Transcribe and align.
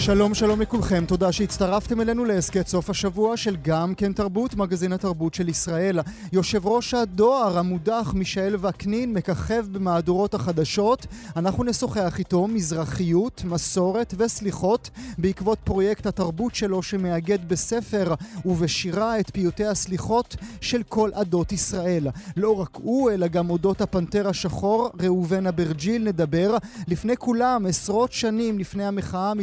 שלום 0.00 0.34
שלום 0.34 0.60
לכולכם, 0.60 1.04
תודה 1.06 1.32
שהצטרפתם 1.32 2.00
אלינו 2.00 2.24
להסכת 2.24 2.66
סוף 2.66 2.90
השבוע 2.90 3.36
של 3.36 3.56
גם 3.62 3.94
כן 3.94 4.12
תרבות, 4.12 4.54
מגזין 4.54 4.92
התרבות 4.92 5.34
של 5.34 5.48
ישראל. 5.48 6.00
יושב 6.32 6.66
ראש 6.66 6.94
הדואר 6.94 7.58
המודח 7.58 8.12
מישאל 8.14 8.56
וקנין 8.60 9.12
מככב 9.12 9.66
במהדורות 9.72 10.34
החדשות. 10.34 11.06
אנחנו 11.36 11.64
נשוחח 11.64 12.18
איתו 12.18 12.46
מזרחיות, 12.46 13.42
מסורת 13.44 14.14
וסליחות 14.18 14.90
בעקבות 15.18 15.58
פרויקט 15.64 16.06
התרבות 16.06 16.54
שלו 16.54 16.82
שמאגד 16.82 17.48
בספר 17.48 18.14
ובשירה 18.44 19.20
את 19.20 19.30
פיוטי 19.30 19.66
הסליחות 19.66 20.36
של 20.60 20.82
כל 20.82 21.10
עדות 21.14 21.52
ישראל. 21.52 22.08
לא 22.36 22.60
רק 22.60 22.70
הוא, 22.72 23.10
אלא 23.10 23.26
גם 23.26 23.50
אודות 23.50 23.80
הפנתר 23.80 24.28
השחור, 24.28 24.90
ראובן 25.00 25.46
אברג'יל 25.46 26.04
נדבר. 26.04 26.56
לפני 26.88 27.16
כולם, 27.16 27.66
עשרות 27.66 28.12
שנים 28.12 28.58
לפני 28.58 28.84
המחאה 28.84 29.34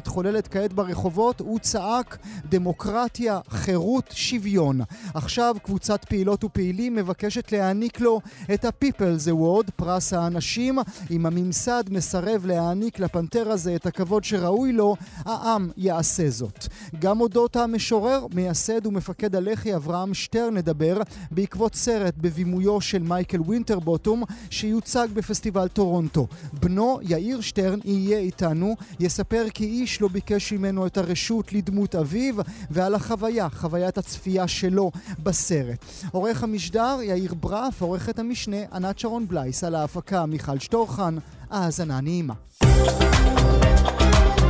המתחוללת 0.48 0.70
כעת 0.70 0.74
ברחובות, 0.74 1.40
הוא 1.40 1.60
צעק 1.60 2.18
דמוקרטיה, 2.50 3.40
חירות, 3.50 4.10
שוויון. 4.12 4.82
עכשיו 5.14 5.56
קבוצת 5.64 6.06
פעילות 6.06 6.44
ופעילים 6.44 6.96
מבקשת 6.96 7.52
להעניק 7.52 8.00
לו 8.00 8.22
את 8.54 8.66
ה-People's 8.66 9.32
Award, 9.32 9.72
פרס 9.76 10.14
האנשים. 10.14 10.80
אם 11.12 11.26
הממסד 11.26 11.84
מסרב 11.90 12.46
להעניק 12.46 13.00
לפנתר 13.00 13.52
הזה 13.52 13.76
את 13.76 13.86
הכבוד 13.86 14.24
שראוי 14.24 14.72
לו, 14.72 14.96
העם 15.26 15.70
יעשה 15.78 16.30
זאת. 16.30 16.68
גם 17.00 17.22
אודות 17.22 17.56
המשורר, 17.56 18.26
מייסד 18.34 18.86
ומפקד 18.86 19.36
הלח"י 19.36 19.76
אברהם 19.76 20.14
שטרן 20.14 20.54
נדבר, 20.54 21.02
בעקבות 21.32 21.76
סרט 21.76 22.14
בבימויו 22.18 22.82
של 22.82 23.04
מייקל 23.04 23.42
וינטרבוטום, 23.42 24.24
שיוצג 24.50 25.08
בפסטיבל 25.14 25.68
טורונטו. 25.68 26.28
בנו, 26.54 27.00
יאיר 27.02 27.42
שטרן, 27.42 27.80
יהיה 27.84 28.20
איתנו, 28.20 28.76
יספר 29.00 29.46
כי 29.54 29.66
איש 29.66 30.02
לא 30.02 30.08
ביקש 30.08 30.37
לבקש 30.38 30.54
ממנו 30.54 30.88
את 30.88 30.98
הרשות 30.98 31.54
לדמות 31.54 31.96
אביו 31.96 32.36
ועל 32.72 32.96
החוויה, 32.96 33.48
חוויית 33.50 33.98
הצפייה 33.98 34.48
שלו 34.48 34.92
בסרט. 35.24 35.86
עורך 36.12 36.44
המשדר 36.44 36.98
יאיר 37.04 37.34
ברף, 37.34 37.82
עורכת 37.82 38.20
המשנה 38.20 38.58
ענת 38.74 39.00
שרון 39.00 39.28
בלייס, 39.28 39.64
על 39.64 39.76
ההפקה 39.76 40.26
מיכל 40.26 40.60
שטורחן, 40.60 41.18
האזנה 41.50 42.02
נעימה. 42.02 42.34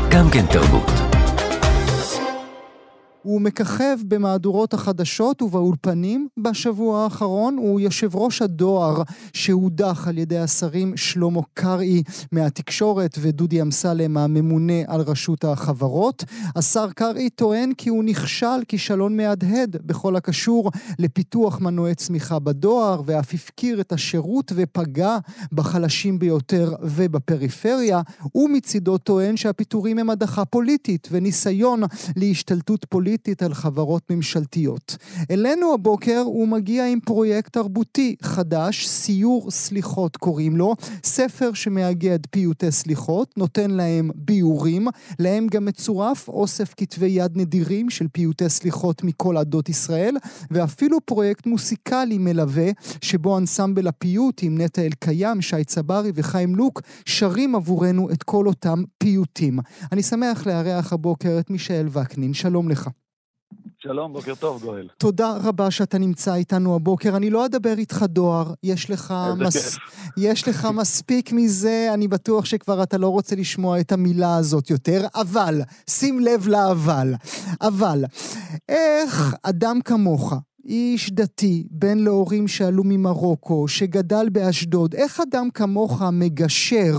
גם 0.09 0.29
כן 0.31 0.45
תרבות. 0.51 1.06
הוא 3.27 3.41
מככב 3.41 3.97
במהדורות 4.07 4.73
החדשות 4.73 5.41
ובאולפנים 5.41 6.27
בשבוע 6.37 7.03
האחרון. 7.03 7.57
הוא 7.57 7.79
יושב 7.79 8.15
ראש 8.15 8.41
הדואר 8.41 9.03
שהודח 9.33 10.07
על 10.07 10.17
ידי 10.17 10.37
השרים 10.37 10.97
שלמה 10.97 11.41
קרעי 11.53 12.03
מהתקשורת 12.31 13.17
ודודי 13.21 13.61
אמסלם 13.61 14.17
הממונה 14.17 14.73
על 14.87 15.01
רשות 15.01 15.45
החברות. 15.45 16.23
השר 16.55 16.91
קרעי 16.91 17.29
טוען 17.29 17.73
כי 17.73 17.89
הוא 17.89 18.03
נכשל 18.03 18.63
כישלון 18.67 19.17
מהדהד 19.17 19.77
בכל 19.85 20.15
הקשור 20.15 20.71
לפיתוח 20.99 21.59
מנועי 21.59 21.95
צמיחה 21.95 22.39
בדואר 22.39 23.01
ואף 23.05 23.33
הפקיר 23.33 23.81
את 23.81 23.91
השירות 23.91 24.51
ופגע 24.55 25.17
בחלשים 25.51 26.19
ביותר 26.19 26.73
ובפריפריה. 26.81 28.01
הוא 28.31 28.49
מצידו 28.49 28.97
טוען 28.97 29.37
שהפיטורים 29.37 29.99
הם 29.99 30.09
הדחה 30.09 30.45
פוליטית 30.45 31.07
וניסיון 31.11 31.81
להשתלטות 32.15 32.85
פוליטית 32.89 33.16
פוליטית 33.17 33.43
על 33.43 33.53
חברות 33.53 34.03
ממשלתיות. 34.09 34.97
אלינו 35.31 35.73
הבוקר 35.73 36.19
הוא 36.25 36.47
מגיע 36.47 36.87
עם 36.87 36.99
פרויקט 36.99 37.53
תרבותי 37.53 38.15
חדש, 38.21 38.87
סיור 38.87 39.51
סליחות 39.51 40.17
קוראים 40.17 40.57
לו, 40.57 40.75
ספר 41.03 41.53
שמאגד 41.53 42.19
פיוטי 42.31 42.71
סליחות, 42.71 43.37
נותן 43.37 43.71
להם 43.71 44.09
ביאורים, 44.15 44.87
להם 45.19 45.47
גם 45.51 45.65
מצורף 45.65 46.27
אוסף 46.27 46.73
כתבי 46.77 47.05
יד 47.05 47.37
נדירים 47.37 47.89
של 47.89 48.07
פיוטי 48.07 48.49
סליחות 48.49 49.03
מכל 49.03 49.37
עדות 49.37 49.69
ישראל, 49.69 50.17
ואפילו 50.51 51.01
פרויקט 51.05 51.45
מוסיקלי 51.45 52.17
מלווה, 52.17 52.69
שבו 53.01 53.37
אנסמבל 53.37 53.87
הפיוט 53.87 54.39
עם 54.43 54.61
נטע 54.61 54.81
אלקיים, 54.81 55.41
שי 55.41 55.63
צברי 55.63 56.11
וחיים 56.15 56.55
לוק, 56.55 56.81
שרים 57.05 57.55
עבורנו 57.55 58.11
את 58.11 58.23
כל 58.23 58.47
אותם 58.47 58.83
פיוטים. 58.97 59.59
אני 59.91 60.03
שמח 60.03 60.47
לארח 60.47 60.93
הבוקר 60.93 61.37
את 61.39 61.49
מישאל 61.49 61.87
וקנין, 61.91 62.33
שלום 62.33 62.69
לך. 62.69 62.89
שלום, 63.87 64.13
בוקר 64.13 64.35
טוב, 64.35 64.61
גואל. 64.61 64.87
תודה 64.97 65.37
רבה 65.43 65.71
שאתה 65.71 65.97
נמצא 65.97 66.35
איתנו 66.35 66.75
הבוקר. 66.75 67.15
אני 67.15 67.29
לא 67.29 67.45
אדבר 67.45 67.73
איתך 67.77 68.05
דואר, 68.07 68.53
יש 68.63 68.89
לך, 68.89 69.13
מס... 69.37 69.77
יש 70.17 70.47
לך 70.47 70.67
מספיק 70.73 71.31
מזה, 71.31 71.89
אני 71.93 72.07
בטוח 72.07 72.45
שכבר 72.45 72.83
אתה 72.83 72.97
לא 72.97 73.07
רוצה 73.07 73.35
לשמוע 73.35 73.79
את 73.79 73.91
המילה 73.91 74.37
הזאת 74.37 74.69
יותר, 74.69 75.05
אבל, 75.15 75.61
שים 75.89 76.19
לב 76.19 76.47
לאבל, 76.47 77.13
אבל, 77.61 78.03
איך 78.69 79.35
אדם 79.43 79.79
כמוך, 79.81 80.33
איש 80.67 81.11
דתי, 81.11 81.67
בן 81.71 81.97
להורים 82.05 82.47
שעלו 82.47 82.83
ממרוקו, 82.85 83.67
שגדל 83.67 84.27
באשדוד, 84.31 84.93
איך 84.93 85.19
אדם 85.19 85.47
כמוך 85.53 86.01
מגשר, 86.21 86.95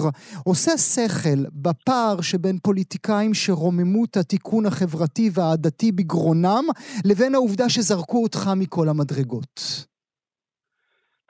עושה 0.46 0.72
שכל 0.76 1.40
בפער 1.62 2.20
שבין 2.20 2.58
פוליטיקאים 2.62 3.34
שרוממו 3.34 4.04
את 4.04 4.16
התיקון 4.16 4.66
החברתי 4.66 5.28
והעדתי 5.34 5.92
בגרונם, 5.92 6.64
לבין 7.04 7.34
העובדה 7.34 7.68
שזרקו 7.68 8.22
אותך 8.22 8.42
מכל 8.60 8.86
המדרגות? 8.88 9.60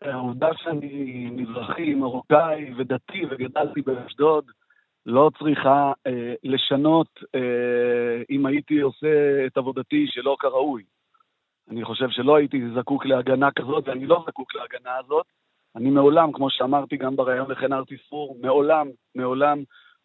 העובדה 0.03 0.49
שאני 0.57 1.31
מזרחי, 1.31 1.95
מרוקאי 1.95 2.75
ודתי 2.79 3.23
וגדלתי 3.31 3.81
באשדוד, 3.83 4.45
לא 5.07 5.31
צריכה 5.39 5.93
אה, 6.07 6.35
לשנות 6.45 7.09
אה, 7.35 8.23
אם 8.31 8.47
הייתי 8.47 8.81
עושה 8.81 9.47
את 9.47 9.57
עבודתי 9.57 10.07
שלא 10.09 10.37
כראוי. 10.41 10.83
אני 11.71 11.85
חושב 11.85 12.09
שלא 12.11 12.37
הייתי 12.37 12.71
זקוק 12.75 13.07
להגנה 13.07 13.51
כזאת, 13.51 13.89
ואני 13.89 14.07
לא 14.07 14.25
זקוק 14.27 14.55
להגנה 14.55 14.97
הזאת. 14.97 15.27
אני 15.77 15.91
מעולם, 15.91 16.33
כמו 16.33 16.51
שאמרתי 16.51 16.97
גם 16.97 17.17
בריאיון 17.17 17.51
לכן 17.51 17.73
ארטי 17.73 17.97
ספור, 18.07 18.37
מעולם, 18.41 18.89
מעולם 19.15 19.59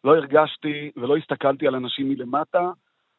לא 0.03 0.16
הרגשתי 0.16 0.91
ולא 0.96 1.18
הסתכלתי 1.18 1.68
על 1.68 1.75
אנשים 1.75 2.09
מלמטה, 2.09 2.72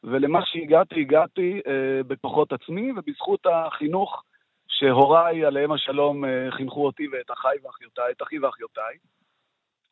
ולמה 0.05 0.41
שהגעתי, 0.45 1.01
הגעתי 1.01 1.61
אה, 1.67 2.03
בכוחות 2.07 2.53
עצמי 2.53 2.93
ובזכות 2.93 3.47
החינוך 3.47 4.23
שהוריי, 4.69 5.45
עליהם 5.45 5.73
השלום, 5.73 6.25
אה, 6.25 6.51
חינכו 6.51 6.87
אותי 6.87 7.09
ואת 7.13 7.31
אחיי 7.31 7.59
ואחיותיי, 7.65 8.13
את 8.13 8.23
אחי 8.23 8.39
ואחיותיי. 8.39 8.97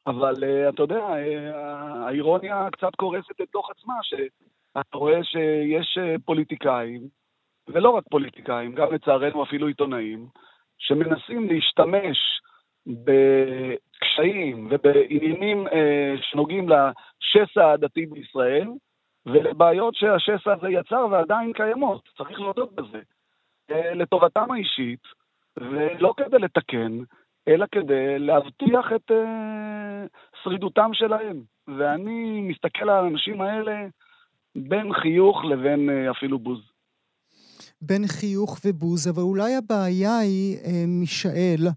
אבל 0.07 0.45
אה, 0.45 0.69
אתה 0.69 0.83
יודע, 0.83 1.05
אה, 1.05 2.07
האירוניה 2.07 2.69
קצת 2.73 2.95
קורסת 2.97 3.41
לתוך 3.41 3.71
עצמה, 3.71 3.95
שאתה 4.03 4.99
רואה 4.99 5.25
שיש 5.25 5.99
אה, 6.01 6.15
פוליטיקאים, 6.25 7.09
ולא 7.69 7.91
רק 7.91 8.05
פוליטיקאים, 8.11 8.75
גם 8.75 8.95
לצערנו 8.95 9.43
אפילו 9.43 9.67
עיתונאים, 9.67 10.27
שמנסים 10.79 11.49
להשתמש 11.49 12.19
בקשיים 12.87 14.69
ובעניינים 14.71 15.69
אה, 15.69 16.15
שנוגעים 16.21 16.69
לשסע 16.69 17.65
העדתי 17.67 18.07
בישראל, 18.07 18.69
ולבעיות 19.27 19.95
שהשסע 19.95 20.53
הזה 20.53 20.69
יצר 20.69 21.07
ועדיין 21.11 21.53
קיימות, 21.53 22.09
צריך 22.17 22.41
להודות 22.41 22.75
בזה, 22.75 23.01
אה, 23.71 23.95
לטובתם 23.95 24.53
האישית, 24.53 25.03
ולא 25.57 26.15
כדי 26.17 26.39
לתקן, 26.39 26.99
אלא 27.49 27.67
כדי 27.73 28.19
להבטיח 28.19 28.93
את 28.93 29.11
אה, 29.11 30.05
שרידותם 30.43 30.91
שלהם. 30.93 31.43
ואני 31.69 32.41
מסתכל 32.41 32.91
על 32.91 33.05
האנשים 33.05 33.41
האלה 33.41 33.87
בין 34.57 34.93
חיוך 34.93 35.45
לבין 35.45 35.91
אה, 35.91 36.11
אפילו 36.11 36.39
בוז. 36.39 36.72
בין 37.83 38.07
חיוך 38.07 38.59
ובוז, 38.65 39.09
אבל 39.09 39.23
אולי 39.23 39.57
הבעיה 39.57 40.19
היא, 40.19 40.57
אה, 40.65 40.85
מישאל, 40.87 41.69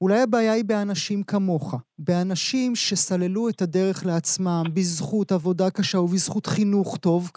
אולי 0.00 0.20
הבעיה 0.20 0.52
היא 0.52 0.64
באנשים 0.64 1.22
כמוך, 1.22 1.74
באנשים 1.98 2.76
שסללו 2.76 3.48
את 3.48 3.62
הדרך 3.62 4.06
לעצמם 4.06 4.64
בזכות 4.74 5.32
עבודה 5.32 5.70
קשה 5.70 6.00
ובזכות 6.00 6.46
חינוך 6.46 6.96
טוב, 6.96 7.30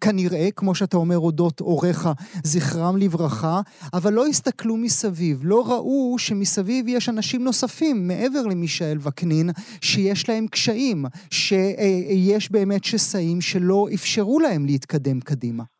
כנראה, 0.00 0.48
כמו 0.56 0.74
שאתה 0.74 0.96
אומר, 0.96 1.18
אודות 1.18 1.60
הוריך, 1.60 2.08
זכרם 2.44 2.96
לברכה, 2.96 3.60
אבל 3.92 4.12
לא 4.12 4.26
הסתכלו 4.26 4.76
מסביב, 4.76 5.40
לא 5.42 5.72
ראו 5.72 6.16
שמסביב 6.18 6.88
יש 6.88 7.08
אנשים 7.08 7.44
נוספים, 7.44 8.08
מעבר 8.08 8.42
למישאל 8.42 8.98
וקנין, 9.00 9.50
שיש 9.80 10.28
להם 10.28 10.46
קשיים, 10.46 11.04
שיש 11.30 12.52
באמת 12.52 12.84
שסעים 12.84 13.40
שלא 13.40 13.86
אפשרו 13.94 14.40
להם 14.40 14.66
להתקדם 14.66 15.20
קדימה. 15.20 15.73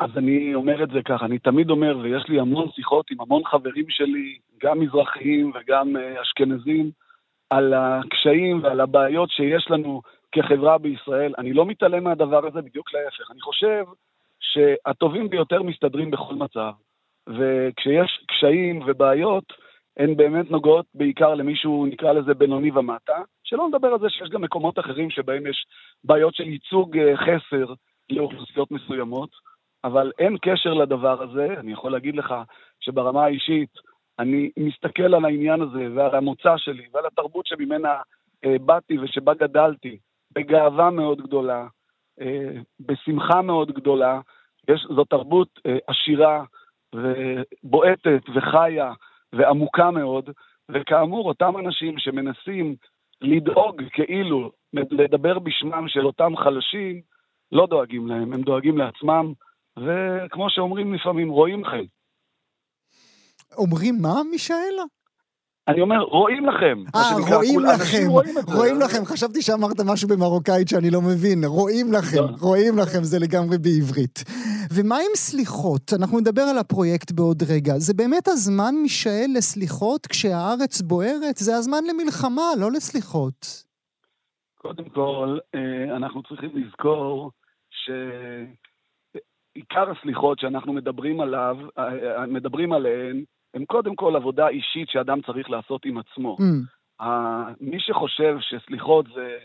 אז 0.00 0.10
אני 0.16 0.54
אומר 0.54 0.82
את 0.82 0.88
זה 0.90 1.02
ככה, 1.04 1.24
אני 1.24 1.38
תמיד 1.38 1.70
אומר, 1.70 1.98
ויש 2.02 2.24
לי 2.28 2.40
המון 2.40 2.70
שיחות 2.70 3.10
עם 3.10 3.20
המון 3.20 3.44
חברים 3.44 3.84
שלי, 3.88 4.38
גם 4.62 4.80
מזרחיים 4.80 5.52
וגם 5.54 5.96
uh, 5.96 6.22
אשכנזים, 6.22 6.90
על 7.50 7.74
הקשיים 7.74 8.60
ועל 8.62 8.80
הבעיות 8.80 9.30
שיש 9.30 9.70
לנו 9.70 10.02
כחברה 10.32 10.78
בישראל. 10.78 11.34
אני 11.38 11.52
לא 11.52 11.66
מתעלם 11.66 12.04
מהדבר 12.04 12.46
הזה, 12.46 12.62
בדיוק 12.62 12.94
להפך. 12.94 13.30
אני 13.30 13.40
חושב 13.40 13.84
שהטובים 14.40 15.30
ביותר 15.30 15.62
מסתדרים 15.62 16.10
בכל 16.10 16.34
מצב, 16.34 16.72
וכשיש 17.26 18.24
קשיים 18.28 18.82
ובעיות, 18.86 19.44
הן 19.96 20.16
באמת 20.16 20.50
נוגעות 20.50 20.86
בעיקר 20.94 21.34
למישהו, 21.34 21.86
נקרא 21.86 22.12
לזה 22.12 22.34
בינוני 22.34 22.70
ומטה, 22.70 23.22
שלא 23.44 23.68
נדבר 23.68 23.88
על 23.88 24.00
זה 24.00 24.10
שיש 24.10 24.28
גם 24.30 24.42
מקומות 24.42 24.78
אחרים 24.78 25.10
שבהם 25.10 25.46
יש 25.46 25.66
בעיות 26.04 26.34
של 26.34 26.48
ייצוג 26.48 26.98
אה, 26.98 27.16
חסר 27.16 27.72
לאוכלוסיות 28.10 28.70
מסוימות, 28.70 29.30
אבל 29.86 30.12
אין 30.18 30.36
קשר 30.42 30.74
לדבר 30.74 31.22
הזה. 31.22 31.46
אני 31.60 31.72
יכול 31.72 31.92
להגיד 31.92 32.16
לך 32.16 32.34
שברמה 32.80 33.24
האישית, 33.24 33.70
אני 34.18 34.50
מסתכל 34.56 35.14
על 35.14 35.24
העניין 35.24 35.60
הזה 35.60 35.86
ועל 35.94 36.14
המוצא 36.14 36.56
שלי 36.56 36.86
ועל 36.92 37.06
התרבות 37.06 37.46
שממנה 37.46 37.94
אה, 38.44 38.58
באתי 38.60 38.98
ושבה 38.98 39.34
גדלתי, 39.34 39.98
בגאווה 40.34 40.90
מאוד 40.90 41.20
גדולה, 41.20 41.66
אה, 42.20 42.60
בשמחה 42.80 43.42
מאוד 43.42 43.72
גדולה. 43.72 44.20
יש, 44.68 44.86
זו 44.96 45.04
תרבות 45.04 45.48
אה, 45.66 45.76
עשירה 45.86 46.44
ובועטת 46.94 48.22
וחיה 48.34 48.92
ועמוקה 49.32 49.90
מאוד, 49.90 50.30
וכאמור, 50.68 51.28
אותם 51.28 51.56
אנשים 51.58 51.98
שמנסים 51.98 52.76
לדאוג 53.20 53.82
כאילו, 53.92 54.50
לדבר 54.72 55.38
בשמם 55.38 55.88
של 55.88 56.06
אותם 56.06 56.36
חלשים, 56.36 57.00
לא 57.52 57.66
דואגים 57.66 58.06
להם, 58.06 58.32
הם 58.32 58.42
דואגים 58.42 58.78
לעצמם, 58.78 59.32
וכמו 59.78 60.50
שאומרים 60.50 60.94
לפעמים, 60.94 61.28
רואים 61.30 61.64
לכם. 61.64 61.84
אומרים 63.58 63.94
מה, 64.02 64.22
מישאלה? 64.30 64.82
אני 65.68 65.80
אומר, 65.80 66.00
רואים 66.00 66.46
לכם. 66.46 66.78
אה, 66.94 67.36
רואים 67.36 67.60
לכם, 67.60 68.06
רואים 68.56 68.80
לכם. 68.80 69.04
חשבתי 69.04 69.42
שאמרת 69.42 69.80
משהו 69.86 70.08
במרוקאית 70.08 70.68
שאני 70.68 70.90
לא 70.90 71.00
מבין. 71.00 71.44
רואים 71.44 71.92
לכם, 71.92 72.16
לא. 72.16 72.28
רואים 72.40 72.78
לכם, 72.78 73.02
זה 73.02 73.18
לגמרי 73.18 73.58
בעברית. 73.58 74.24
ומה 74.74 74.96
עם 74.96 75.14
סליחות? 75.14 75.92
אנחנו 75.98 76.20
נדבר 76.20 76.42
על 76.42 76.58
הפרויקט 76.58 77.12
בעוד 77.12 77.42
רגע. 77.50 77.72
זה 77.78 77.94
באמת 77.94 78.28
הזמן, 78.28 78.74
מישאל, 78.82 79.30
לסליחות 79.36 80.06
כשהארץ 80.06 80.80
בוערת? 80.80 81.36
זה 81.36 81.56
הזמן 81.56 81.84
למלחמה, 81.90 82.46
לא 82.60 82.72
לסליחות. 82.72 83.64
קודם 84.54 84.84
כל, 84.84 85.38
אה, 85.54 85.96
אנחנו 85.96 86.22
צריכים 86.22 86.50
לזכור 86.54 87.30
שעיקר 89.56 89.90
הסליחות 89.90 90.38
שאנחנו 90.38 90.72
מדברים 90.72 91.20
עליו, 91.20 91.56
אה, 91.78 92.18
אה, 92.18 92.26
מדברים 92.26 92.72
עליהן, 92.72 93.24
הם 93.54 93.64
קודם 93.64 93.96
כל 93.96 94.16
עבודה 94.16 94.48
אישית 94.48 94.88
שאדם 94.88 95.20
צריך 95.26 95.50
לעשות 95.50 95.84
עם 95.84 95.98
עצמו. 95.98 96.36
Mm. 96.40 97.04
מי 97.60 97.80
שחושב 97.80 98.36
שסליחות 98.40 99.06
זה... 99.14 99.36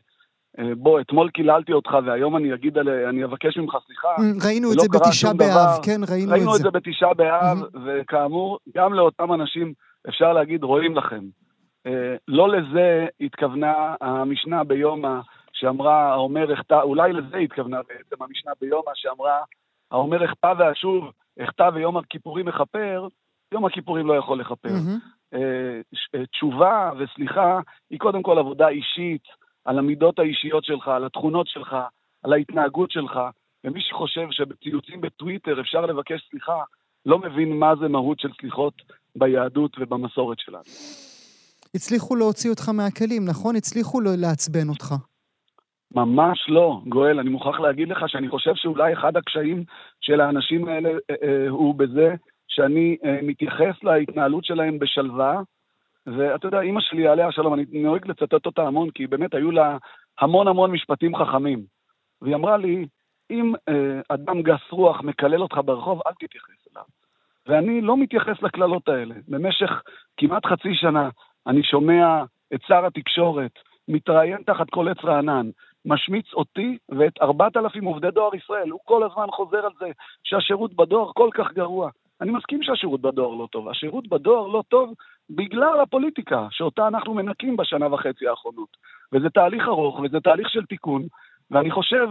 אה, 0.59 0.75
בוא, 0.75 1.01
אתמול 1.01 1.29
קיללתי 1.29 1.73
אותך 1.73 1.97
והיום 2.05 2.37
אני 2.37 2.53
אגיד, 2.53 2.77
על, 2.77 2.89
אני 2.89 3.23
אבקש 3.23 3.57
ממך 3.57 3.77
סליחה. 3.87 4.15
Mm, 4.15 4.45
ראינו 4.47 4.73
את 4.73 4.79
זה 4.79 4.87
בתשעה 4.93 5.33
באב, 5.33 5.79
כן, 5.85 6.01
ראינו, 6.09 6.23
את 6.23 6.27
זה. 6.29 6.33
ראינו 6.33 6.55
את 6.55 6.61
זה 6.61 6.71
בתשעה 6.71 7.13
באב, 7.13 7.57
mm-hmm. 7.57 7.77
וכאמור, 7.85 8.59
גם 8.75 8.93
לאותם 8.93 9.33
אנשים 9.33 9.73
אפשר 10.09 10.33
להגיד, 10.33 10.63
רואים 10.63 10.95
לכם. 10.95 11.23
אה, 11.87 12.15
לא 12.27 12.49
לזה 12.49 13.07
התכוונה 13.21 13.95
המשנה 14.01 14.63
ביומא, 14.63 15.19
שאמרה, 15.53 16.11
האומר 16.13 16.53
אחטא, 16.53 16.81
אולי 16.81 17.13
לזה 17.13 17.37
התכוונה 17.37 17.77
בעצם 17.87 18.23
המשנה 18.23 18.51
ביומא, 18.61 18.91
שאמרה, 18.95 19.39
האומר 19.91 20.25
אחטא 20.25 20.53
ואשוב, 20.59 21.11
אחטא 21.43 21.69
ויום 21.73 21.97
הכיפורים 21.97 22.45
מכפר, 22.45 23.07
יום 23.53 23.65
הכיפורים 23.65 24.07
לא 24.07 24.13
יכול 24.13 24.39
לכפר. 24.39 24.69
Mm-hmm. 24.69 25.37
תשובה 26.31 26.91
וסליחה 26.99 27.59
היא 27.89 27.99
קודם 27.99 28.23
כל 28.23 28.39
עבודה 28.39 28.67
אישית, 28.67 29.23
על 29.65 29.79
המידות 29.79 30.19
האישיות 30.19 30.63
שלך, 30.63 30.87
על 30.87 31.05
התכונות 31.05 31.47
שלך, 31.47 31.75
על 32.23 32.33
ההתנהגות 32.33 32.91
שלך, 32.91 33.19
ומי 33.63 33.81
שחושב 33.81 34.27
שבציוצים 34.31 35.01
בטוויטר 35.01 35.61
אפשר 35.61 35.81
לבקש 35.81 36.27
סליחה, 36.29 36.63
לא 37.05 37.19
מבין 37.19 37.59
מה 37.59 37.73
זה 37.81 37.87
מהות 37.87 38.19
של 38.19 38.29
סליחות 38.41 38.73
ביהדות 39.15 39.77
ובמסורת 39.79 40.39
שלנו. 40.39 40.63
הצליחו 41.75 42.15
להוציא 42.15 42.49
אותך 42.49 42.69
מהכלים, 42.69 43.25
נכון? 43.25 43.55
הצליחו 43.55 44.01
לעצבן 44.01 44.69
אותך. 44.69 44.95
ממש 45.95 46.49
לא, 46.49 46.81
גואל. 46.87 47.19
אני 47.19 47.29
מוכרח 47.29 47.59
להגיד 47.59 47.89
לך 47.89 48.09
שאני 48.09 48.29
חושב 48.29 48.55
שאולי 48.55 48.93
אחד 48.93 49.17
הקשיים 49.17 49.63
של 50.01 50.21
האנשים 50.21 50.67
האלה 50.67 50.89
אה, 50.89 51.15
אה, 51.23 51.49
הוא 51.49 51.75
בזה 51.75 52.15
שאני 52.47 52.97
אה, 53.05 53.19
מתייחס 53.23 53.83
להתנהלות 53.83 54.45
שלהם 54.45 54.79
בשלווה, 54.79 55.41
ואתה 56.05 56.47
יודע, 56.47 56.61
אימא 56.61 56.81
שלי, 56.81 57.07
עליה 57.07 57.27
השלום, 57.27 57.53
אני 57.53 57.65
נוהג 57.73 58.07
לצטט 58.07 58.45
אותה 58.45 58.61
המון, 58.61 58.89
כי 58.89 59.07
באמת 59.07 59.33
היו 59.33 59.51
לה 59.51 59.77
המון 60.19 60.47
המון 60.47 60.71
משפטים 60.71 61.15
חכמים. 61.15 61.63
והיא 62.21 62.35
אמרה 62.35 62.57
לי, 62.57 62.85
אם 63.31 63.53
אדם 64.09 64.41
גס 64.41 64.71
רוח 64.71 65.01
מקלל 65.01 65.41
אותך 65.41 65.57
ברחוב, 65.65 66.01
אל 66.07 66.11
תתייחס 66.19 66.67
אליו. 66.71 66.83
ואני 67.47 67.81
לא 67.81 67.97
מתייחס 67.97 68.41
לקללות 68.41 68.89
האלה. 68.89 69.15
במשך 69.27 69.81
כמעט 70.17 70.45
חצי 70.45 70.73
שנה 70.73 71.09
אני 71.47 71.63
שומע 71.63 72.23
את 72.53 72.59
שר 72.67 72.85
התקשורת 72.85 73.51
מתראיין 73.87 74.43
תחת 74.45 74.69
כל 74.69 74.87
עץ 74.87 75.05
רענן, 75.05 75.49
משמיץ 75.85 76.33
אותי 76.33 76.77
ואת 76.89 77.21
ארבעת 77.21 77.57
אלפים 77.57 77.85
עובדי 77.85 78.11
דואר 78.11 78.35
ישראל. 78.35 78.69
הוא 78.69 78.79
כל 78.85 79.03
הזמן 79.03 79.27
חוזר 79.31 79.65
על 79.65 79.71
זה 79.79 79.91
שהשירות 80.23 80.73
בדואר 80.73 81.11
כל 81.13 81.29
כך 81.33 81.53
גרוע. 81.53 81.89
אני 82.21 82.31
מסכים 82.31 82.63
שהשירות 82.63 83.01
בדואר 83.01 83.35
לא 83.35 83.47
טוב. 83.51 83.69
השירות 83.69 84.07
בדואר 84.07 84.47
לא 84.47 84.63
טוב 84.69 84.93
בגלל 85.29 85.79
הפוליטיקה 85.79 86.47
שאותה 86.51 86.87
אנחנו 86.87 87.13
מנקים 87.13 87.57
בשנה 87.57 87.93
וחצי 87.93 88.27
האחרונות. 88.27 88.77
וזה 89.13 89.29
תהליך 89.29 89.67
ארוך 89.67 89.99
וזה 89.99 90.19
תהליך 90.19 90.49
של 90.49 90.65
תיקון, 90.65 91.01
ואני 91.51 91.71
חושב 91.71 92.07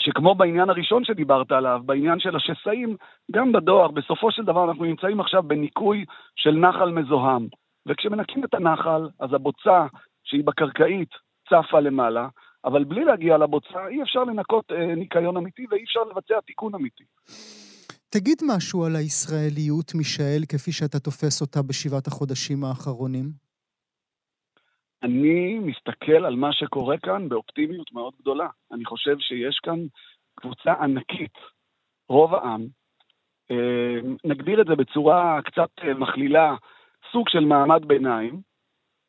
שכמו 0.00 0.34
בעניין 0.34 0.70
הראשון 0.70 1.04
שדיברת 1.04 1.52
עליו, 1.52 1.80
בעניין 1.86 2.20
של 2.20 2.36
השסעים, 2.36 2.96
גם 3.32 3.52
בדואר, 3.52 3.88
בסופו 3.88 4.32
של 4.32 4.44
דבר 4.44 4.64
אנחנו 4.64 4.84
נמצאים 4.84 5.20
עכשיו 5.20 5.42
בניקוי 5.42 6.04
של 6.36 6.50
נחל 6.50 6.90
מזוהם. 6.90 7.46
וכשמנקים 7.86 8.44
את 8.44 8.54
הנחל, 8.54 9.08
אז 9.20 9.32
הבוצה 9.32 9.86
שהיא 10.24 10.44
בקרקעית 10.44 11.10
צפה 11.48 11.80
למעלה, 11.80 12.28
אבל 12.64 12.84
בלי 12.84 13.04
להגיע 13.04 13.38
לבוצה 13.38 13.88
אי 13.88 14.02
אפשר 14.02 14.24
לנקות 14.24 14.72
אה, 14.72 14.94
ניקיון 14.94 15.36
אמיתי 15.36 15.66
ואי 15.70 15.84
אפשר 15.84 16.00
לבצע 16.00 16.40
תיקון 16.40 16.74
אמיתי. 16.74 17.04
תגיד 18.08 18.38
משהו 18.56 18.84
על 18.84 18.96
הישראליות, 18.96 19.94
מישאל, 19.94 20.42
כפי 20.48 20.72
שאתה 20.72 20.98
תופס 20.98 21.40
אותה 21.40 21.62
בשבעת 21.62 22.06
החודשים 22.06 22.64
האחרונים. 22.64 23.24
אני 25.02 25.58
מסתכל 25.58 26.24
על 26.24 26.36
מה 26.36 26.52
שקורה 26.52 26.98
כאן 26.98 27.28
באופטימיות 27.28 27.92
מאוד 27.92 28.14
גדולה. 28.20 28.48
אני 28.72 28.84
חושב 28.84 29.16
שיש 29.18 29.58
כאן 29.62 29.78
קבוצה 30.34 30.72
ענקית, 30.72 31.34
רוב 32.08 32.34
העם, 32.34 32.66
אה, 33.50 34.10
נגדיר 34.24 34.60
את 34.60 34.66
זה 34.66 34.76
בצורה 34.76 35.40
קצת 35.44 35.70
אה, 35.84 35.94
מכלילה, 35.94 36.54
סוג 37.12 37.28
של 37.28 37.44
מעמד 37.44 37.84
ביניים, 37.84 38.40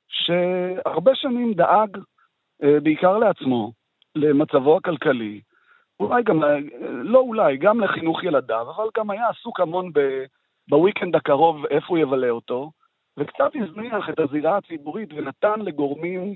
שהרבה 0.07 1.11
שנים 1.15 1.53
דאג 1.53 1.97
בעיקר 2.61 3.17
לעצמו, 3.17 3.71
למצבו 4.15 4.77
הכלכלי, 4.77 5.41
אולי 5.99 6.23
גם, 6.23 6.43
לא 6.81 7.19
אולי, 7.19 7.57
גם 7.57 7.79
לחינוך 7.79 8.23
ילדיו, 8.23 8.71
אבל 8.75 8.85
גם 8.97 9.09
היה 9.09 9.29
עסוק 9.29 9.59
המון 9.59 9.91
בוויקנד 10.67 11.15
הקרוב 11.15 11.65
איפה 11.65 11.87
הוא 11.87 11.97
יבלה 11.97 12.29
אותו, 12.29 12.71
וקצת 13.17 13.51
הזניח 13.55 14.09
את 14.09 14.19
הזירה 14.19 14.57
הציבורית 14.57 15.09
ונתן 15.13 15.59
לגורמים 15.59 16.35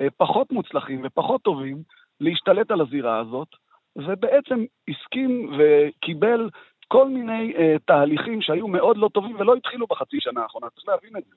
אה, 0.00 0.06
פחות 0.16 0.52
מוצלחים 0.52 1.00
ופחות 1.04 1.42
טובים 1.42 1.82
להשתלט 2.20 2.70
על 2.70 2.80
הזירה 2.80 3.18
הזאת, 3.18 3.48
ובעצם 3.96 4.64
הסכים 4.88 5.52
וקיבל 5.58 6.50
כל 6.88 7.08
מיני 7.08 7.52
uh, 7.56 7.78
תהליכים 7.86 8.42
שהיו 8.42 8.68
מאוד 8.68 8.96
לא 8.96 9.08
טובים 9.14 9.36
ולא 9.40 9.54
התחילו 9.54 9.86
בחצי 9.86 10.16
שנה 10.20 10.42
האחרונה, 10.42 10.70
צריך 10.70 10.88
להבין 10.88 11.16
את 11.16 11.24
זה. 11.24 11.34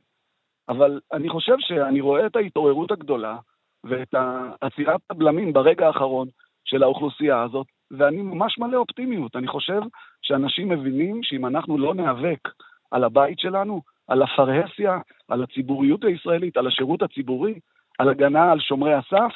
אבל 0.69 0.99
אני 1.13 1.29
חושב 1.29 1.55
שאני 1.59 2.01
רואה 2.01 2.25
את 2.25 2.35
ההתעוררות 2.35 2.91
הגדולה 2.91 3.37
ואת 3.83 4.15
עצירת 4.61 5.01
הבלמים 5.09 5.53
ברגע 5.53 5.87
האחרון, 5.87 6.27
של 6.69 6.83
האוכלוסייה 6.83 7.41
הזאת, 7.41 7.67
ואני 7.91 8.21
ממש 8.21 8.57
מלא 8.57 8.77
אופטימיות. 8.77 9.35
אני 9.35 9.47
חושב 9.47 9.81
שאנשים 10.21 10.69
מבינים 10.69 11.23
שאם 11.23 11.45
אנחנו 11.45 11.77
לא 11.77 11.95
ניאבק 11.95 12.49
על 12.91 13.03
הבית 13.03 13.39
שלנו, 13.39 13.81
על 14.07 14.21
הפרהסיה, 14.21 14.99
על 15.27 15.43
הציבוריות 15.43 16.03
הישראלית, 16.03 16.57
על 16.57 16.67
השירות 16.67 17.01
הציבורי, 17.01 17.59
על 17.99 18.09
הגנה 18.09 18.51
על 18.51 18.59
שומרי 18.59 18.93
הסף, 18.93 19.33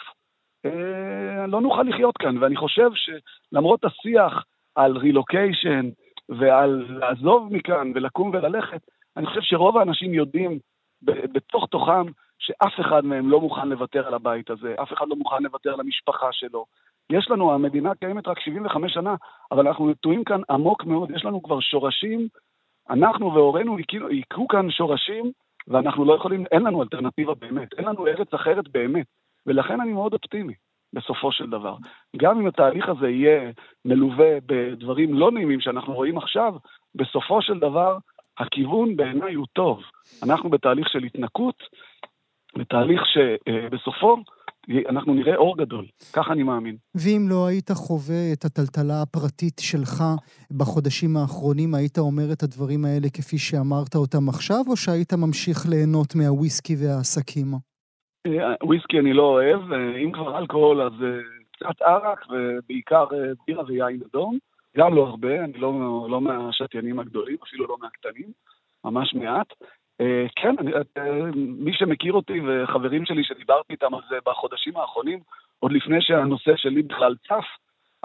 אה, 0.65 1.47
לא 1.47 1.61
נוכל 1.61 1.83
לחיות 1.83 2.17
כאן. 2.17 2.37
ואני 2.37 2.55
חושב 2.55 2.89
שלמרות 2.95 3.85
השיח 3.85 4.45
על 4.75 4.97
רילוקיישן 4.97 5.89
ועל 6.29 6.85
לעזוב 6.89 7.53
מכאן 7.53 7.91
ולקום 7.95 8.29
וללכת, 8.33 8.81
אני 9.17 9.25
חושב 9.25 9.41
שרוב 9.41 9.77
האנשים 9.77 10.13
יודעים 10.13 10.59
בתוך 11.01 11.67
תוכם 11.71 12.05
שאף 12.45 12.79
אחד 12.79 13.05
מהם 13.05 13.29
לא 13.29 13.41
מוכן 13.41 13.69
לוותר 13.69 14.07
על 14.07 14.13
הבית 14.13 14.49
הזה, 14.49 14.75
אף 14.81 14.93
אחד 14.93 15.05
לא 15.09 15.15
מוכן 15.15 15.43
לוותר 15.43 15.73
על 15.73 15.79
המשפחה 15.79 16.27
שלו, 16.31 16.65
יש 17.09 17.29
לנו, 17.29 17.53
המדינה 17.53 17.95
קיימת 17.95 18.27
רק 18.27 18.39
75 18.39 18.93
שנה, 18.93 19.15
אבל 19.51 19.67
אנחנו 19.67 19.89
נטועים 19.89 20.23
כאן 20.23 20.41
עמוק 20.49 20.85
מאוד, 20.85 21.11
יש 21.11 21.25
לנו 21.25 21.43
כבר 21.43 21.59
שורשים, 21.59 22.27
אנחנו 22.89 23.33
והורינו 23.33 23.77
הכו 24.19 24.47
כאן 24.47 24.71
שורשים, 24.71 25.31
ואנחנו 25.67 26.05
לא 26.05 26.13
יכולים, 26.13 26.45
אין 26.51 26.61
לנו 26.61 26.83
אלטרנטיבה 26.83 27.33
באמת, 27.33 27.73
אין 27.77 27.85
לנו 27.85 28.07
ארץ 28.07 28.33
אחרת 28.33 28.67
באמת, 28.67 29.05
ולכן 29.45 29.81
אני 29.81 29.93
מאוד 29.93 30.13
אופטימי. 30.13 30.53
בסופו 30.93 31.31
של 31.31 31.49
דבר. 31.49 31.75
גם 32.17 32.39
אם 32.39 32.47
התהליך 32.47 32.89
הזה 32.89 33.09
יהיה 33.09 33.51
מלווה 33.85 34.37
בדברים 34.45 35.13
לא 35.13 35.31
נעימים 35.31 35.61
שאנחנו 35.61 35.93
רואים 35.93 36.17
עכשיו, 36.17 36.53
בסופו 36.95 37.41
של 37.41 37.59
דבר 37.59 37.97
הכיוון 38.37 38.95
בעיניי 38.95 39.33
הוא 39.33 39.45
טוב. 39.53 39.83
אנחנו 40.23 40.49
בתהליך 40.49 40.89
של 40.89 41.03
התנקות, 41.03 41.63
בתהליך 42.57 43.01
שבסופו 43.05 44.17
אנחנו 44.89 45.13
נראה 45.13 45.35
אור 45.35 45.57
גדול, 45.57 45.85
ככה 46.13 46.33
אני 46.33 46.43
מאמין. 46.43 46.75
ואם 46.95 47.21
לא 47.29 47.47
היית 47.47 47.71
חווה 47.71 48.33
את 48.33 48.45
הטלטלה 48.45 49.01
הפרטית 49.01 49.59
שלך 49.59 50.03
בחודשים 50.57 51.17
האחרונים, 51.17 51.75
היית 51.75 51.97
אומר 51.97 52.33
את 52.33 52.43
הדברים 52.43 52.85
האלה 52.85 53.07
כפי 53.13 53.37
שאמרת 53.37 53.95
אותם 53.95 54.29
עכשיו, 54.29 54.61
או 54.67 54.75
שהיית 54.77 55.13
ממשיך 55.13 55.57
ליהנות 55.69 56.15
מהוויסקי 56.15 56.73
והעסקים? 56.75 57.47
אה, 58.27 58.53
וויסקי 58.63 58.99
אני 58.99 59.13
לא 59.13 59.23
אוהב, 59.23 59.73
אה, 59.73 59.97
אם 59.97 60.11
כבר 60.11 60.37
אלכוהול 60.37 60.81
אז 60.81 60.93
אה, 61.03 61.19
קצת 61.51 61.81
ערק 61.81 62.19
ובעיקר 62.29 63.05
בירה 63.47 63.63
ויין 63.67 63.99
אדום. 64.09 64.37
גם 64.77 64.95
לא 64.95 65.07
הרבה, 65.07 65.43
אני 65.43 65.53
לא, 65.53 65.71
לא 66.09 66.21
מהשתיינים 66.21 66.99
הגדולים, 66.99 67.37
אפילו 67.43 67.67
לא 67.67 67.77
מהקטנים, 67.81 68.31
ממש 68.85 69.13
מעט. 69.13 69.47
אה, 70.03 70.25
כן, 70.35 70.55
אה, 70.97 71.31
מי 71.35 71.73
שמכיר 71.73 72.13
אותי 72.13 72.39
וחברים 72.47 73.05
שלי 73.05 73.23
שדיברתי 73.23 73.73
איתם 73.73 73.95
על 73.95 74.01
זה 74.09 74.15
בחודשים 74.25 74.77
האחרונים, 74.77 75.19
עוד 75.59 75.71
לפני 75.71 76.01
שהנושא 76.01 76.51
שלי 76.55 76.81
בכלל 76.81 77.15
צף, 77.27 77.45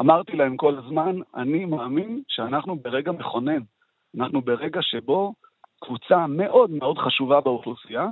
אמרתי 0.01 0.37
להם 0.37 0.57
כל 0.57 0.75
הזמן, 0.79 1.17
אני 1.37 1.65
מאמין 1.65 2.23
שאנחנו 2.29 2.77
ברגע 2.77 3.13
מכונן. 3.13 3.61
אנחנו 4.19 4.41
ברגע 4.41 4.83
שבו 4.83 5.35
קבוצה 5.81 6.27
מאוד 6.27 6.71
מאוד 6.71 6.99
חשובה 6.99 7.41
באוכלוסייה, 7.41 8.07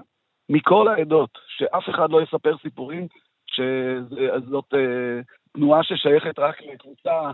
מכל 0.48 0.88
העדות, 0.88 1.38
שאף 1.48 1.88
אחד 1.88 2.10
לא 2.10 2.22
יספר 2.22 2.56
סיפורים 2.62 3.06
שזאת 3.46 4.74
אה, 4.74 5.20
תנועה 5.52 5.82
ששייכת 5.82 6.38
רק 6.38 6.62
לקבוצה 6.62 7.30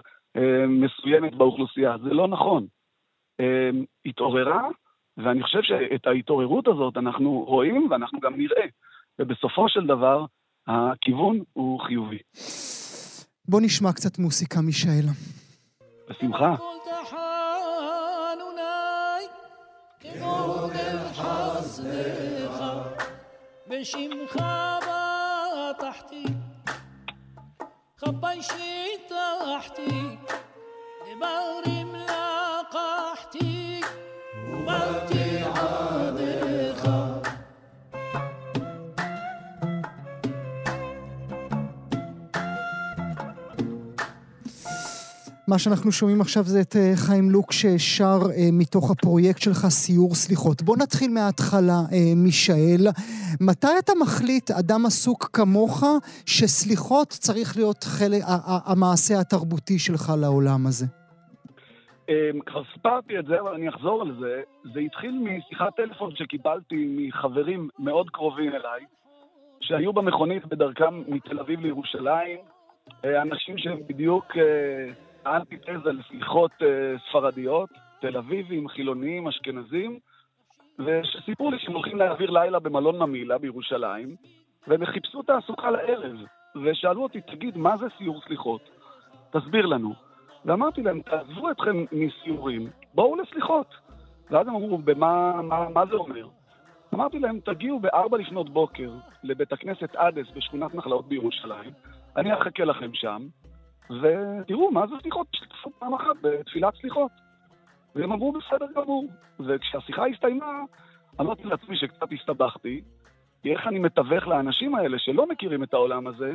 מסוימת 0.68 1.34
באוכלוסייה. 1.34 1.96
זה 1.98 2.10
לא 2.14 2.28
נכון. 2.28 2.66
התעוררה 4.06 4.68
ואני 5.16 5.42
חושב 5.42 5.62
שאת 5.62 6.06
ההתעוררות 6.06 6.68
הזאת 6.68 6.96
אנחנו 6.96 7.44
רואים 7.48 7.88
ואנחנו 7.90 8.20
גם 8.20 8.36
נראה. 8.36 8.66
ובסופו 9.18 9.68
של 9.68 9.86
דבר, 9.86 10.24
הכיוון 10.66 11.40
הוא 11.52 11.80
חיובי. 11.80 12.18
בוא 13.48 13.60
נשמע 13.60 13.92
קצת 13.92 14.18
מוסיקה, 14.18 14.60
מישאל. 14.60 15.06
בשמחה. 16.10 16.54
בשמך 23.68 24.36
בטחתי, 25.78 26.24
חביישי 27.98 28.88
תחתי, 29.08 30.16
דיבורים 31.04 31.81
מה 45.52 45.58
שאנחנו 45.58 45.92
שומעים 45.92 46.20
עכשיו 46.20 46.42
זה 46.44 46.60
את 46.60 46.76
אה, 46.76 46.92
חיים 47.06 47.30
לוק 47.30 47.52
ששר 47.52 48.18
אה, 48.36 48.48
מתוך 48.52 48.90
הפרויקט 48.90 49.40
שלך 49.42 49.60
סיור 49.68 50.14
סליחות. 50.14 50.62
בוא 50.62 50.76
נתחיל 50.82 51.10
מההתחלה, 51.16 51.78
אה, 51.92 52.12
מישאל. 52.16 52.82
מתי 53.40 53.74
אתה 53.82 53.92
מחליט, 54.02 54.50
אדם 54.50 54.86
עסוק 54.86 55.30
כמוך, 55.32 55.84
שסליחות 56.26 57.08
צריך 57.08 57.56
להיות 57.56 57.84
חלק, 57.84 58.22
המעשה 58.72 59.14
התרבותי 59.20 59.78
שלך 59.78 60.12
לעולם 60.22 60.66
הזה? 60.68 60.86
אמ, 62.08 62.40
כבר 62.46 62.62
סיפרתי 62.74 63.18
את 63.18 63.26
זה, 63.26 63.40
אבל 63.40 63.54
אני 63.54 63.68
אחזור 63.68 64.02
על 64.02 64.12
זה. 64.20 64.42
זה 64.74 64.80
התחיל 64.80 65.14
משיחת 65.26 65.76
טלפון 65.76 66.10
שקיבלתי 66.16 66.96
מחברים 66.96 67.68
מאוד 67.78 68.10
קרובים 68.10 68.48
אליי, 68.48 68.82
שהיו 69.60 69.92
במכונית 69.92 70.46
בדרכם 70.46 70.94
מתל 71.08 71.40
אביב 71.40 71.60
לירושלים, 71.60 72.38
אנשים 73.04 73.58
שהם 73.58 73.78
בדיוק 73.88 74.26
אה, 75.26 75.36
אנטיתזה 75.36 75.92
לסליחות 75.92 76.50
אה, 76.62 76.94
ספרדיות, 77.08 77.70
תל 78.00 78.16
אביבים, 78.16 78.68
חילוניים, 78.68 79.28
אשכנזים, 79.28 79.98
ושסיפרו 80.78 81.50
לי 81.50 81.58
שהם 81.58 81.72
הולכים 81.72 81.96
להעביר 81.96 82.30
לילה 82.30 82.58
במלון 82.58 82.98
ממילה 82.98 83.38
בירושלים, 83.38 84.16
והם 84.66 84.86
חיפשו 84.86 85.22
תעסוקה 85.22 85.70
לערב, 85.70 86.16
ושאלו 86.64 87.02
אותי, 87.02 87.20
תגיד, 87.20 87.56
מה 87.56 87.76
זה 87.76 87.86
סיור 87.98 88.20
סליחות? 88.26 88.70
תסביר 89.30 89.66
לנו. 89.66 89.94
ואמרתי 90.44 90.82
להם, 90.82 91.00
תעזבו 91.02 91.50
אתכם 91.50 91.84
מסיורים, 91.92 92.70
בואו 92.94 93.16
לסליחות. 93.16 93.74
ואז 94.30 94.48
הם 94.48 94.54
אמרו, 94.54 94.78
במה, 94.78 95.42
מה, 95.42 95.68
מה 95.68 95.86
זה 95.86 95.94
אומר? 95.94 96.28
אמרתי 96.94 97.18
להם, 97.18 97.40
תגיעו 97.40 97.80
בארבע 97.80 98.18
לפנות 98.18 98.50
בוקר 98.50 98.90
לבית 99.22 99.52
הכנסת 99.52 99.96
אדס 99.96 100.26
בשכונת 100.36 100.74
נחלאות 100.74 101.08
בירושלים, 101.08 101.70
אני 102.16 102.34
אחכה 102.34 102.64
לכם 102.64 102.94
שם, 102.94 103.26
ותראו 103.90 104.70
מה 104.70 104.86
זה 104.86 104.94
סליחות, 105.02 105.26
תשתתפו 105.30 105.70
פעם 105.78 105.94
אחת 105.94 106.16
בתפילת 106.22 106.74
סליחות. 106.80 107.12
והם 107.94 108.12
אמרו, 108.12 108.32
בסדר 108.32 108.66
גמור. 108.74 109.06
וכשהשיחה 109.40 110.06
הסתיימה, 110.06 110.60
אמרתי 111.20 111.44
לעצמי 111.44 111.76
שקצת 111.76 112.12
הסתבכתי, 112.12 112.82
כי 113.42 113.52
איך 113.52 113.66
אני 113.66 113.78
מתווך 113.78 114.26
לאנשים 114.26 114.74
האלה 114.74 114.98
שלא 114.98 115.28
מכירים 115.28 115.62
את 115.62 115.74
העולם 115.74 116.06
הזה, 116.06 116.32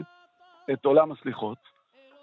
את 0.73 0.85
עולם 0.85 1.11
הסליחות, 1.11 1.57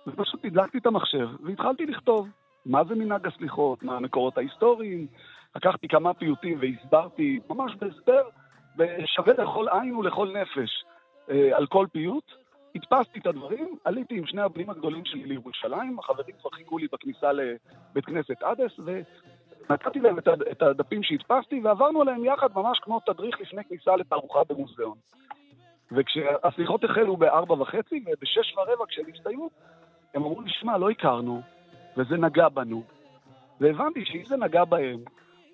ופשוט 0.07 0.45
הדלקתי 0.45 0.79
את 0.79 0.87
המחשב 0.87 1.29
והתחלתי 1.45 1.87
לכתוב 1.87 2.29
מה 2.67 2.85
זה 2.85 2.95
מנהג 2.95 3.27
הסליחות, 3.27 3.83
מה 3.83 3.97
המקורות 3.97 4.39
ההיסטוריים. 4.39 5.07
לקחתי 5.57 5.89
כמה 5.89 6.15
פיוטים 6.15 6.59
והסברתי 6.61 7.41
ממש 7.51 7.75
בהסבר, 7.75 8.23
ושווה 8.79 9.33
לכל 9.39 9.69
עין 9.69 9.95
ולכל 9.97 10.29
נפש 10.29 10.85
אה, 11.31 11.57
על 11.57 11.67
כל 11.67 11.87
פיוט. 11.93 12.44
הדפסתי 12.75 13.19
את 13.19 13.27
הדברים, 13.27 13.77
עליתי 13.85 14.19
עם 14.19 14.27
שני 14.27 14.43
הבנים 14.43 14.71
הגדולים 14.71 15.05
שלי 15.05 15.25
לירושלים, 15.25 15.99
החברים 15.99 16.37
כבר 16.41 16.51
חיכו 16.51 16.79
לי 16.79 16.87
בכניסה 16.93 17.33
לבית 17.33 18.05
כנסת 18.05 18.43
אדס, 18.43 18.81
ונתתי 18.85 20.01
להם 20.01 20.19
את 20.53 20.63
הדפים 20.63 21.03
שהדפסתי, 21.03 21.61
ועברנו 21.65 22.01
עליהם 22.01 22.25
יחד 22.25 22.49
ממש 22.55 22.79
כמו 22.83 23.01
תדריך 23.07 23.41
לפני 23.41 23.65
כניסה 23.65 23.97
לתערוכה 23.97 24.41
במוזיאון. 24.49 24.99
וכשהסליחות 25.93 26.85
החלו 26.85 27.17
בארבע 27.17 27.55
וחצי, 27.55 28.05
ובשש 28.07 28.55
ורבע 28.57 28.85
כשהם 28.89 29.05
הסתיימו, 29.15 29.51
הם 30.15 30.23
אמרו 30.23 30.41
לי, 30.41 30.51
שמע, 30.51 30.79
לא 30.79 30.91
הכרנו, 30.91 31.43
וזה 31.97 32.17
נגע 32.17 32.49
בנו. 32.49 32.83
והבנתי 33.61 34.05
שאם 34.05 34.25
זה 34.25 34.37
נגע 34.37 34.65
בהם, 34.65 35.01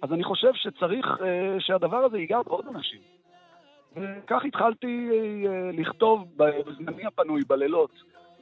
אז 0.03 0.13
אני 0.13 0.25
חושב 0.25 0.51
שצריך 0.55 1.07
uh, 1.07 1.23
שהדבר 1.59 1.97
הזה 1.97 2.19
ייגע 2.19 2.43
בעוד 2.43 2.67
אנשים. 2.67 3.01
וכך 3.97 4.45
התחלתי 4.45 5.09
uh, 5.11 5.81
לכתוב 5.81 6.29
בזמני 6.37 7.07
הפנוי, 7.07 7.43
בלילות, 7.49 7.91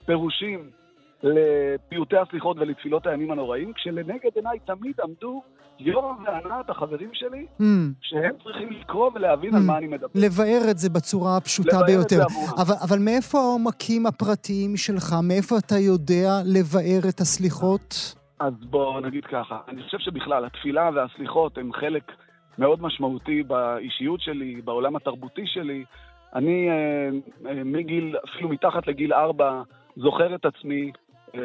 פירושים 0.07 0.71
לפיוטי 1.23 2.17
הסליחות 2.17 2.57
ולתפילות 2.59 3.07
הימים 3.07 3.31
הנוראים, 3.31 3.73
כשלנגד 3.73 4.31
עיניי 4.35 4.59
תמיד 4.59 5.00
עמדו 5.05 5.43
יורם 5.81 6.25
וענת, 6.25 6.71
החברים 6.71 7.11
שלי, 7.12 7.47
mm. 7.61 7.64
שהם 8.00 8.35
צריכים 8.45 8.71
לקרוא 8.71 9.11
ולהבין 9.14 9.55
mm. 9.55 9.57
על 9.57 9.62
מה 9.62 9.78
אני 9.78 9.87
מדבר. 9.87 10.07
לבאר 10.14 10.71
את 10.71 10.78
זה 10.78 10.90
בצורה 10.90 11.37
הפשוטה 11.37 11.78
ביותר. 11.87 12.23
אבל, 12.62 12.75
אבל 12.85 12.99
מאיפה 12.99 13.38
העומקים 13.38 14.07
הפרטיים 14.07 14.76
שלך? 14.76 15.14
מאיפה 15.23 15.55
אתה 15.59 15.75
יודע 15.78 16.31
לבאר 16.45 17.09
את 17.09 17.21
הסליחות? 17.21 18.14
אז 18.40 18.52
בואו 18.71 19.00
נגיד 19.00 19.25
ככה, 19.25 19.59
אני 19.69 19.83
חושב 19.83 19.99
שבכלל, 19.99 20.45
התפילה 20.45 20.90
והסליחות 20.95 21.59
הם 21.59 21.73
חלק 21.73 22.12
מאוד 22.59 22.83
משמעותי 22.83 23.43
באישיות 23.43 24.21
שלי, 24.21 24.61
בעולם 24.65 24.97
התרבותי 24.97 25.47
שלי. 25.47 25.85
אני 26.35 26.71
אה, 26.71 27.09
אה, 27.50 27.65
מגיל, 27.65 28.17
אפילו 28.25 28.49
מתחת 28.49 28.87
לגיל 28.87 29.12
ארבע, 29.12 29.62
זוכר 29.97 30.35
את 30.35 30.45
עצמי 30.45 30.93
אה, 31.35 31.41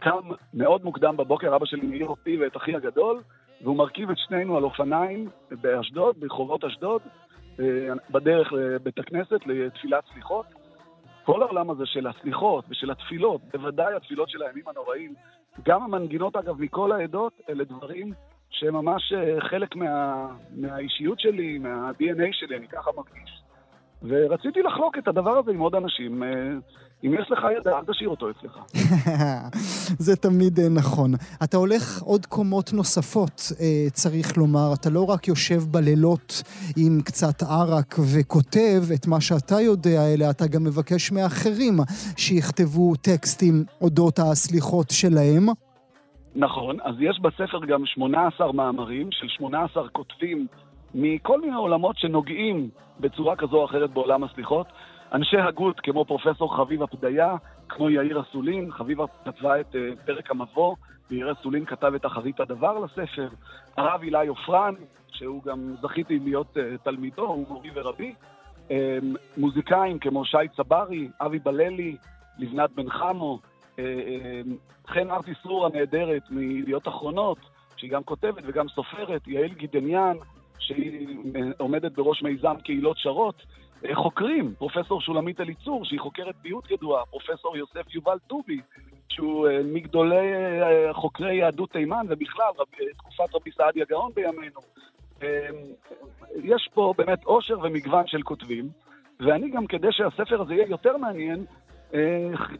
קם 0.00 0.30
מאוד 0.54 0.84
מוקדם 0.84 1.16
בבוקר, 1.16 1.56
אבא 1.56 1.66
שלי 1.66 1.86
מעיר 1.86 2.06
אותי 2.06 2.38
ואת 2.38 2.56
אחי 2.56 2.76
הגדול, 2.76 3.20
והוא 3.62 3.76
מרכיב 3.76 4.10
את 4.10 4.18
שנינו 4.18 4.56
על 4.56 4.64
אופניים 4.64 5.28
באשדוד, 5.50 6.16
ברחובות 6.20 6.64
אשדוד, 6.64 7.02
אה, 7.60 7.64
בדרך 8.10 8.52
לבית 8.52 8.98
הכנסת 8.98 9.46
לתפילת 9.46 10.04
סליחות. 10.12 10.46
כל 11.24 11.42
העולם 11.42 11.70
הזה 11.70 11.86
של 11.86 12.06
הסליחות 12.06 12.64
ושל 12.68 12.90
התפילות, 12.90 13.40
בוודאי 13.52 13.94
התפילות 13.94 14.28
של 14.30 14.42
הימים 14.42 14.64
הנוראים, 14.68 15.14
גם 15.64 15.82
המנגינות 15.82 16.36
אגב 16.36 16.60
מכל 16.60 16.92
העדות, 16.92 17.32
אלה 17.48 17.64
דברים 17.64 18.12
שהם 18.54 18.74
ממש 18.74 19.12
אה, 19.12 19.40
חלק 19.40 19.76
מה, 19.76 20.26
מהאישיות 20.56 21.20
שלי, 21.20 21.58
מה-DNA 21.58 22.28
שלי, 22.32 22.56
אני 22.56 22.68
ככה 22.68 22.90
מרגיש. 22.96 23.42
ורציתי 24.02 24.62
לחלוק 24.62 24.98
את 24.98 25.08
הדבר 25.08 25.30
הזה 25.30 25.50
עם 25.50 25.58
עוד 25.58 25.74
אנשים. 25.74 26.22
אה, 26.22 26.28
אם 27.04 27.14
יש 27.14 27.30
לך 27.30 27.38
ידע, 27.60 27.78
אל 27.78 27.84
תשאיר 27.92 28.08
אותו 28.08 28.26
אצלך. 28.30 28.58
זה 30.06 30.16
תמיד 30.16 30.60
אה, 30.60 30.68
נכון. 30.68 31.14
אתה 31.44 31.56
הולך 31.56 32.02
עוד 32.02 32.26
קומות 32.26 32.72
נוספות, 32.72 33.52
צריך 33.92 34.36
לומר. 34.36 34.72
אתה 34.74 34.90
לא 34.90 35.10
רק 35.10 35.28
יושב 35.28 35.60
בלילות 35.70 36.42
עם 36.76 37.00
קצת 37.04 37.42
ערק 37.42 37.96
וכותב 38.14 38.82
את 38.94 39.06
מה 39.06 39.20
שאתה 39.20 39.60
יודע, 39.60 40.14
אלא 40.14 40.30
אתה 40.30 40.46
גם 40.46 40.64
מבקש 40.64 41.12
מאחרים 41.12 41.76
שיכתבו 42.16 42.94
טקסטים 42.96 43.64
אודות 43.80 44.18
הסליחות 44.18 44.90
שלהם. 44.90 45.63
נכון, 46.36 46.76
אז 46.82 46.94
יש 47.00 47.20
בספר 47.20 47.64
גם 47.66 47.86
18 47.86 48.52
מאמרים 48.52 49.12
של 49.12 49.28
18 49.28 49.88
כותבים 49.88 50.46
מכל 50.94 51.40
מיני 51.40 51.54
עולמות 51.54 51.98
שנוגעים 51.98 52.68
בצורה 53.00 53.36
כזו 53.36 53.56
או 53.56 53.64
אחרת 53.64 53.90
בעולם 53.90 54.24
הסליחות. 54.24 54.66
אנשי 55.12 55.38
הגות 55.38 55.80
כמו 55.80 56.04
פרופסור 56.04 56.56
חביבה 56.56 56.86
פדיה, 56.86 57.36
כמו 57.68 57.90
יאיר 57.90 58.20
אסולין, 58.20 58.72
חביבה 58.72 59.04
כתבה 59.24 59.60
את 59.60 59.74
uh, 59.74 60.06
פרק 60.06 60.30
המבוא, 60.30 60.74
ויאיר 61.10 61.32
אסולין 61.32 61.64
כתב 61.64 61.94
את 61.94 62.06
אחרית 62.06 62.40
הדבר 62.40 62.78
לספר. 62.78 63.28
הרב 63.76 64.02
אילי 64.02 64.26
עופרן, 64.26 64.74
שהוא 65.08 65.42
גם 65.42 65.74
זכיתי 65.82 66.18
להיות 66.18 66.56
uh, 66.56 66.84
תלמידו, 66.84 67.22
הוא 67.22 67.46
מורי 67.48 67.70
ורבי. 67.74 68.14
Um, 68.68 68.72
מוזיקאים 69.36 69.98
כמו 69.98 70.24
שי 70.24 70.48
צברי, 70.56 71.08
אבי 71.20 71.38
בללי, 71.38 71.96
לבנת 72.38 72.70
בן 72.70 72.90
חמו, 72.90 73.38
uh, 73.42 73.46
uh, 73.46 73.53
חן 74.88 75.10
ארתי 75.10 75.32
סרור 75.42 75.66
הנהדרת 75.66 76.22
מידיעות 76.30 76.88
אחרונות, 76.88 77.38
שהיא 77.76 77.90
גם 77.90 78.02
כותבת 78.02 78.42
וגם 78.46 78.68
סופרת, 78.68 79.28
יעל 79.28 79.48
גידניאן, 79.48 80.16
שהיא 80.58 81.18
עומדת 81.58 81.92
בראש 81.92 82.22
מיזם 82.22 82.54
קהילות 82.64 82.98
שרות. 82.98 83.42
חוקרים, 83.92 84.54
פרופסור 84.58 85.00
שולמית 85.00 85.40
אליצור, 85.40 85.84
שהיא 85.84 86.00
חוקרת 86.00 86.34
פיוט 86.42 86.70
ידועה, 86.70 87.06
פרופסור 87.06 87.56
יוסף 87.56 87.94
יובל 87.94 88.18
טובי, 88.26 88.60
שהוא 89.08 89.48
אה, 89.48 89.60
מגדולי 89.64 90.34
אה, 90.34 90.92
חוקרי 90.92 91.36
יהדות 91.36 91.70
תימן, 91.70 92.06
ובכלל, 92.08 92.52
אה, 92.60 92.86
תקופת 92.96 93.34
רבי 93.34 93.50
סעדיה 93.50 93.84
גאון 93.88 94.12
בימינו. 94.14 94.60
יש 96.42 96.68
פה 96.74 96.94
באמת 96.98 97.24
עושר 97.24 97.58
ומגוון 97.62 98.06
של 98.06 98.22
כותבים, 98.22 98.68
ואני 99.20 99.50
גם, 99.50 99.66
כדי 99.66 99.88
שהספר 99.90 100.42
הזה 100.42 100.54
יהיה 100.54 100.66
יותר 100.68 100.96
מעניין, 100.96 101.44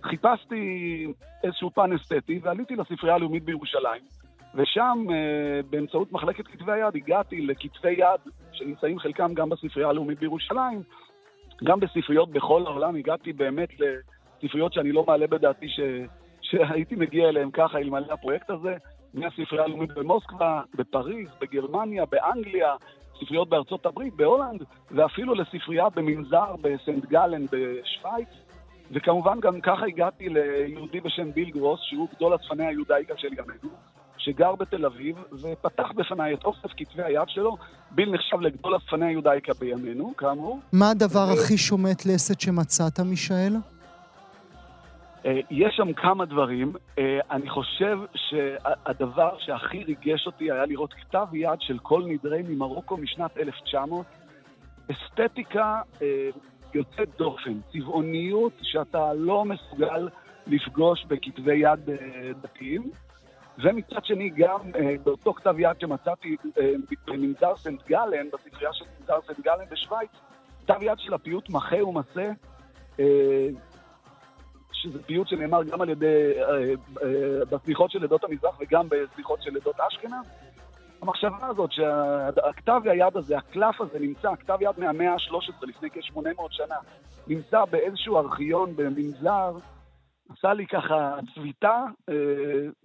חיפשתי 0.03 1.07
איזשהו 1.45 1.71
פן 1.71 1.93
אסתטי, 1.93 2.41
ועליתי 2.43 2.77
לספרייה 2.77 3.15
הלאומית 3.15 3.45
בירושלים. 3.45 4.03
ושם, 4.55 5.07
באמצעות 5.71 6.13
מחלקת 6.13 6.47
כתבי 6.47 6.73
היד, 6.73 6.97
הגעתי 6.97 7.41
לכתבי 7.41 7.93
יד 7.93 8.33
שנמצאים 8.53 8.99
חלקם 8.99 9.35
גם 9.35 9.49
בספרייה 9.49 9.89
הלאומית 9.89 10.19
בירושלים, 10.19 10.83
גם 11.65 11.81
בספריות 11.81 12.31
בכל 12.31 12.63
העולם, 12.67 12.97
הגעתי 12.97 13.33
באמת 13.33 13.69
לספריות 13.81 14.73
שאני 14.73 14.93
לא 14.93 15.05
מעלה 15.07 15.27
בדעתי 15.27 15.69
ש... 15.69 15.81
שהייתי 16.41 16.95
מגיע 16.95 17.29
אליהן 17.29 17.51
ככה 17.51 17.79
אלמלא 17.79 18.13
הפרויקט 18.13 18.51
הזה, 18.51 18.77
מהספרייה 19.15 19.65
הלאומית 19.65 19.91
במוסקבה, 19.95 20.63
בפריז, 20.75 21.29
בגרמניה, 21.41 22.05
באנגליה, 22.07 22.75
ספריות 23.21 23.49
בארצות 23.49 23.87
הברית, 23.87 24.15
בהולנד, 24.15 24.63
ואפילו 24.91 25.35
לספרייה 25.35 25.89
במנזר 25.89 26.57
בסנט 26.63 27.05
גלן 27.05 27.47
בשוויץ. 27.47 28.29
וכמובן 28.91 29.41
גם 29.41 29.61
ככה 29.61 29.87
הגעתי 29.87 30.29
ליהודי 30.29 31.01
בשם 31.01 31.33
ביל 31.33 31.51
גרוס, 31.51 31.81
שהוא 31.83 32.09
גדול 32.17 32.37
אספני 32.37 32.67
היודאיקה 32.67 33.15
של 33.17 33.29
ימינו. 33.33 33.75
שגר 34.19 34.55
בתל 34.55 34.87
אביב, 34.87 35.17
ופתח 35.33 35.93
בפניי 35.97 36.35
את 36.35 36.45
אוסף 36.45 36.69
כתבי 36.77 37.03
היד 37.03 37.29
שלו. 37.29 37.57
ביל 37.91 38.11
נחשב 38.15 38.41
לגדול 38.41 38.77
אספני 38.77 39.07
היודאיקה 39.07 39.53
בימינו, 39.61 40.13
כאמור. 40.17 40.61
מה 40.73 40.91
הדבר 40.91 41.27
ו... 41.29 41.33
הכי 41.33 41.59
שומט 41.59 42.07
לסת 42.07 42.41
שמצאת, 42.41 43.01
מישאל? 43.01 43.57
אה, 45.27 45.41
יש 45.51 45.75
שם 45.77 45.93
כמה 45.93 46.25
דברים. 46.25 46.73
אה, 46.99 47.19
אני 47.31 47.51
חושב 47.51 47.99
שהדבר 48.15 49.39
שהכי 49.39 49.85
ריגש 49.85 50.27
אותי 50.27 50.51
היה 50.51 50.67
לראות 50.67 50.93
כתב 50.93 51.27
יד 51.33 51.61
של 51.61 51.79
כל 51.79 52.03
נדרי 52.07 52.43
ממרוקו 52.49 52.97
משנת 52.97 53.39
1900. 53.39 54.07
אסתטיקה 54.91 55.81
אה, 56.03 56.29
יוצאת 56.75 57.09
דופן, 57.19 57.61
צבעוניות 57.73 58.53
שאתה 58.63 59.13
לא 59.15 59.45
מסוגל 59.45 60.09
לפגוש 60.47 61.05
בכתבי 61.05 61.57
יד 61.57 61.91
דתיים. 62.43 62.91
ומצד 63.59 64.05
שני 64.05 64.31
גם 64.37 64.61
אה, 64.75 64.95
באותו 65.05 65.35
כתב 65.35 65.55
יד 65.59 65.81
שמצאתי 65.81 66.37
אה, 66.59 66.73
במנזר 67.07 67.57
סנט 67.57 67.87
גלן, 67.87 68.27
בספרייה 68.33 68.73
של 68.73 68.85
מנזר 69.01 69.19
סנט 69.27 69.41
גלן 69.41 69.65
בשוויץ, 69.71 70.11
כתב 70.63 70.83
יד 70.83 70.99
של 70.99 71.15
הפיוט 71.15 71.51
מחה 71.51 71.85
ומסה, 71.85 72.33
אה, 73.01 73.49
שזה 74.73 75.03
פיוט 75.03 75.29
שנאמר 75.29 75.65
גם 75.65 75.81
על 75.81 75.89
ידי, 75.89 76.33
אה, 76.39 76.45
אה, 77.03 77.45
בסליחות 77.51 77.91
של 77.91 78.05
עדות 78.05 78.25
המזרח 78.25 78.57
וגם 78.61 78.89
בסליחות 78.89 79.43
של 79.43 79.57
עדות 79.57 79.81
אשכנז. 79.81 80.27
המחשבה 81.05 81.47
הזאת 81.47 81.73
שהכתב 81.73 82.81
היד 82.85 83.17
הזה, 83.17 83.39
הקלף 83.39 83.81
הזה 83.81 83.99
נמצא, 83.99 84.35
כתב 84.37 84.59
יד 84.61 84.79
מהמאה 84.79 85.13
ה-13, 85.13 85.67
לפני 85.69 85.91
כ-800 85.91 86.43
שנה, 86.51 86.77
נמצא 87.27 87.65
באיזשהו 87.65 88.17
ארכיון 88.19 88.77
במנזר, 88.77 89.53
עשה 90.31 90.53
לי 90.53 90.67
ככה 90.67 91.17
צביטה 91.35 91.85
אה, 92.09 92.15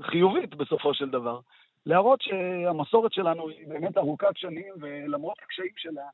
חיובית 0.02 0.56
בסופו 0.56 0.94
של 0.94 1.10
דבר. 1.10 1.40
להראות 1.86 2.22
שהמסורת 2.22 3.14
שלנו 3.14 3.50
היא 3.50 3.68
באמת 3.68 3.98
ארוכת 3.98 4.38
שנים, 4.38 4.74
ולמרות 4.80 5.38
הקשיים 5.44 5.74
שלה, 5.78 6.08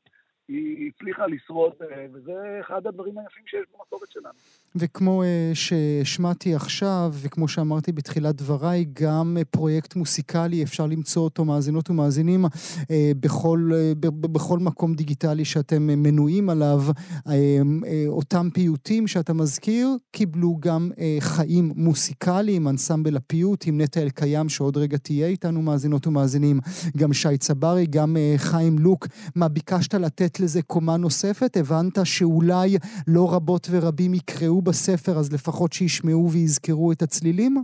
היא 0.48 0.90
הצליחה 0.94 1.26
לשרוד, 1.26 1.72
אה, 1.82 2.06
וזה 2.12 2.32
אחד 2.60 2.86
הדברים 2.86 3.18
היפים 3.18 3.42
שיש 3.46 3.60
במסורת 3.74 4.10
שלנו. 4.10 4.34
וכמו 4.76 5.22
אה, 5.22 5.50
שהשמעתי 5.54 6.54
עכשיו, 6.54 7.12
וכמו 7.22 7.48
שאמרתי 7.48 7.92
בתחילת 7.92 8.34
דבריי, 8.34 8.86
גם 8.92 9.36
אה, 9.38 9.44
פרויקט 9.44 9.96
מוסיקלי, 9.96 10.62
אפשר 10.62 10.86
למצוא 10.86 11.22
אותו, 11.22 11.44
מאזינות 11.44 11.90
ומאזינים, 11.90 12.44
בכל, 13.20 13.70
בכל 14.00 14.58
מקום 14.58 14.94
דיגיטלי 14.94 15.44
שאתם 15.44 15.82
מנויים 15.82 16.50
עליו. 16.50 16.80
אותם 18.08 18.48
פיוטים 18.54 19.06
שאתה 19.06 19.32
מזכיר, 19.32 19.88
קיבלו 20.10 20.56
גם 20.60 20.90
חיים 21.20 21.72
מוסיקליים, 21.76 22.68
אנסמבל 22.68 23.16
הפיוט 23.16 23.64
עם 23.66 23.80
נטע 23.80 24.02
אלקיים, 24.02 24.48
שעוד 24.48 24.76
רגע 24.76 24.96
תהיה 24.96 25.26
איתנו, 25.26 25.62
מאזינות 25.62 26.06
ומאזינים, 26.06 26.60
גם 26.96 27.12
שי 27.12 27.38
צברי, 27.38 27.86
גם 27.86 28.16
חיים 28.36 28.78
לוק. 28.78 29.06
מה, 29.34 29.48
ביקשת 29.48 29.94
לתת 29.94 30.35
לזה 30.40 30.60
קומה 30.62 30.96
נוספת? 30.96 31.56
הבנת 31.56 31.98
שאולי 32.04 32.68
לא 33.08 33.24
רבות 33.34 33.66
ורבים 33.72 34.14
יקראו 34.14 34.62
בספר, 34.62 35.12
אז 35.12 35.32
לפחות 35.34 35.72
שישמעו 35.72 36.30
ויזכרו 36.32 36.92
את 36.92 37.02
הצלילים? 37.02 37.54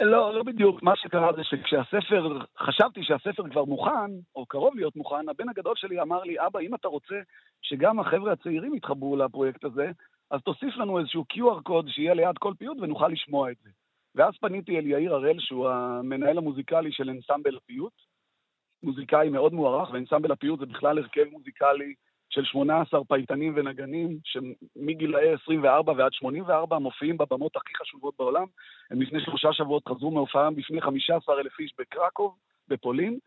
לא, 0.00 0.34
לא 0.34 0.42
בדיוק. 0.42 0.82
מה 0.82 0.96
שקרה 0.96 1.32
זה 1.36 1.44
שכשהספר, 1.44 2.38
חשבתי 2.58 3.00
שהספר 3.02 3.48
כבר 3.50 3.64
מוכן, 3.64 4.10
או 4.36 4.46
קרוב 4.46 4.76
להיות 4.76 4.96
מוכן, 4.96 5.28
הבן 5.28 5.48
הגדול 5.48 5.72
שלי 5.76 6.00
אמר 6.00 6.22
לי, 6.22 6.34
אבא, 6.46 6.60
אם 6.60 6.74
אתה 6.74 6.88
רוצה 6.88 7.14
שגם 7.62 8.00
החבר'ה 8.00 8.32
הצעירים 8.32 8.74
יתחברו 8.74 9.16
לפרויקט 9.16 9.64
הזה, 9.64 9.90
אז 10.30 10.40
תוסיף 10.44 10.76
לנו 10.76 10.98
איזשהו 10.98 11.24
QR 11.32 11.62
קוד 11.62 11.88
שיהיה 11.88 12.14
ליד 12.14 12.38
כל 12.38 12.52
פיוט 12.58 12.78
ונוכל 12.80 13.08
לשמוע 13.08 13.50
את 13.50 13.56
זה. 13.62 13.70
ואז 14.14 14.34
פניתי 14.40 14.78
אל 14.78 14.86
יאיר 14.86 15.14
הראל, 15.14 15.36
שהוא 15.38 15.68
המנהל 15.68 16.38
המוזיקלי 16.38 16.92
של 16.92 17.10
אנסמבל 17.10 17.56
הפיוט, 17.56 17.92
מוזיקאי 18.82 19.28
מאוד 19.28 19.52
מוערך, 19.52 19.90
ואנסמבל 19.90 20.32
הפיוט 20.32 20.60
זה 20.60 20.66
בכלל 20.66 20.98
הרכב 20.98 21.24
מוזיקלי 21.30 21.94
של 22.30 22.44
18 22.44 23.04
פייטנים 23.04 23.52
ונגנים, 23.56 24.18
שמגילאי 24.24 25.32
24 25.42 25.92
ועד 25.96 26.12
84 26.12 26.78
מופיעים 26.78 27.18
בבמות 27.18 27.56
הכי 27.56 27.72
חשובות 27.76 28.14
בעולם. 28.18 28.46
הם 28.90 29.02
לפני 29.02 29.20
שלושה 29.20 29.52
שבועות 29.52 29.88
חזרו 29.88 30.10
מהופעה 30.10 30.50
בפני 30.50 30.80
15 30.80 31.40
אלף 31.40 31.60
איש 31.60 31.74
בקרקוב, 31.78 32.36
בפולין, 32.68 33.18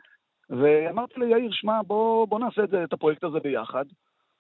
ואמרתי 0.49 1.19
ליאיר, 1.19 1.51
שמע, 1.51 1.81
בוא, 1.87 2.27
בוא 2.27 2.39
נעשה 2.39 2.63
את, 2.63 2.69
זה, 2.69 2.83
את 2.83 2.93
הפרויקט 2.93 3.23
הזה 3.23 3.39
ביחד. 3.39 3.85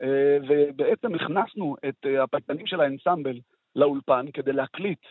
אה, 0.01 0.37
ובעצם 0.47 1.15
הכנסנו 1.15 1.75
את 1.89 2.05
אה, 2.05 2.23
הפייטנים 2.23 2.67
של 2.67 2.81
האנסמבל 2.81 3.39
לאולפן 3.75 4.25
כדי 4.33 4.53
להקליט 4.53 5.05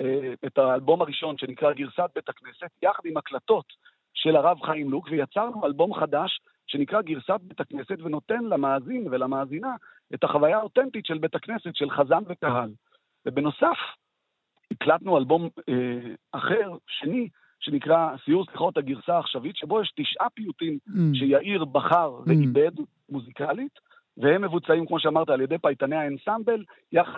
אה, 0.00 0.32
את 0.46 0.58
האלבום 0.58 1.02
הראשון 1.02 1.38
שנקרא 1.38 1.72
גרסת 1.72 2.10
בית 2.14 2.28
הכנסת, 2.28 2.70
יחד 2.82 3.02
עם 3.04 3.16
הקלטות 3.16 3.66
של 4.14 4.36
הרב 4.36 4.60
חיים 4.62 4.90
לוק, 4.90 5.08
ויצרנו 5.10 5.66
אלבום 5.66 5.94
חדש 5.94 6.40
שנקרא 6.66 7.02
גרסת 7.02 7.40
בית 7.42 7.60
הכנסת, 7.60 7.96
ונותן 8.02 8.44
למאזין 8.44 9.08
ולמאזינה 9.10 9.74
את 10.14 10.24
החוויה 10.24 10.58
האותנטית 10.58 11.06
של 11.06 11.18
בית 11.18 11.34
הכנסת, 11.34 11.76
של 11.76 11.90
חזן 11.90 12.22
וקהל. 12.28 12.70
ובנוסף, 13.26 13.78
הקלטנו 14.70 15.18
אלבום 15.18 15.48
אה, 15.68 16.14
אחר, 16.32 16.76
שני, 16.86 17.28
שנקרא 17.60 18.16
סיור 18.24 18.44
סליחות 18.44 18.76
הגרסה 18.76 19.16
העכשווית, 19.16 19.56
שבו 19.56 19.80
יש 19.80 19.92
תשעה 19.96 20.30
פיוטים 20.30 20.78
mm. 20.88 20.92
שיאיר 21.14 21.64
בחר 21.64 22.18
mm. 22.18 22.22
ועיבד 22.28 22.72
מוזיקלית, 23.08 23.78
והם 24.16 24.42
מבוצעים, 24.42 24.86
כמו 24.86 25.00
שאמרת, 25.00 25.28
על 25.28 25.40
ידי 25.40 25.58
פייטני 25.58 25.96
האנסמבל, 25.96 26.64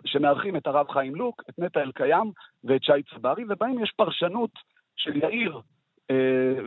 שמארחים 0.05 0.57
את 0.57 0.67
הרב 0.67 0.91
חיים 0.91 1.15
לוק, 1.15 1.43
את 1.51 1.59
נטע 1.59 1.81
אלקיים 1.81 2.33
ואת 2.65 2.83
שי 2.83 3.03
צברי, 3.15 3.45
ובהם 3.49 3.83
יש 3.83 3.93
פרשנות 3.97 4.51
של 4.97 5.17
יאיר 5.17 5.61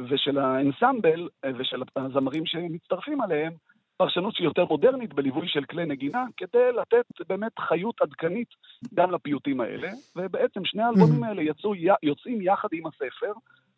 ושל 0.10 0.38
האנסמבל 0.38 1.30
אה, 1.46 1.50
ושל 1.58 1.84
הזמרים 1.96 2.46
שמצטרפים 2.46 3.22
עליהם, 3.22 3.54
פרשנות 3.98 4.36
שהיא 4.36 4.46
יותר 4.46 4.66
מודרנית 4.66 5.14
בליווי 5.14 5.48
של 5.48 5.66
כלי 5.66 5.86
נגינה, 5.86 6.26
כדי 6.38 6.72
לתת 6.82 7.06
באמת 7.30 7.60
חיות 7.60 8.02
עדכנית 8.02 8.48
גם 8.94 9.12
לפיוטים 9.12 9.62
האלה. 9.62 9.90
ובעצם 10.16 10.66
שני 10.66 10.84
האלבומים 10.84 11.24
האלה 11.24 11.42
יצאו, 11.42 11.74
יוצאים 12.04 12.42
יחד 12.42 12.68
עם 12.72 12.88
הספר, 12.88 13.34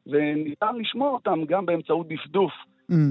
וניתן 0.08 0.76
לשמוע 0.76 1.10
אותם 1.10 1.46
גם 1.46 1.66
באמצעות 1.66 2.08
דפדוף 2.08 2.52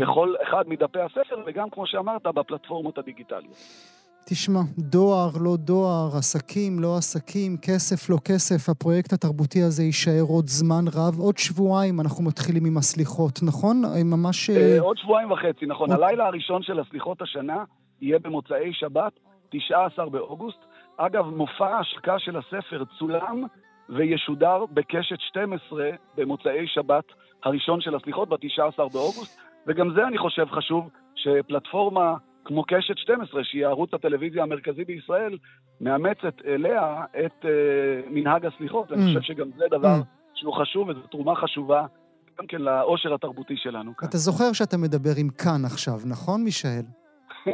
בכל 0.00 0.34
אחד 0.42 0.68
מדפי 0.68 1.00
הספר, 1.00 1.42
וגם, 1.46 1.70
כמו 1.70 1.86
שאמרת, 1.86 2.26
בפלטפורמות 2.26 2.98
הדיגיטליות. 2.98 3.56
תשמע, 4.32 4.60
דואר, 4.78 5.30
לא 5.44 5.56
דואר, 5.56 6.08
עסקים, 6.18 6.72
לא 6.80 6.96
עסקים, 6.96 7.56
כסף, 7.66 8.10
לא 8.10 8.16
כסף, 8.28 8.68
הפרויקט 8.68 9.12
התרבותי 9.12 9.62
הזה 9.62 9.82
יישאר 9.82 10.24
עוד 10.28 10.46
זמן 10.46 10.84
רב. 10.94 11.18
עוד 11.18 11.38
שבועיים 11.38 12.00
אנחנו 12.00 12.24
מתחילים 12.24 12.64
עם 12.66 12.76
הסליחות, 12.76 13.40
נכון? 13.42 13.82
ממש... 14.04 14.50
אה, 14.50 14.80
עוד 14.80 14.96
שבועיים 14.98 15.30
וחצי, 15.30 15.66
נכון. 15.66 15.92
הלילה 15.92 16.26
הראשון 16.26 16.62
של 16.62 16.80
הסליחות 16.80 17.22
השנה 17.22 17.64
יהיה 18.00 18.18
במוצאי 18.18 18.72
שבת, 18.72 19.12
19 19.50 20.10
באוגוסט. 20.10 20.58
אגב, 20.96 21.24
מופע 21.24 21.76
ההשקה 21.76 22.18
של 22.18 22.36
הספר 22.36 22.84
צולם 22.98 23.44
וישודר 23.88 24.64
בקשת 24.72 25.20
12 25.20 25.90
במוצאי 26.16 26.66
שבת 26.66 27.04
הראשון 27.44 27.80
של 27.80 27.94
הסליחות, 27.94 28.28
ב-19 28.28 28.76
באוגוסט. 28.76 29.40
וגם 29.66 29.90
זה, 29.94 30.06
אני 30.06 30.18
חושב, 30.18 30.46
חשוב, 30.50 30.88
שפלטפורמה 31.14 32.14
כמו 32.50 32.64
קשת 32.64 32.98
12, 32.98 33.44
שהיא 33.44 33.66
ערוץ 33.66 33.94
הטלוויזיה 33.94 34.42
המרכזי 34.42 34.84
בישראל, 34.84 35.38
מאמצת 35.80 36.34
אליה 36.46 37.04
את 37.26 37.44
uh, 37.44 37.46
מנהג 38.10 38.46
הסליחות. 38.46 38.90
Mm. 38.90 38.94
אני 38.94 39.06
חושב 39.06 39.20
שגם 39.20 39.50
זה 39.58 39.64
דבר 39.70 39.96
mm. 40.00 40.04
שהוא 40.34 40.54
חשוב 40.54 40.88
וזו 40.88 41.00
תרומה 41.00 41.34
חשובה 41.36 41.86
גם 42.38 42.46
כן 42.46 42.60
לאושר 42.60 43.14
התרבותי 43.14 43.54
שלנו 43.56 43.96
כאן. 43.96 44.08
אתה 44.08 44.18
זוכר 44.18 44.52
שאתה 44.52 44.76
מדבר 44.76 45.10
עם 45.16 45.28
כאן 45.28 45.64
עכשיו, 45.64 45.98
נכון, 46.06 46.44
מישאל? 46.44 46.82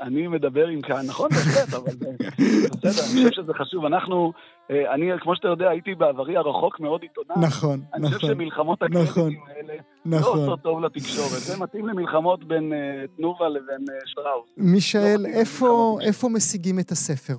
אני 0.00 0.28
מדבר 0.28 0.66
עם 0.66 0.80
כאן, 0.80 1.06
נכון, 1.08 1.28
בהחלט, 1.30 1.74
אבל 1.74 1.92
בסדר, 1.92 3.02
אני 3.12 3.28
חושב 3.28 3.42
שזה 3.42 3.54
חשוב. 3.54 3.84
אנחנו, 3.84 4.32
אה, 4.70 4.94
אני, 4.94 5.10
כמו 5.20 5.36
שאתה 5.36 5.48
יודע, 5.48 5.70
הייתי 5.70 5.94
בעברי 5.94 6.36
הרחוק 6.36 6.80
מאוד 6.80 7.02
עיתונאי. 7.02 7.46
נכון, 7.46 7.46
נכון. 7.46 7.80
אני 7.94 8.06
חושב 8.06 8.16
נכון, 8.16 8.30
שמלחמות 8.30 8.82
הקרדיטים 8.82 9.10
נכון, 9.10 9.32
האלה 9.48 9.74
לא 10.06 10.18
נכון. 10.18 10.38
עושות 10.38 10.60
טוב 10.60 10.84
לתקשורת. 10.84 11.28
זה 11.28 11.62
מתאים 11.62 11.88
למלחמות 11.88 12.44
בין 12.44 12.72
uh, 12.72 12.76
תנובה 13.16 13.48
לבין 13.48 13.84
שטראוס. 14.06 14.48
מישאל, 14.56 15.16
לא 15.18 15.28
איפה, 15.28 15.98
איפה 16.06 16.28
משיגים 16.28 16.78
את 16.78 16.90
הספר? 16.90 17.34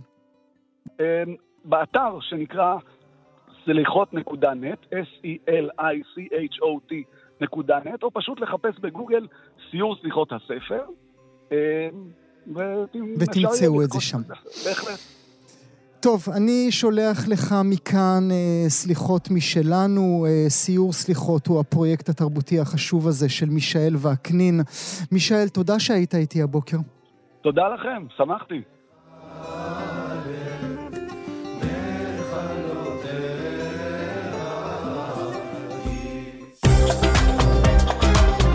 Um, 0.87 0.91
באתר 1.65 2.19
שנקרא 2.21 2.75
סליחות.נט, 3.65 4.85
S-E-L-I-C-H-O-T 4.91 6.93
נקודה 7.41 7.79
נט, 7.85 8.03
או 8.03 8.11
פשוט 8.13 8.39
לחפש 8.39 8.79
בגוגל 8.79 9.27
סיור 9.71 9.95
סליחות 10.01 10.31
הספר. 10.31 10.83
ותמצאו 13.19 13.83
את 13.83 13.91
זה 13.91 14.01
שם. 14.01 14.21
בהחלט. 14.65 14.99
טוב, 15.99 16.25
אני 16.35 16.71
שולח 16.71 17.27
לך 17.27 17.55
מכאן 17.63 18.27
אה, 18.31 18.69
סליחות 18.69 19.31
משלנו. 19.31 20.25
אה, 20.29 20.49
סיור 20.49 20.93
סליחות 20.93 21.47
הוא 21.47 21.59
הפרויקט 21.59 22.09
התרבותי 22.09 22.59
החשוב 22.59 23.07
הזה 23.07 23.29
של 23.29 23.49
מישאל 23.49 23.95
וקנין. 23.95 24.62
מישאל, 25.12 25.47
תודה 25.47 25.79
שהיית 25.79 26.15
איתי 26.15 26.41
הבוקר. 26.41 26.77
תודה 27.41 27.63
לכם, 27.69 28.05
שמחתי. 28.17 28.62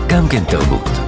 גם 0.09 0.23
כן 0.31 0.43
תרבות. 0.51 1.04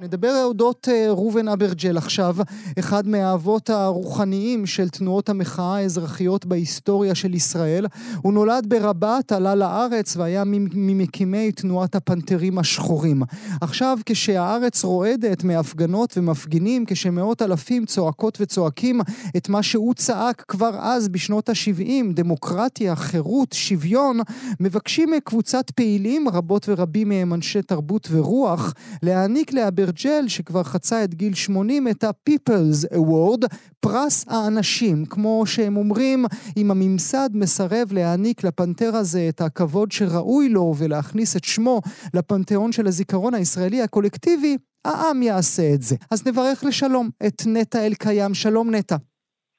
נדבר 0.00 0.42
אודות 0.44 0.88
אה, 0.92 1.06
ראובן 1.10 1.48
אברג'ל 1.48 1.96
עכשיו, 1.96 2.36
אחד 2.78 3.08
מהאבות 3.08 3.70
הרוחניים 3.70 4.66
של 4.66 4.88
תנועות 4.88 5.28
המחאה 5.28 5.76
האזרחיות 5.76 6.46
בהיסטוריה 6.46 7.14
של 7.14 7.34
ישראל. 7.34 7.86
הוא 8.22 8.32
נולד 8.32 8.66
ברבת, 8.68 9.32
עלה 9.32 9.54
לארץ 9.54 10.16
והיה 10.16 10.44
ממקימי 10.74 11.52
תנועת 11.52 11.94
הפנתרים 11.94 12.58
השחורים. 12.58 13.22
עכשיו, 13.60 13.98
כשהארץ 14.06 14.84
רועדת 14.84 15.44
מהפגנות 15.44 16.18
ומפגינים, 16.18 16.84
כשמאות 16.86 17.42
אלפים 17.42 17.86
צועקות 17.86 18.38
וצועקים 18.40 19.00
את 19.36 19.48
מה 19.48 19.62
שהוא 19.62 19.94
צעק 19.94 20.44
כבר 20.48 20.76
אז 20.80 21.08
בשנות 21.08 21.48
ה-70, 21.48 22.12
דמוקרטיה, 22.14 22.96
חירות, 22.96 23.52
שוויון, 23.52 24.20
מבקשים 24.60 25.10
מקבוצת 25.10 25.70
פעילים, 25.70 26.28
רבות 26.28 26.68
ורבים 26.68 27.08
מהם 27.08 27.34
אנשי 27.34 27.62
תרבות 27.62 28.08
ורוח, 28.10 28.74
להעניק 29.02 29.52
לאברג'ל 29.52 29.83
ג'ל, 29.90 30.28
שכבר 30.28 30.62
חצה 30.62 31.04
את 31.04 31.14
גיל 31.14 31.34
80, 31.34 31.88
את 31.88 32.04
ה-People's 32.04 32.96
Award, 32.96 33.46
פרס 33.80 34.24
האנשים. 34.28 35.04
כמו 35.06 35.42
שהם 35.46 35.76
אומרים, 35.76 36.24
אם 36.56 36.70
הממסד 36.70 37.30
מסרב 37.32 37.92
להעניק 37.92 38.44
לפנתר 38.44 38.96
הזה 38.96 39.26
את 39.28 39.40
הכבוד 39.40 39.92
שראוי 39.92 40.48
לו 40.48 40.74
ולהכניס 40.78 41.36
את 41.36 41.44
שמו 41.44 41.80
לפנתיאון 42.14 42.72
של 42.72 42.86
הזיכרון 42.86 43.34
הישראלי 43.34 43.82
הקולקטיבי, 43.82 44.56
העם 44.84 45.22
יעשה 45.22 45.74
את 45.74 45.82
זה. 45.82 45.96
אז 46.10 46.26
נברך 46.26 46.64
לשלום 46.64 47.10
את 47.26 47.42
נטע 47.46 47.86
אלקיים. 47.86 48.34
שלום 48.34 48.74
נטע. 48.74 48.96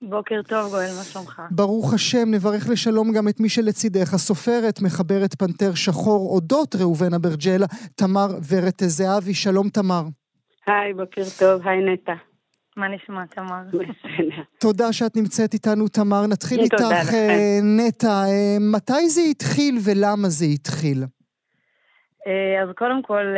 בוקר 0.01 0.41
טוב, 0.47 0.69
גואל, 0.69 0.89
מה 0.97 1.03
שלומך? 1.03 1.41
ברוך 1.51 1.93
השם, 1.93 2.31
נברך 2.31 2.69
לשלום 2.69 3.11
גם 3.11 3.27
את 3.27 3.39
מי 3.39 3.49
שלצידך, 3.49 4.13
הסופרת, 4.13 4.81
מחברת 4.81 5.35
פנתר 5.35 5.73
שחור 5.75 6.29
אודות 6.29 6.75
ראובן 6.75 7.13
אברג'ל, 7.13 7.63
תמר 7.95 8.27
ורט 8.49 8.83
זהבי. 8.85 9.33
שלום, 9.33 9.69
תמר. 9.69 10.03
היי, 10.67 10.93
בוקר 10.93 11.21
טוב, 11.39 11.67
היי 11.67 11.93
נטע. 11.93 12.13
מה 12.77 12.85
נשמע, 12.87 13.25
תמר? 13.25 13.79
תודה 14.59 14.93
שאת 14.93 15.15
נמצאת 15.15 15.53
איתנו, 15.53 15.87
תמר. 15.87 16.27
נתחיל 16.27 16.59
איתך, 16.59 17.13
אה, 17.13 17.59
נטע. 17.63 18.07
אה, 18.07 18.57
מתי 18.59 19.09
זה 19.09 19.21
התחיל 19.21 19.77
ולמה 19.83 20.29
זה 20.29 20.45
התחיל? 20.45 21.03
אה, 22.27 22.63
אז 22.63 22.69
קודם 22.75 23.01
כל, 23.01 23.35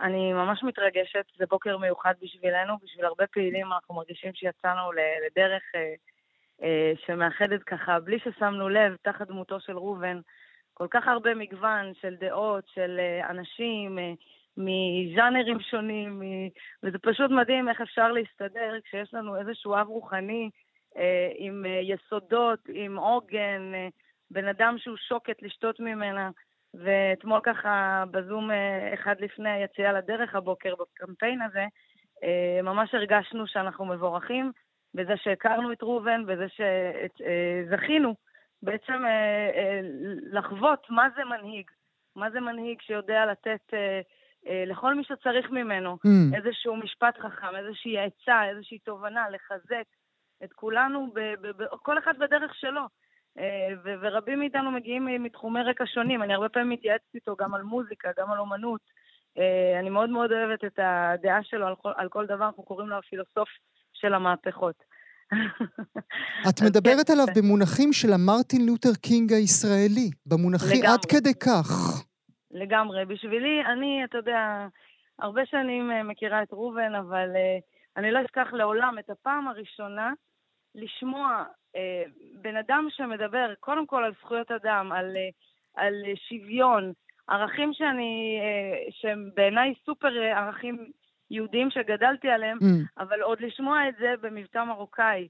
אני 0.00 0.32
ממש 0.32 0.62
מתרגשת, 0.62 1.24
זה 1.38 1.44
בוקר 1.50 1.78
מיוחד 1.78 2.14
בשבילנו, 2.22 2.74
בשביל 2.82 3.04
הרבה 3.04 3.26
פעילים 3.26 3.72
אנחנו 3.72 3.94
מרגישים 3.94 4.34
שיצאנו 4.34 4.92
לדרך 5.26 5.62
שמאחדת 7.06 7.62
ככה, 7.62 8.00
בלי 8.00 8.18
ששמנו 8.18 8.68
לב, 8.68 8.96
תחת 9.02 9.28
דמותו 9.28 9.60
של 9.60 9.76
ראובן, 9.76 10.20
כל 10.74 10.86
כך 10.90 11.08
הרבה 11.08 11.34
מגוון 11.34 11.92
של 12.00 12.14
דעות, 12.14 12.64
של 12.74 13.00
אנשים, 13.30 13.98
מז'אנרים 14.56 15.60
שונים. 15.60 16.22
וזה 16.82 16.98
פשוט 16.98 17.30
מדהים 17.30 17.68
איך 17.68 17.80
אפשר 17.80 18.12
להסתדר 18.12 18.74
כשיש 18.84 19.14
לנו 19.14 19.36
איזשהו 19.40 19.74
אב 19.74 19.88
רוחני 19.88 20.50
אה, 20.96 21.28
עם 21.36 21.64
אה, 21.66 21.80
יסודות, 21.82 22.60
עם 22.68 22.98
עוגן, 22.98 23.72
אה, 23.74 23.88
בן 24.30 24.48
אדם 24.48 24.76
שהוא 24.78 24.96
שוקת 24.96 25.42
לשתות 25.42 25.80
ממנה. 25.80 26.30
ואתמול 26.74 27.40
ככה 27.42 28.04
בזום 28.10 28.50
אה, 28.50 28.94
אחד 28.94 29.14
לפני 29.20 29.50
היציאה 29.50 29.92
לדרך 29.92 30.34
הבוקר 30.34 30.74
בקמפיין 30.74 31.42
הזה, 31.42 31.66
אה, 32.24 32.62
ממש 32.62 32.94
הרגשנו 32.94 33.46
שאנחנו 33.46 33.84
מבורכים 33.84 34.52
בזה 34.94 35.12
שהכרנו 35.16 35.72
את 35.72 35.82
ראובן, 35.82 36.26
בזה 36.26 36.46
שזכינו 36.48 38.08
אה, 38.08 38.14
בעצם 38.62 39.02
לחוות 40.32 40.86
מה 40.90 41.08
זה 41.16 41.24
מנהיג. 41.24 41.70
מה 42.16 42.30
זה 42.30 42.40
מנהיג 42.40 42.80
שיודע 42.80 43.26
לתת 43.26 43.74
לכל 44.66 44.94
מי 44.94 45.04
שצריך 45.04 45.50
ממנו 45.50 45.98
mm. 46.06 46.36
איזשהו 46.36 46.76
משפט 46.76 47.18
חכם, 47.18 47.56
איזושהי 47.56 47.98
עצה, 47.98 48.48
איזושהי 48.48 48.78
תובנה, 48.78 49.30
לחזק 49.30 49.84
את 50.44 50.52
כולנו, 50.52 51.10
ב- 51.14 51.34
ב- 51.40 51.62
ב- 51.62 51.76
כל 51.82 51.98
אחד 51.98 52.18
בדרך 52.18 52.54
שלו. 52.54 52.82
אה, 53.38 53.68
ו- 53.84 53.94
ורבים 54.00 54.38
מאיתנו 54.38 54.70
מגיעים 54.70 55.22
מתחומי 55.22 55.60
רקע 55.62 55.84
שונים. 55.86 56.22
אני 56.22 56.34
הרבה 56.34 56.48
פעמים 56.48 56.70
מתייעצת 56.70 57.14
איתו 57.14 57.36
גם 57.36 57.54
על 57.54 57.62
מוזיקה, 57.62 58.08
גם 58.18 58.32
על 58.32 58.38
אומנות. 58.38 58.80
אה, 59.38 59.80
אני 59.80 59.90
מאוד 59.90 60.10
מאוד 60.10 60.32
אוהבת 60.32 60.64
את 60.64 60.78
הדעה 60.78 61.42
שלו 61.42 61.66
על 61.66 61.74
כל, 61.76 61.92
על 61.96 62.08
כל 62.08 62.26
דבר, 62.26 62.46
אנחנו 62.46 62.62
קוראים 62.62 62.88
לו 62.88 62.98
הפילוסוף 62.98 63.48
של 63.92 64.14
המהפכות. 64.14 64.76
את 66.48 66.62
מדברת 66.62 67.06
כן. 67.06 67.12
עליו 67.12 67.26
במונחים 67.36 67.92
של 67.92 68.12
המרטין 68.12 68.66
לותר 68.66 68.94
קינג 69.02 69.32
הישראלי, 69.32 70.10
במונחים 70.26 70.84
עד 70.84 71.04
כדי 71.04 71.34
כך. 71.34 71.70
לגמרי. 72.50 73.04
בשבילי, 73.04 73.64
אני, 73.72 74.04
אתה 74.04 74.18
יודע, 74.18 74.66
הרבה 75.18 75.46
שנים 75.46 75.90
אה, 75.90 76.02
מכירה 76.02 76.42
את 76.42 76.52
ראובן, 76.52 76.94
אבל 76.94 77.28
אני 77.96 78.10
לא 78.10 78.20
אשכח 78.24 78.52
לעולם 78.52 78.98
את 78.98 79.10
הפעם 79.10 79.48
הראשונה 79.48 80.12
לשמוע 80.74 81.44
בן 82.34 82.56
אדם 82.56 82.86
שמדבר 82.90 83.54
קודם 83.60 83.86
כל 83.86 84.04
על 84.04 84.12
זכויות 84.20 84.50
אדם, 84.50 84.92
על, 84.92 85.16
uh, 85.16 85.80
על 85.80 85.94
שוויון, 86.28 86.92
ערכים 87.28 87.72
שאני, 87.72 88.40
uh, 88.40 88.92
שהם 88.92 89.30
בעיניי 89.34 89.74
סופר 89.84 90.22
ערכים 90.22 90.86
יהודיים 91.30 91.70
שגדלתי 91.70 92.28
עליהם, 92.28 92.58
mm. 92.58 93.02
אבל 93.02 93.22
עוד 93.22 93.40
לשמוע 93.40 93.88
את 93.88 93.94
זה 93.98 94.14
במבטא 94.20 94.64
מרוקאי. 94.64 95.28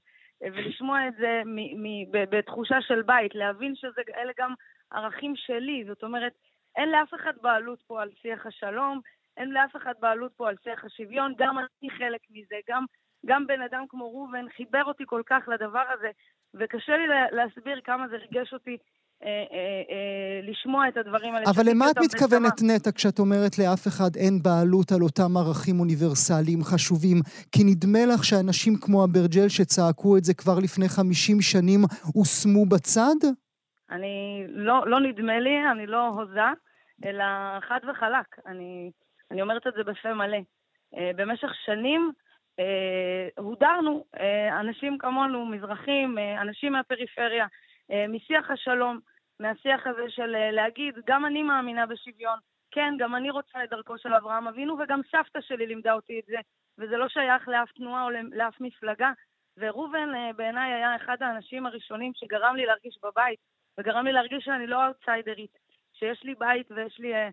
ולשמוע 0.51 1.07
את 1.07 1.15
זה 1.15 1.41
מ- 1.45 1.83
מ- 1.83 2.11
בתחושה 2.11 2.81
של 2.81 3.01
בית, 3.01 3.35
להבין 3.35 3.75
שאלה 3.75 4.31
גם 4.39 4.53
ערכים 4.91 5.35
שלי. 5.35 5.83
זאת 5.87 6.03
אומרת, 6.03 6.33
אין 6.75 6.91
לאף 6.91 7.13
אחד 7.13 7.33
בעלות 7.41 7.81
פה 7.87 8.01
על 8.01 8.09
שיח 8.21 8.45
השלום, 8.45 8.99
אין 9.37 9.51
לאף 9.51 9.75
אחד 9.75 9.93
בעלות 9.99 10.33
פה 10.37 10.49
על 10.49 10.55
שיח 10.63 10.85
השוויון, 10.85 11.33
גם 11.37 11.57
אני 11.59 11.89
חלק 11.89 12.21
מזה, 12.29 12.55
גם, 12.69 12.85
גם 13.25 13.47
בן 13.47 13.61
אדם 13.61 13.85
כמו 13.89 14.05
ראובן 14.05 14.45
חיבר 14.57 14.83
אותי 14.83 15.03
כל 15.07 15.21
כך 15.25 15.43
לדבר 15.47 15.83
הזה, 15.93 16.09
וקשה 16.53 16.97
לי 16.97 17.07
להסביר 17.31 17.81
כמה 17.83 18.07
זה 18.07 18.15
ריגש 18.15 18.53
אותי 18.53 18.77
אה, 19.23 19.29
אה, 19.29 19.81
אה, 19.91 20.51
לשמוע 20.51 20.87
את 20.87 20.97
הדברים 20.97 21.35
האלה. 21.35 21.45
אבל 21.55 21.63
למה 21.69 21.85
את 21.91 21.97
מתכוונת, 21.97 22.61
נטע, 22.67 22.91
כשאת 22.95 23.19
אומרת 23.19 23.59
לאף 23.59 23.87
אחד 23.87 24.15
אין 24.15 24.43
בעלות 24.43 24.91
על 24.91 25.01
אותם 25.01 25.37
ערכים 25.37 25.79
אוניברסליים 25.79 26.63
חשובים? 26.63 27.17
כי 27.51 27.63
נדמה 27.63 28.05
לך 28.13 28.23
שאנשים 28.23 28.73
כמו 28.81 29.05
אברג'ל 29.05 29.49
שצעקו 29.49 30.17
את 30.17 30.23
זה 30.23 30.33
כבר 30.33 30.59
לפני 30.63 30.89
50 30.89 31.41
שנים 31.41 31.79
הושמו 32.13 32.65
בצד? 32.65 33.19
אני, 33.91 34.45
לא, 34.47 34.87
לא 34.87 34.99
נדמה 34.99 35.39
לי, 35.39 35.71
אני 35.71 35.85
לא 35.87 36.07
הוזה, 36.07 36.49
אלא 37.05 37.23
חד 37.67 37.79
וחלק. 37.89 38.27
אני, 38.47 38.91
אני 39.31 39.41
אומרת 39.41 39.67
את 39.67 39.73
זה 39.77 39.83
בפה 39.83 40.13
מלא. 40.13 40.37
במשך 41.15 41.49
שנים 41.65 42.11
הודרנו, 43.37 44.05
אנשים 44.59 44.97
כמונו, 44.97 45.45
מזרחים, 45.45 46.17
אנשים 46.41 46.71
מהפריפריה, 46.71 47.45
משיח 48.09 48.51
השלום, 48.51 48.99
מהשיח 49.39 49.87
הזה 49.87 50.09
של 50.09 50.35
אה, 50.35 50.51
להגיד, 50.51 50.95
גם 51.05 51.25
אני 51.25 51.43
מאמינה 51.43 51.85
בשוויון, 51.85 52.39
כן, 52.71 52.93
גם 52.99 53.15
אני 53.15 53.29
רוצה 53.29 53.63
את 53.63 53.69
דרכו 53.69 53.97
של 53.97 54.13
אברהם 54.13 54.47
אבינו, 54.47 54.77
וגם 54.79 55.01
סבתא 55.11 55.41
שלי 55.41 55.67
לימדה 55.67 55.93
אותי 55.93 56.19
את 56.19 56.25
זה, 56.25 56.37
וזה 56.77 56.97
לא 56.97 57.07
שייך 57.07 57.47
לאף 57.47 57.71
תנועה 57.71 58.03
או 58.03 58.09
לאף 58.09 58.61
מפלגה. 58.61 59.11
וראובן 59.57 60.15
אה, 60.15 60.33
בעיניי 60.35 60.73
היה 60.73 60.95
אחד 60.95 61.17
האנשים 61.21 61.65
הראשונים 61.65 62.11
שגרם 62.15 62.55
לי 62.55 62.65
להרגיש 62.65 62.97
בבית, 63.03 63.39
וגרם 63.79 64.05
לי 64.05 64.11
להרגיש 64.11 64.43
שאני 64.43 64.67
לא 64.67 64.85
אאוטסיידרית, 64.85 65.57
שיש 65.93 66.23
לי 66.23 66.35
בית 66.35 66.71
ויש 66.71 66.99
לי 66.99 67.13
אה, 67.13 67.19
אה, 67.19 67.25
אה, 67.25 67.29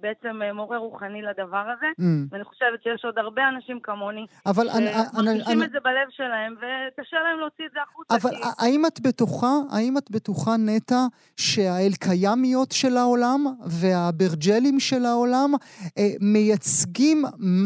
בעצם 0.00 0.42
אה, 0.42 0.52
מורה 0.52 0.78
רוחני 0.78 1.22
לדבר 1.22 1.64
הזה, 1.76 1.86
mm. 2.00 2.04
ואני 2.30 2.44
חושבת 2.44 2.82
שיש 2.82 3.04
עוד 3.04 3.18
הרבה 3.18 3.48
אנשים 3.48 3.80
כמוני, 3.80 4.26
שמרגישים 4.48 5.62
את 5.62 5.70
זה 5.70 5.80
בלב 5.80 6.08
שלהם, 6.10 6.54
וקשה 6.54 7.16
להם 7.16 7.38
להוציא 7.38 7.66
את 7.66 7.70
זה 7.72 7.78
החוצה. 7.82 8.14
אבל 8.14 8.30
כי... 8.30 8.64
האם 8.64 8.86
את 8.86 9.00
בטוחה, 9.00 9.54
האם 9.70 9.98
את 9.98 10.10
בטוחה, 10.10 10.50
נטע, 10.66 11.00
שהאלקיימיות 11.36 12.72
של 12.72 12.96
העולם 12.96 13.40
והברג'לים 13.80 14.80
של 14.80 15.04
העולם 15.04 15.50
אה, 15.98 16.02
מייצגים 16.20 17.18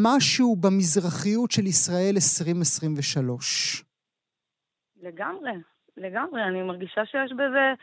משהו 0.03 0.57
במזרחיות 0.57 1.51
של 1.51 1.67
ישראל 1.67 2.15
2023? 2.15 3.85
לגמרי, 5.03 5.53
לגמרי. 5.97 6.43
אני 6.43 6.63
מרגישה 6.63 7.07
שיש 7.07 7.33
בזה... 7.33 7.75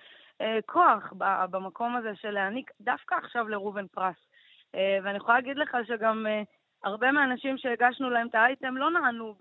אה, 0.41 0.59
כוח 0.65 1.13
במקום 1.51 1.95
הזה 1.95 2.15
של 2.15 2.31
להעניק 2.31 2.71
דווקא 2.81 3.15
עכשיו 3.15 3.47
לראובן 3.47 3.87
פרס. 3.87 4.15
אה, 4.75 4.97
ואני 5.03 5.17
יכולה 5.17 5.35
להגיד 5.35 5.57
לך 5.57 5.77
שגם 5.87 6.27
אה, 6.27 6.41
הרבה 6.83 7.11
מהאנשים 7.11 7.57
שהגשנו 7.57 8.09
להם 8.09 8.27
את 8.27 8.35
האייטם 8.35 8.77
לא 8.77 8.91
נענו 8.91 9.35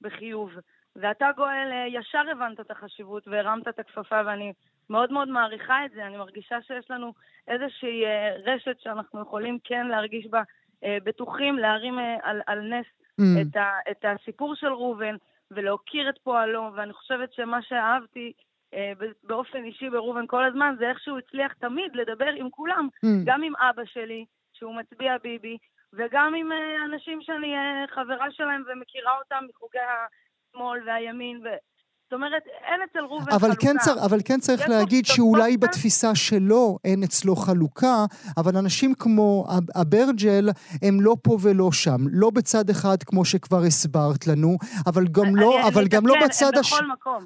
בחיוב. 0.00 0.50
ואתה, 0.96 1.26
גואל, 1.36 1.70
ישר 1.88 2.22
הבנת 2.32 2.60
את 2.60 2.70
החשיבות 2.70 3.28
והרמת 3.28 3.68
את 3.68 3.78
הכפפה, 3.78 4.20
ואני 4.26 4.52
מאוד 4.90 5.12
מאוד 5.12 5.28
מעריכה 5.28 5.84
את 5.84 5.90
זה. 5.90 6.06
אני 6.06 6.16
מרגישה 6.16 6.62
שיש 6.62 6.90
לנו 6.90 7.12
איזושהי 7.48 8.04
רשת 8.44 8.80
שאנחנו 8.80 9.22
יכולים 9.22 9.58
כן 9.64 9.86
להרגיש 9.86 10.26
בה 10.26 10.42
בטוחים, 10.84 11.58
להרים 11.58 11.98
על, 12.22 12.40
על 12.46 12.60
נס 12.60 12.86
mm. 13.20 13.24
את, 13.42 13.56
ה, 13.56 13.70
את 13.90 14.04
הסיפור 14.04 14.54
של 14.54 14.72
ראובן 14.72 15.16
ולהוקיר 15.50 16.08
את 16.08 16.18
פועלו, 16.22 16.70
ואני 16.74 16.92
חושבת 16.92 17.32
שמה 17.32 17.62
שאהבתי 17.62 18.32
אה, 18.32 18.44
באופן 19.22 19.64
אישי 19.64 19.90
בראובן 19.90 20.26
כל 20.26 20.44
הזמן, 20.44 20.74
זה 20.78 20.88
איך 20.90 21.00
שהוא 21.00 21.18
הצליח 21.18 21.52
תמיד 21.52 21.96
לדבר 21.96 22.28
עם 22.36 22.50
כולם, 22.50 22.88
mm. 22.94 23.08
גם 23.24 23.42
עם 23.42 23.52
אבא 23.56 23.84
שלי, 23.84 24.24
שהוא 24.52 24.74
מצביע 24.74 25.18
ביבי, 25.18 25.58
וגם 25.92 26.34
עם 26.34 26.52
אה, 26.52 26.84
אנשים 26.84 27.22
שאני 27.22 27.56
אה, 27.56 27.84
חברה 27.88 28.30
שלהם 28.30 28.64
ומכירה 28.68 29.18
אותם 29.18 29.44
מחוגי 29.48 29.78
השמאל 29.78 30.88
והימין, 30.88 31.46
ו... 31.46 31.48
זאת 32.06 32.12
אומרת, 32.12 32.42
אין 32.72 32.80
אצל 32.90 32.98
ראובן 32.98 33.32
אבל 33.32 33.48
חלוקה. 33.48 33.66
כן 33.66 33.76
צר, 33.84 34.04
אבל 34.04 34.20
כן 34.24 34.40
צריך 34.40 34.68
להגיד 34.68 35.06
שאולי 35.06 35.56
בתפיסה 35.56 36.14
שלו 36.14 36.78
אין 36.84 37.02
אצלו 37.02 37.36
חלוקה, 37.36 38.04
אבל 38.36 38.56
אנשים 38.56 38.94
כמו 38.94 39.46
אברג'ל 39.74 40.50
הם 40.82 41.00
לא 41.00 41.16
פה 41.22 41.38
ולא 41.40 41.72
שם. 41.72 41.96
לא 42.10 42.30
בצד 42.30 42.70
אחד, 42.70 43.02
כמו 43.02 43.24
שכבר 43.24 43.62
הסברת 43.62 44.26
לנו, 44.26 44.56
אבל 44.86 45.06
גם 45.06 45.36
לא, 45.36 45.58
אני, 45.60 45.68
אבל 45.68 45.80
אני 45.80 45.88
גם 45.88 46.06
לא 46.06 46.14
בצד 46.24 46.58
הש... 46.58 46.74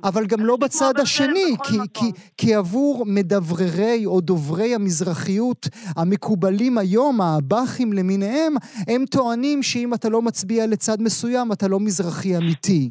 אבל 0.04 0.26
גם 0.26 0.40
לא 0.40 0.56
בצד 0.56 1.00
השני, 1.00 1.56
כי, 1.62 1.78
כי, 1.94 2.12
כי 2.36 2.54
עבור 2.54 3.04
מדבררי 3.06 4.06
או 4.06 4.20
דוברי 4.20 4.74
המזרחיות 4.74 5.68
המקובלים 5.96 6.78
היום, 6.78 7.20
האב"חים 7.20 7.92
למיניהם, 7.92 8.54
הם 8.88 9.04
טוענים 9.10 9.62
שאם 9.62 9.94
אתה 9.94 10.08
לא 10.08 10.22
מצביע 10.22 10.66
לצד 10.66 11.02
מסוים, 11.02 11.52
אתה 11.52 11.68
לא 11.68 11.80
מזרחי 11.80 12.36
אמיתי. 12.36 12.90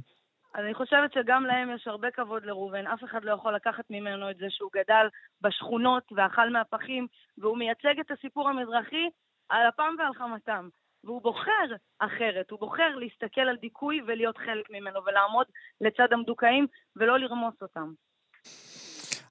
אז 0.54 0.66
אני 0.66 0.74
חושבת 0.74 1.14
שגם 1.14 1.46
להם 1.46 1.76
יש 1.76 1.88
הרבה 1.88 2.12
כבוד 2.12 2.46
לראובן. 2.46 2.88
אף 2.88 3.04
אחד 3.04 3.24
לא 3.24 3.34
יכול 3.34 3.56
לקחת 3.56 3.84
ממנו 3.90 4.32
את 4.32 4.38
זה 4.38 4.46
שהוא 4.50 4.70
גדל 4.74 5.08
בשכונות 5.42 6.04
ואכל 6.12 6.50
מהפחים, 6.50 7.08
והוא 7.38 7.58
מייצג 7.58 8.00
את 8.00 8.12
הסיפור 8.12 8.50
המזרחי 8.50 9.10
על 9.50 9.70
אפם 9.70 9.96
ועל 10.00 10.14
חמתם. 10.14 10.70
והוא 11.04 11.22
בוחר 11.22 11.76
אחרת, 12.00 12.52
הוא 12.52 12.60
בוחר 12.60 12.96
להסתכל 12.96 13.42
על 13.42 13.58
דיכוי 13.58 14.02
ולהיות 14.08 14.38
חלק 14.38 14.70
ממנו 14.70 15.06
ולעמוד 15.06 15.48
לצד 15.82 16.14
המדוכאים 16.14 16.68
ולא 16.96 17.20
לרמוס 17.20 17.62
אותם. 17.62 17.92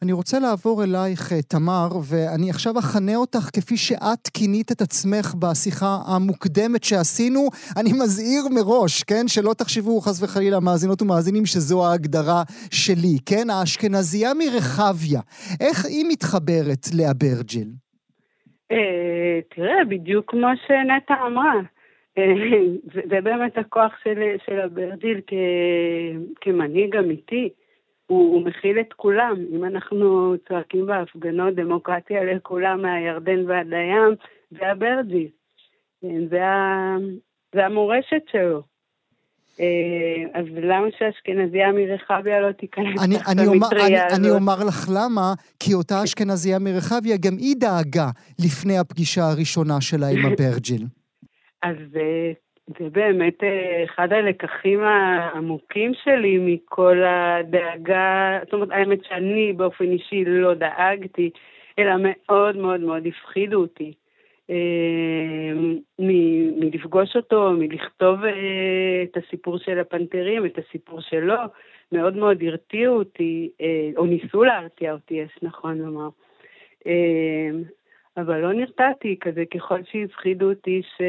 אני 0.02 0.12
רוצה 0.12 0.38
לעבור 0.38 0.84
אלייך, 0.84 1.32
אה, 1.32 1.42
תמר, 1.42 1.88
ואני 2.08 2.50
עכשיו 2.50 2.78
אכנה 2.78 3.16
אותך 3.16 3.44
כפי 3.56 3.76
שאת 3.76 4.24
כינית 4.37 4.72
את 4.72 4.80
עצמך 4.80 5.34
בשיחה 5.40 5.92
המוקדמת 6.06 6.84
שעשינו. 6.84 7.40
אני 7.80 7.90
מזהיר 8.02 8.42
מראש, 8.56 9.02
כן? 9.02 9.24
שלא 9.28 9.52
תחשבו 9.58 10.00
חס 10.00 10.22
וחלילה 10.22 10.61
מאזינות 10.61 11.02
ומאזינים 11.02 11.46
שזו 11.46 11.87
ההגדרה 11.87 12.42
שלי, 12.70 13.16
כן? 13.28 13.46
האשכנזייה 13.50 14.30
מרחביה. 14.34 15.20
איך 15.61 15.78
היא 15.84 16.04
מתחברת 16.12 16.82
לאברג'ל? 16.98 17.68
אה, 18.72 19.38
תראה, 19.54 19.84
בדיוק 19.88 20.30
כמו 20.30 20.48
שנטע 20.66 21.14
אמרה. 21.26 21.61
אה, 22.18 22.34
זה 23.11 23.20
באמת 23.22 23.58
הכוח 23.58 23.92
של 24.46 24.61
אברג'יל 24.64 25.20
כמנהיג 26.40 26.96
אמיתי. 26.96 27.48
הוא, 28.08 28.34
הוא 28.34 28.44
מכיל 28.44 28.80
את 28.80 28.92
כולם. 28.92 29.36
אם 29.52 29.64
אנחנו 29.64 30.34
צועקים 30.48 30.86
בהפגנות 30.86 31.54
דמוקרטיה 31.54 32.24
לכולם 32.24 32.82
מהירדן 32.82 33.50
ועד 33.50 33.72
הים, 33.72 34.14
זה 34.50 34.66
הברג'י. 34.70 35.30
כן, 36.00 36.28
זה, 36.30 36.46
ה, 36.46 36.96
זה 37.54 37.66
המורשת 37.66 38.22
שלו. 38.32 38.62
אה, 39.60 40.40
אז 40.40 40.46
למה 40.62 40.86
שאשכנזייה 40.98 41.72
מרחביה 41.72 42.40
לא 42.40 42.52
תיכנס 42.52 43.02
אני, 43.04 43.16
אני 43.28 43.42
המטריה 43.42 44.06
הזאת? 44.06 44.18
אני 44.18 44.30
אומר 44.30 44.64
לך 44.68 44.88
למה, 44.94 45.34
כי 45.60 45.74
אותה 45.74 46.04
אשכנזייה 46.04 46.58
מרחביה, 46.58 47.16
גם 47.16 47.36
היא 47.38 47.56
דאגה 47.56 48.10
לפני 48.38 48.78
הפגישה 48.78 49.22
הראשונה 49.24 49.80
שלה 49.80 50.06
עם 50.08 50.18
הברג'יל. 50.32 50.86
אז 51.62 51.76
אה, 51.96 52.32
זה 52.68 52.90
באמת 52.90 53.44
אה, 53.44 53.85
אחד 53.85 54.12
הלקחים 54.12 54.81
העמוקים 54.81 55.92
שלי 56.04 56.38
מכל 56.40 57.02
הדאגה, 57.04 58.38
זאת 58.44 58.52
אומרת, 58.52 58.68
האמת 58.70 59.04
שאני 59.04 59.52
באופן 59.52 59.85
אישי 59.85 60.24
לא 60.24 60.54
דאגתי, 60.54 61.31
אלא 61.78 61.92
מאוד 61.98 62.57
מאוד 62.57 62.81
מאוד 62.81 63.07
הפחידו 63.07 63.61
אותי. 63.61 63.92
אה, 64.50 65.52
מלפגוש 65.98 67.16
אותו, 67.16 67.50
מלכתוב 67.59 68.24
אה, 68.24 69.02
את 69.02 69.16
הסיפור 69.16 69.59
של 69.59 69.78
הפנתרים, 69.78 70.46
את 70.46 70.59
הסיפור 70.59 71.00
שלו, 71.00 71.37
מאוד 71.92 72.16
מאוד 72.16 72.42
הרתיעו 72.42 72.96
אותי, 72.96 73.50
או 73.96 74.07
ניסו 74.07 74.44
להרתיע 74.44 74.92
אותי, 74.92 75.14
יש 75.14 75.38
נכון 75.42 75.78
לומר. 75.78 76.09
אבל 78.16 78.38
לא 78.40 78.52
נרתעתי, 78.52 79.16
כזה 79.20 79.44
ככל 79.54 79.81
שהפחידו 79.90 80.50
אותי 80.50 80.83
ש... 80.96 81.02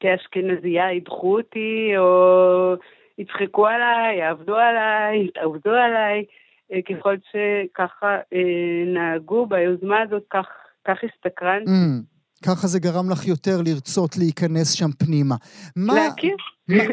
כאשכנזייה 0.00 0.92
ידחו 0.92 1.38
אותי, 1.38 1.92
או 1.98 2.74
יצחקו 3.18 3.66
עליי, 3.66 4.16
יעבדו 4.16 4.56
עליי, 4.56 5.24
יתעבדו 5.24 5.70
עליי, 5.70 6.24
אה, 6.72 6.82
ככל 6.82 7.16
שככה 7.30 8.18
אה, 8.32 8.84
נהגו 8.94 9.46
ביוזמה 9.46 10.00
הזאת, 10.02 10.22
כך, 10.30 10.46
כך 10.84 10.96
הסתקרנתי. 11.04 11.70
Mm. 11.70 12.20
ככה 12.46 12.66
זה 12.66 12.78
גרם 12.80 13.10
לך 13.10 13.26
יותר 13.26 13.56
לרצות 13.64 14.16
להיכנס 14.16 14.72
שם 14.72 14.90
פנימה. 14.98 15.34
להכיר. 15.76 16.36
מה, 16.68 16.84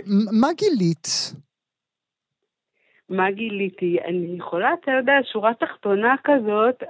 מה 0.41 0.47
גילית? 0.53 1.07
מה 3.09 3.31
גיליתי? 3.31 3.97
אני 4.07 4.35
יכולה, 4.37 4.69
אתה 4.83 4.91
יודע, 4.91 5.13
שורה 5.31 5.53
תחתונה 5.53 6.15
כזאת, 6.23 6.83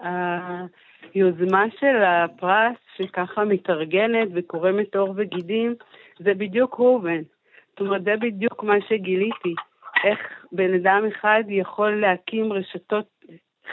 היוזמה 1.14 1.64
של 1.80 2.04
הפרס 2.04 2.78
שככה 2.98 3.44
מתארגנת 3.44 4.28
וקורמת 4.36 4.96
עור 4.96 5.14
וגידים, 5.18 5.76
זה 6.20 6.34
בדיוק 6.34 6.80
ראובן. 6.80 7.22
זאת 7.70 7.80
אומרת, 7.80 8.04
זה 8.04 8.16
בדיוק 8.22 8.64
מה 8.64 8.76
שגיליתי. 8.90 9.56
איך 10.04 10.20
בן 10.52 10.74
אדם 10.74 11.04
אחד 11.08 11.44
יכול 11.48 12.02
להקים 12.02 12.54
רשתות 12.54 13.06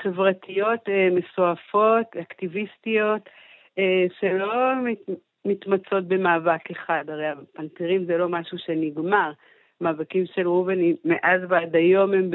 חברתיות 0.03 0.89
אה, 0.89 1.09
מסועפות, 1.13 2.17
אקטיביסטיות, 2.21 3.29
אה, 3.79 4.07
שלא 4.21 4.75
מת, 4.85 4.99
מתמצות 5.45 6.09
במאבק 6.09 6.71
אחד. 6.71 7.05
הרי 7.09 7.27
הפנתרים 7.27 8.05
זה 8.05 8.19
לא 8.19 8.29
משהו 8.29 8.59
שנגמר. 8.59 9.33
מאבקים 9.81 10.25
של 10.35 10.49
ראובן 10.49 10.79
מאז 11.05 11.41
ועד 11.49 11.77
היום 11.77 12.13
הם 12.13 12.31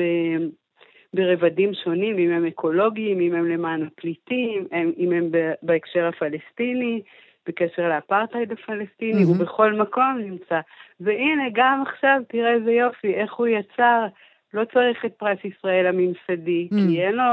ברבדים 1.14 1.74
שונים, 1.74 2.18
אם 2.18 2.32
הם 2.32 2.46
אקולוגיים, 2.46 3.20
אם 3.20 3.36
הם 3.36 3.46
למען 3.46 3.84
הפליטים, 3.84 4.68
אם 4.98 5.12
הם 5.12 5.30
בהקשר 5.64 6.06
הפלסטיני, 6.08 7.02
בקשר 7.48 7.90
לאפרטהייד 7.90 8.52
הפלסטיני, 8.52 9.24
mm-hmm. 9.24 9.28
הוא 9.28 9.38
בכל 9.38 9.74
מקום 9.74 10.18
נמצא. 10.20 10.60
והנה, 11.00 11.44
גם 11.54 11.84
עכשיו, 11.88 12.22
תראה 12.30 12.54
איזה 12.54 12.72
יופי, 12.72 13.14
איך 13.14 13.34
הוא 13.34 13.48
יצר, 13.48 14.06
לא 14.54 14.64
צריך 14.74 15.06
את 15.06 15.14
פרס 15.18 15.38
ישראל 15.44 15.88
הממסדי, 15.88 16.68
mm-hmm. 16.72 16.76
כי 16.90 17.02
אין 17.02 17.16
לו 17.16 17.24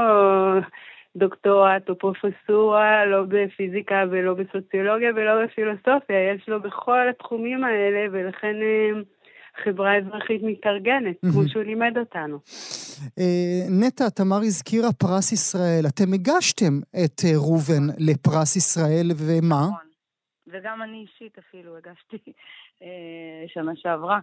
דוקטורט 1.15 1.89
או 1.89 1.97
פרופסורה, 1.97 3.05
לא 3.05 3.23
בפיזיקה 3.27 4.03
ולא 4.11 4.33
בסוציולוגיה 4.33 5.11
ולא 5.15 5.45
בפילוסופיה, 5.45 6.33
יש 6.33 6.49
לו 6.49 6.61
בכל 6.61 7.09
התחומים 7.09 7.63
האלה, 7.63 8.07
ולכן... 8.11 8.55
אה, 8.61 9.01
חברה 9.63 9.97
אזרחית 9.97 10.41
מתארגנת, 10.43 11.15
כמו 11.21 11.47
שהוא 11.47 11.63
לימד 11.63 11.97
אותנו. 11.97 12.37
אה, 13.19 13.61
נטע, 13.69 14.09
תמר 14.09 14.37
הזכירה 14.37 14.93
פרס 14.93 15.31
ישראל. 15.31 15.85
אתם 15.87 16.13
הגשתם 16.13 16.79
את 17.05 17.21
אה, 17.25 17.31
ראובן 17.35 17.87
לפרס 17.97 18.55
ישראל, 18.55 19.11
ומה? 19.17 19.61
נכון. 19.61 19.86
וגם 20.47 20.81
אני 20.81 20.97
אישית 20.97 21.37
אפילו 21.37 21.77
הגשתי 21.77 22.33
שנה 23.47 23.71
שעברה. 23.75 24.19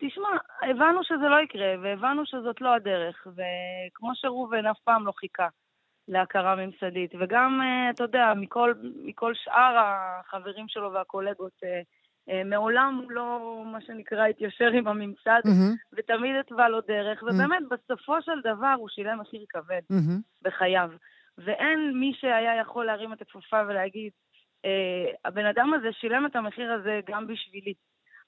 תשמע, 0.00 0.28
הבנו 0.62 1.04
שזה 1.04 1.28
לא 1.28 1.40
יקרה, 1.40 1.74
והבנו 1.82 2.26
שזאת 2.26 2.60
לא 2.60 2.74
הדרך, 2.74 3.26
וכמו 3.26 4.10
שראובן 4.14 4.66
אף 4.66 4.78
פעם 4.84 5.06
לא 5.06 5.12
חיכה 5.12 5.48
להכרה 6.08 6.54
ממסדית, 6.56 7.14
וגם, 7.20 7.60
אתה 7.94 8.04
יודע, 8.04 8.32
מכל, 8.36 8.72
מכל 9.04 9.34
שאר 9.34 9.76
החברים 9.78 10.68
שלו 10.68 10.92
והקולגות 10.92 11.52
אה, 12.28 12.44
מעולם 12.44 13.00
הוא 13.02 13.12
לא, 13.12 13.62
מה 13.66 13.80
שנקרא, 13.80 14.26
התיישר 14.26 14.68
עם 14.68 14.88
הממסד, 14.88 15.40
mm-hmm. 15.46 15.76
ותמיד 15.92 16.36
התווה 16.40 16.68
לו 16.68 16.80
דרך, 16.80 17.22
mm-hmm. 17.22 17.34
ובאמת, 17.34 17.62
בסופו 17.70 18.22
של 18.22 18.40
דבר 18.40 18.74
הוא 18.78 18.88
שילם 18.88 19.20
מחיר 19.20 19.44
כבד 19.48 19.80
mm-hmm. 19.92 20.20
בחייו. 20.42 20.90
ואין 21.38 21.92
מי 21.94 22.12
שהיה 22.20 22.60
יכול 22.60 22.86
להרים 22.86 23.12
את 23.12 23.22
הכפפה 23.22 23.62
ולהגיד, 23.68 24.12
אה, 24.12 24.23
הבן 25.24 25.46
אדם 25.46 25.74
הזה 25.74 25.92
שילם 25.92 26.26
את 26.26 26.36
המחיר 26.36 26.72
הזה 26.72 27.00
גם 27.06 27.26
בשבילי. 27.26 27.74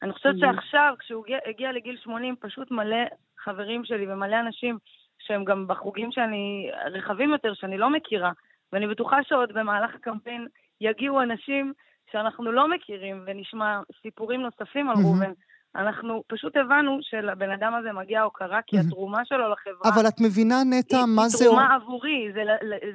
אני 0.03 0.13
חושבת 0.13 0.35
mm-hmm. 0.35 0.55
שעכשיו, 0.55 0.95
כשהוא 0.99 1.25
הגיע, 1.25 1.39
הגיע 1.47 1.73
לגיל 1.73 1.97
80, 1.97 2.37
פשוט 2.41 2.71
מלא 2.71 3.05
חברים 3.39 3.85
שלי 3.85 4.13
ומלא 4.13 4.41
אנשים 4.41 4.79
שהם 5.19 5.45
גם 5.45 5.67
בחוגים 5.67 6.13
שאני, 6.13 6.71
רחבים 6.93 7.31
יותר, 7.31 7.55
שאני 7.55 7.79
לא 7.79 7.91
מכירה, 7.91 8.33
ואני 8.73 8.87
בטוחה 8.87 9.23
שעוד 9.23 9.53
במהלך 9.53 9.95
הקמפיין 9.95 10.47
יגיעו 10.81 11.23
אנשים 11.23 11.73
שאנחנו 12.13 12.53
לא 12.53 12.69
מכירים 12.69 13.25
ונשמע 13.27 13.81
סיפורים 14.03 14.41
נוספים 14.41 14.91
על 14.91 14.97
ראובן, 14.97 15.33
אנחנו 15.77 16.23
פשוט 16.27 16.57
הבנו 16.57 16.99
שלבן 17.03 17.51
אדם 17.51 17.75
הזה 17.75 17.93
מגיעה 17.93 18.23
הוקרה, 18.23 18.61
כי 18.67 18.79
התרומה 18.79 19.25
שלו 19.25 19.53
לחברה... 19.53 19.95
אבל 19.95 20.09
את 20.09 20.21
מבינה, 20.21 20.55
נטע, 20.71 20.97
מה 21.17 21.29
זה... 21.29 21.45
היא 21.45 21.49
תרומה 21.49 21.75
עבורי, 21.75 22.33
זה, 22.35 22.41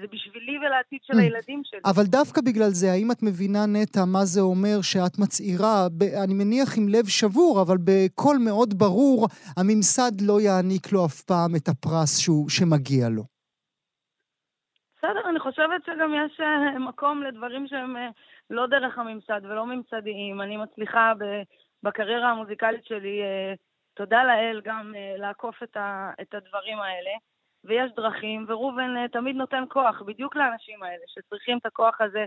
זה 0.01 0.07
בשבילי 0.11 0.57
ולעתיד 0.57 0.99
של 1.03 1.19
הילדים 1.19 1.61
שלי. 1.63 1.79
אבל 1.85 2.03
דווקא 2.03 2.41
בגלל 2.41 2.69
זה, 2.69 2.91
האם 2.91 3.11
את 3.11 3.23
מבינה, 3.23 3.65
נטע, 3.67 4.05
מה 4.05 4.25
זה 4.25 4.41
אומר 4.41 4.81
שאת 4.81 5.19
מצהירה, 5.19 5.87
אני 6.23 6.33
מניח 6.33 6.77
עם 6.77 6.87
לב 6.89 7.05
שבור, 7.07 7.61
אבל 7.61 7.77
בקול 7.85 8.37
מאוד 8.45 8.69
ברור, 8.77 9.27
הממסד 9.57 10.21
לא 10.21 10.41
יעניק 10.41 10.91
לו 10.93 11.05
אף 11.05 11.21
פעם 11.21 11.51
את 11.55 11.67
הפרס 11.67 12.19
שהוא, 12.19 12.49
שמגיע 12.49 13.09
לו. 13.09 13.23
בסדר, 14.97 15.29
אני 15.29 15.39
חושבת 15.39 15.81
שגם 15.85 16.11
יש 16.25 16.39
אה, 16.39 16.79
מקום 16.79 17.23
לדברים 17.23 17.67
שהם 17.67 17.97
אה, 17.97 18.09
לא 18.49 18.67
דרך 18.67 18.97
הממסד 18.97 19.41
ולא 19.43 19.65
ממסדיים. 19.65 20.41
אני 20.41 20.57
מצליחה 20.57 21.13
בקריירה 21.83 22.29
המוזיקלית 22.29 22.85
שלי, 22.85 23.21
אה, 23.21 23.53
תודה 23.93 24.23
לאל, 24.23 24.61
גם 24.63 24.93
לעקוף 25.17 25.63
את, 25.63 25.77
את 26.21 26.33
הדברים 26.33 26.79
האלה. 26.79 27.11
ויש 27.63 27.91
דרכים, 27.95 28.45
וראובן 28.47 29.07
תמיד 29.07 29.35
נותן 29.35 29.63
כוח 29.69 30.01
בדיוק 30.01 30.35
לאנשים 30.35 30.83
האלה, 30.83 31.03
שצריכים 31.07 31.57
את 31.57 31.65
הכוח 31.65 32.01
הזה 32.01 32.25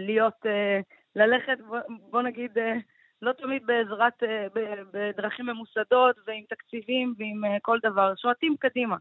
להיות, 0.00 0.46
ללכת, 1.16 1.58
בוא 2.10 2.22
נגיד, 2.22 2.58
לא 3.22 3.32
תמיד 3.32 3.66
בעזרת, 3.66 4.22
בדרכים 4.92 5.46
ממוסדות 5.46 6.16
ועם 6.26 6.44
תקציבים 6.48 7.14
ועם 7.18 7.42
כל 7.62 7.78
דבר, 7.82 8.14
שועטים 8.16 8.56
קדימה. 8.56 8.96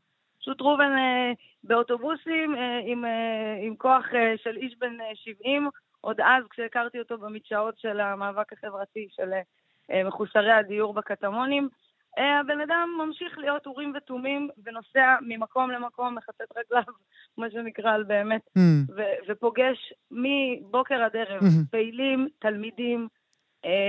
פשוט 0.47 0.61
ראובן 0.61 0.91
אה, 0.97 1.31
באוטובוסים 1.63 2.55
אה, 2.55 2.79
עם, 2.85 3.05
אה, 3.05 3.57
עם 3.61 3.75
כוח 3.75 4.05
של 4.43 4.57
איש 4.57 4.75
בן 4.79 4.97
70, 5.13 5.69
עוד 6.01 6.21
אז 6.21 6.43
כשהכרתי 6.49 6.99
אותו 6.99 7.17
במדשאות 7.17 7.79
של 7.79 7.99
המאבק 7.99 8.53
החברתי 8.53 9.07
של 9.11 9.31
מחוסרי 10.05 10.51
הדיור 10.51 10.93
בקטמונים. 10.93 11.69
הבן 12.17 12.61
אדם 12.61 12.89
ממשיך 12.97 13.37
להיות 13.37 13.67
אורים 13.67 13.93
ותומים 13.97 14.49
ונוסע 14.65 15.15
ממקום 15.21 15.71
למקום, 15.71 16.15
מכסת 16.15 16.57
רגליו, 16.57 16.83
מה 17.37 17.51
שנקרא, 17.51 17.91
על 17.91 18.03
באמת, 18.03 18.41
mm. 18.57 18.61
ו- 18.95 19.31
ופוגש 19.31 19.93
מבוקר 20.11 21.03
עד 21.03 21.15
ערב 21.15 21.41
mm-hmm. 21.41 21.71
פעילים, 21.71 22.27
תלמידים, 22.39 23.07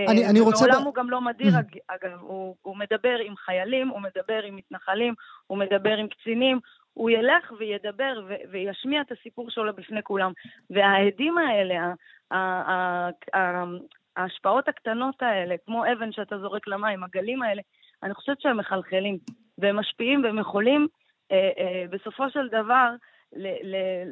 אני, 0.09 0.27
אני 0.27 0.40
רוצה... 0.40 0.66
מעולם 0.66 0.83
הוא 0.83 0.94
גם 0.94 1.11
לא 1.11 1.21
מדיר, 1.21 1.53
mm-hmm. 1.55 1.79
אגב, 1.88 2.21
הוא, 2.21 2.57
הוא 2.62 2.77
מדבר 2.77 3.18
עם 3.25 3.37
חיילים, 3.37 3.88
הוא 3.88 4.01
מדבר 4.01 4.42
עם 4.42 4.57
מתנחלים, 4.57 5.14
הוא 5.47 5.59
מדבר 5.59 5.97
עם 5.97 6.09
קצינים, 6.09 6.61
הוא 6.99 7.11
ילך 7.11 7.53
וידבר 7.59 8.21
ו- 8.29 8.51
וישמיע 8.51 9.01
את 9.01 9.13
הסיפור 9.13 9.51
שלו 9.51 9.77
בפני 9.77 10.03
כולם. 10.03 10.33
והעדים 10.71 11.39
האלה, 11.39 11.93
ההשפעות 14.17 14.69
הקטנות 14.69 15.23
האלה, 15.23 15.55
כמו 15.67 15.85
אבן 15.93 16.13
שאתה 16.13 16.39
זורק 16.39 16.69
למים, 16.69 17.05
הגלים 17.05 17.43
האלה, 17.43 17.63
אני 18.03 18.15
חושבת 18.15 18.41
שהם 18.41 18.57
מחלחלים, 18.57 19.19
והם 19.59 19.77
משפיעים 19.77 20.25
והם 20.25 20.39
יכולים 20.39 20.87
אה, 21.33 21.51
אה, 21.59 21.85
בסופו 21.91 22.31
של 22.31 22.49
דבר 22.49 22.91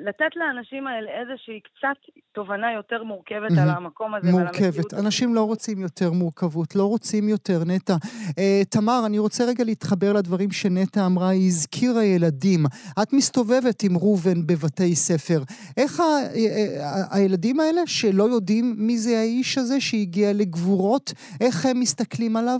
לתת 0.06 0.36
לאנשים 0.36 0.86
האלה 0.86 1.10
איזושהי 1.20 1.60
קצת 1.60 2.22
תובנה 2.32 2.72
יותר 2.72 3.02
מורכבת 3.04 3.58
על 3.62 3.68
המקום 3.68 4.14
הזה 4.14 4.34
ועל 4.34 4.46
המציאות. 4.46 4.74
מורכבת. 4.76 4.94
אנשים 4.94 5.34
לא 5.34 5.44
רוצים 5.44 5.78
יותר 5.78 6.12
מורכבות, 6.12 6.76
לא 6.76 6.84
רוצים 6.84 7.28
יותר, 7.28 7.58
נטע. 7.66 7.94
Uh, 7.94 8.32
תמר, 8.70 9.02
אני 9.06 9.18
רוצה 9.18 9.44
רגע 9.44 9.64
להתחבר 9.64 10.12
לדברים 10.12 10.50
שנטע 10.50 11.06
אמרה, 11.06 11.28
היא 11.28 11.46
הזכירה 11.46 12.04
ילדים. 12.04 12.66
את 13.02 13.12
מסתובבת 13.12 13.82
עם 13.82 13.96
ראובן 13.96 14.46
בבתי 14.46 14.94
ספר. 14.94 15.42
איך 15.76 16.00
ה- 16.00 16.04
ה- 16.04 17.16
הילדים 17.16 17.60
האלה 17.60 17.80
שלא 17.86 18.24
יודעים 18.24 18.74
מי 18.78 18.98
זה 18.98 19.18
האיש 19.18 19.58
הזה 19.58 19.80
שהגיע 19.80 20.32
לגבורות, 20.32 21.12
איך 21.40 21.66
הם 21.66 21.80
מסתכלים 21.80 22.36
עליו? 22.36 22.58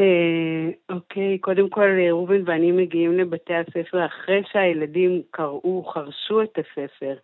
אה, 0.00 0.94
אוקיי, 0.96 1.38
קודם 1.38 1.68
כל 1.68 1.88
ראובן 2.08 2.42
ואני 2.44 2.72
מגיעים 2.72 3.18
לבתי 3.18 3.54
הספר 3.54 4.06
אחרי 4.06 4.42
שהילדים 4.52 5.22
קראו, 5.30 5.84
חרשו 5.84 6.42
את 6.42 6.58
הספר, 6.58 7.14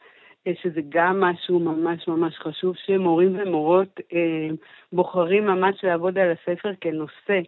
אה, 0.46 0.52
שזה 0.62 0.80
גם 0.88 1.20
משהו 1.20 1.58
ממש 1.58 2.08
ממש 2.08 2.38
חשוב, 2.38 2.74
שמורים 2.76 3.36
ומורות 3.38 4.00
אה, 4.12 4.48
בוחרים 4.92 5.46
ממש 5.46 5.84
לעבוד 5.84 6.18
על 6.18 6.32
הספר 6.32 6.70
כנושא. 6.80 7.40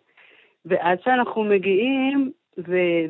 ועד 0.64 0.98
שאנחנו 1.04 1.44
מגיעים, 1.44 2.32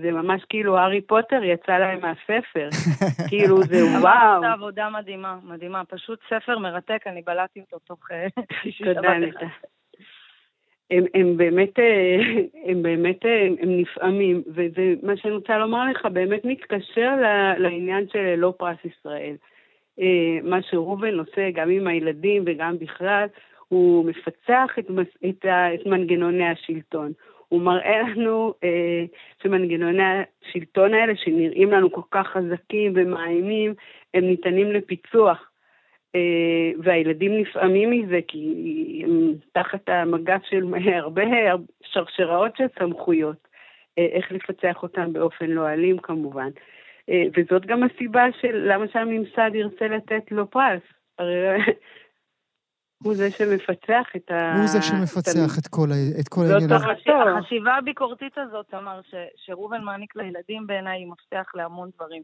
זה, 0.02 0.10
ממש 0.12 0.42
כאילו 0.48 0.78
הארי 0.78 1.00
פוטר 1.00 1.44
יצא 1.44 1.78
להם 1.78 2.00
מהספר. 2.00 2.68
כאילו 3.28 3.62
זה 3.62 3.76
וואו. 4.00 4.40
זו 4.40 4.46
עבודה 4.46 4.88
מדהימה, 4.90 5.38
מדהימה. 5.42 5.84
פשוט 5.84 6.20
ספר 6.28 6.58
מרתק, 6.58 7.02
אני 7.06 7.22
בלעתי 7.22 7.60
אותו 7.60 7.78
תוך 7.78 8.08
שישי 8.62 8.84
שבת. 8.84 8.96
תודה, 8.96 9.18
נטע. 9.18 9.46
הם, 10.90 11.04
הם 11.14 11.36
באמת, 11.36 11.78
אה, 11.78 12.16
הם 12.64 12.82
באמת, 12.82 13.26
אה, 13.26 13.46
הם 13.60 13.80
נפעמים, 13.80 14.42
וזה 14.46 14.94
מה 15.02 15.16
שאני 15.16 15.34
רוצה 15.34 15.58
לומר 15.58 15.90
לך, 15.90 16.06
באמת 16.12 16.44
מתקשר 16.44 17.10
לעניין 17.58 18.08
של 18.12 18.34
לא 18.34 18.54
פרס 18.58 18.78
ישראל. 18.84 19.36
אה, 20.00 20.38
מה 20.42 20.62
שראובן 20.62 21.18
עושה 21.18 21.50
גם 21.50 21.70
עם 21.70 21.86
הילדים 21.86 22.42
וגם 22.46 22.78
בכלל, 22.78 23.26
הוא 23.68 24.04
מפצח 24.04 24.70
את, 24.78 24.86
את, 25.28 25.46
את 25.46 25.86
מנגנוני 25.86 26.48
השלטון. 26.48 27.12
הוא 27.48 27.62
מראה 27.62 28.02
לנו 28.02 28.54
אה, 28.64 29.04
שמנגנוני 29.42 30.02
השלטון 30.02 30.94
האלה, 30.94 31.16
שנראים 31.16 31.70
לנו 31.70 31.92
כל 31.92 32.02
כך 32.10 32.26
חזקים 32.26 32.92
ומאיימים, 32.94 33.74
הם 34.14 34.24
ניתנים 34.24 34.72
לפיצוח. 34.72 35.50
אה, 36.14 36.80
והילדים 36.84 37.40
נפעמים 37.40 37.90
מזה, 37.90 38.18
כי 38.28 39.02
הם 39.04 39.34
תחת 39.52 39.88
המגף 39.88 40.42
של 40.50 40.64
הרבה 41.02 41.22
שרשראות 41.82 42.56
של 42.56 42.66
סמכויות, 42.78 43.48
אה, 43.98 44.06
איך 44.12 44.32
לפצח 44.32 44.82
אותם 44.82 45.12
באופן 45.12 45.46
לא 45.46 45.68
אלים 45.68 45.98
כמובן. 45.98 46.48
אה, 47.08 47.24
וזאת 47.36 47.66
גם 47.66 47.82
הסיבה 47.82 48.24
של 48.40 48.56
למה 48.72 48.84
שהממסד 48.92 49.50
ירצה 49.54 49.88
לתת 49.88 50.30
לו 50.30 50.50
פרס. 50.50 50.82
הוא 53.04 53.14
זה 53.14 53.30
שמפצח 53.30 54.06
את 54.16 54.30
ה... 54.30 54.56
הוא 54.56 54.66
זה 54.66 54.82
שמפצח 54.82 55.58
את 55.58 55.66
כל, 55.66 55.88
את 56.20 56.28
כל 56.28 56.40
העניין 56.40 56.72
הזה. 56.72 57.38
החשיבה 57.38 57.74
הביקורתית 57.74 58.38
הזאת, 58.38 58.74
אמר, 58.74 59.00
שראובן 59.36 59.82
מעניק 59.82 60.16
לילדים 60.16 60.66
בעיניי 60.66 60.98
היא 60.98 61.06
מפתח 61.06 61.50
להמון 61.54 61.90
דברים. 61.94 62.22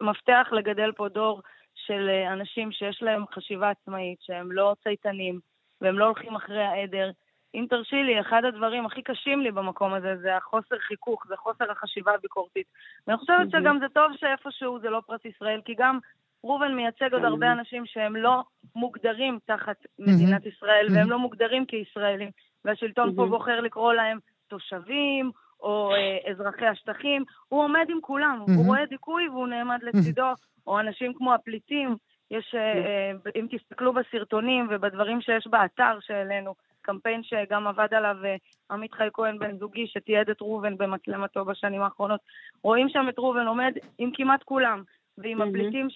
מפתח 0.00 0.48
לגדל 0.52 0.92
פה 0.96 1.08
דור 1.08 1.42
של 1.76 2.08
אה, 2.08 2.32
אנשים 2.32 2.72
שיש 2.72 3.02
להם 3.02 3.24
חשיבה 3.34 3.70
עצמאית, 3.70 4.18
שהם 4.22 4.52
לא 4.52 4.74
צייתנים, 4.82 5.40
והם 5.80 5.98
לא 5.98 6.04
הולכים 6.04 6.36
אחרי 6.36 6.62
העדר. 6.62 7.10
אם 7.54 7.66
תרשי 7.70 8.02
לי, 8.02 8.20
אחד 8.20 8.44
הדברים 8.44 8.86
הכי 8.86 9.02
קשים 9.02 9.40
לי 9.40 9.50
במקום 9.50 9.94
הזה 9.94 10.16
זה 10.16 10.36
החוסר 10.36 10.78
חיכוך, 10.78 11.26
זה 11.28 11.36
חוסר 11.36 11.70
החשיבה 11.70 12.14
הביקורתית. 12.14 12.66
ואני 13.06 13.18
חושבת 13.18 13.50
שגם 13.50 13.78
זה 13.80 13.86
טוב 13.94 14.12
שאיפשהו 14.16 14.80
זה 14.80 14.90
לא 14.90 15.00
פרס 15.06 15.24
ישראל, 15.24 15.60
כי 15.64 15.74
גם 15.78 15.98
ראובן 16.44 16.74
מייצג 16.74 17.12
עוד 17.12 17.24
הרבה 17.24 17.52
אנשים 17.52 17.86
שהם 17.86 18.16
לא 18.16 18.42
מוגדרים 18.74 19.38
תחת 19.44 19.76
מדינת 19.98 20.46
ישראל, 20.46 20.86
והם 20.94 21.10
לא 21.10 21.18
מוגדרים 21.18 21.66
כישראלים, 21.66 22.30
והשלטון 22.64 23.16
פה 23.16 23.26
בוחר 23.26 23.60
לקרוא 23.60 23.92
להם 23.92 24.18
תושבים, 24.48 25.30
או 25.60 25.94
אה, 25.94 26.30
אזרחי 26.30 26.66
השטחים, 26.66 27.24
הוא 27.48 27.64
עומד 27.64 27.86
עם 27.88 27.98
כולם, 28.00 28.40
mm-hmm. 28.40 28.52
הוא 28.56 28.66
רואה 28.66 28.86
דיכוי 28.86 29.28
והוא 29.28 29.48
נעמד 29.48 29.78
לצידו, 29.82 30.32
או 30.66 30.80
אנשים 30.80 31.14
כמו 31.14 31.34
הפליטים, 31.34 31.96
יש, 32.30 32.54
אה, 32.54 32.60
אה, 32.60 33.12
אם 33.36 33.46
תסתכלו 33.50 33.92
בסרטונים 33.92 34.66
ובדברים 34.70 35.20
שיש 35.20 35.46
באתר 35.46 35.98
שהעלינו, 36.00 36.54
קמפיין 36.82 37.22
שגם 37.22 37.66
עבד 37.66 37.94
עליו 37.94 38.16
אה, 38.24 38.36
עמית 38.70 38.94
חי 38.94 39.08
כהן 39.12 39.38
בן 39.38 39.58
זוגי, 39.58 39.86
שתיעד 39.86 40.30
את 40.30 40.42
ראובן 40.42 40.76
במצלמתו 40.76 41.44
בשנים 41.44 41.82
האחרונות, 41.82 42.20
רואים 42.62 42.88
שם 42.88 43.06
את 43.08 43.18
ראובן 43.18 43.46
עומד 43.46 43.72
עם 43.98 44.10
כמעט 44.14 44.42
כולם, 44.42 44.82
ועם 45.18 45.42
mm-hmm. 45.42 45.48
הפליטים 45.48 45.88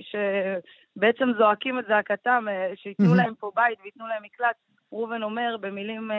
שבעצם 0.00 1.28
זועקים 1.38 1.78
את 1.78 1.84
זעקתם, 1.88 2.44
אה, 2.48 2.72
שייתנו 2.76 3.12
mm-hmm. 3.12 3.16
להם 3.16 3.34
פה 3.34 3.50
בית 3.54 3.78
וייתנו 3.82 4.06
להם 4.06 4.22
מקלט, 4.22 4.56
ראובן 4.92 5.22
אומר 5.22 5.56
במילים 5.60 6.10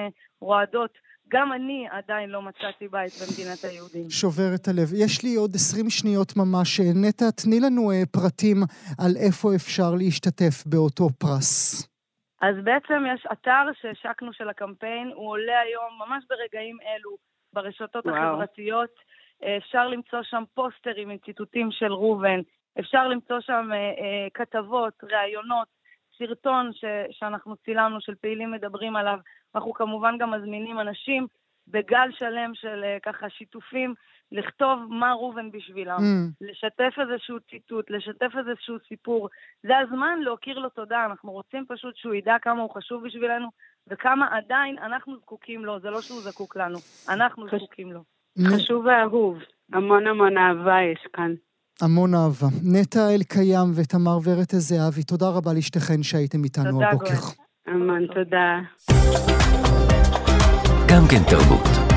רועדות, 0.41 0.97
גם 1.31 1.53
אני 1.53 1.87
עדיין 1.91 2.29
לא 2.29 2.41
מצאתי 2.41 2.87
בית 2.87 3.11
במדינת 3.21 3.63
היהודים. 3.63 4.09
שובר 4.09 4.51
את 4.55 4.67
הלב. 4.67 4.89
יש 5.03 5.23
לי 5.23 5.35
עוד 5.35 5.51
20 5.55 5.89
שניות 5.89 6.33
ממש. 6.37 6.79
נטע, 6.79 7.25
תני 7.43 7.59
לנו 7.59 7.91
uh, 7.91 7.95
פרטים 8.11 8.57
על 9.03 9.11
איפה 9.25 9.55
אפשר 9.55 9.91
להשתתף 9.97 10.55
באותו 10.65 11.09
פרס. 11.19 11.87
אז 12.41 12.55
בעצם 12.63 13.03
יש 13.13 13.27
אתר 13.31 13.65
שהשקנו 13.81 14.33
של 14.33 14.49
הקמפיין, 14.49 15.11
הוא 15.15 15.29
עולה 15.29 15.59
היום, 15.59 15.91
ממש 15.99 16.23
ברגעים 16.29 16.77
אלו, 16.81 17.17
ברשתות 17.53 18.05
וואו. 18.05 18.15
החברתיות. 18.15 18.89
אה, 19.43 19.57
אפשר 19.57 19.87
למצוא 19.87 20.19
שם 20.23 20.43
פוסטרים 20.53 21.09
עם 21.09 21.17
ציטוטים 21.25 21.71
של 21.71 21.93
ראובן, 21.93 22.39
אפשר 22.79 23.07
למצוא 23.07 23.39
שם 23.41 23.69
אה, 23.71 23.77
אה, 23.77 24.27
כתבות, 24.33 24.93
ראיונות, 25.03 25.67
סרטון 26.21 26.73
ש, 26.73 26.85
שאנחנו 27.11 27.55
צילמנו 27.55 28.01
של 28.01 28.15
פעילים 28.15 28.51
מדברים 28.51 28.95
עליו. 28.95 29.17
אנחנו 29.55 29.73
כמובן 29.73 30.17
גם 30.17 30.31
מזמינים 30.31 30.79
אנשים 30.79 31.27
בגל 31.67 32.09
שלם 32.11 32.51
של 32.53 32.83
uh, 32.83 32.99
ככה 32.99 33.29
שיתופים, 33.29 33.93
לכתוב 34.31 34.79
מה 34.89 35.13
ראובן 35.13 35.51
בשבילם, 35.51 35.97
mm. 35.97 36.33
לשתף 36.41 36.93
איזשהו 37.01 37.39
ציטוט, 37.39 37.89
לשתף 37.89 38.31
איזשהו 38.37 38.75
סיפור. 38.87 39.29
זה 39.63 39.77
הזמן 39.77 40.19
להכיר 40.21 40.59
לו 40.59 40.69
תודה, 40.69 41.05
אנחנו 41.05 41.31
רוצים 41.31 41.65
פשוט 41.67 41.95
שהוא 41.95 42.13
ידע 42.13 42.35
כמה 42.41 42.61
הוא 42.61 42.69
חשוב 42.69 43.03
בשבילנו, 43.05 43.47
וכמה 43.87 44.37
עדיין 44.37 44.77
אנחנו 44.77 45.17
זקוקים 45.17 45.65
לו, 45.65 45.79
זה 45.79 45.89
לא 45.89 46.01
שהוא 46.01 46.21
זקוק 46.21 46.55
לנו, 46.55 46.77
אנחנו 47.09 47.47
חש... 47.47 47.53
זקוקים 47.55 47.91
לו. 47.91 48.03
חשוב 48.47 48.85
ואהוב, 48.85 49.37
המון 49.73 50.07
המון 50.07 50.37
אהבה 50.37 50.81
יש 50.81 51.07
כאן. 51.13 51.33
המון 51.81 52.15
אהבה. 52.15 52.47
נטע 52.63 53.15
אלקיים 53.15 53.71
ותמר 53.75 54.19
ורטה 54.23 54.59
זהבי, 54.59 55.03
תודה 55.03 55.29
רבה 55.29 55.53
לשתיכן 55.53 56.03
שהייתם 56.03 56.43
איתנו 56.43 56.71
תודה 56.71 56.89
הבוקר. 56.89 57.05
תודה, 57.07 57.19
גואל. 57.19 57.75
המון 57.75 58.07
תודה. 58.07 58.59
גם 60.87 61.03
כן 61.09 61.23
תרבות. 61.29 61.90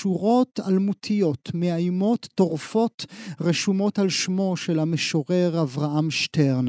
שורות 0.00 0.60
אלמותיות, 0.68 1.50
מאיימות, 1.54 2.28
טורפות, 2.34 3.06
רשומות 3.40 3.98
על 3.98 4.08
שמו 4.08 4.56
של 4.56 4.78
המשורר 4.78 5.62
אברהם 5.62 6.10
שטרן. 6.10 6.66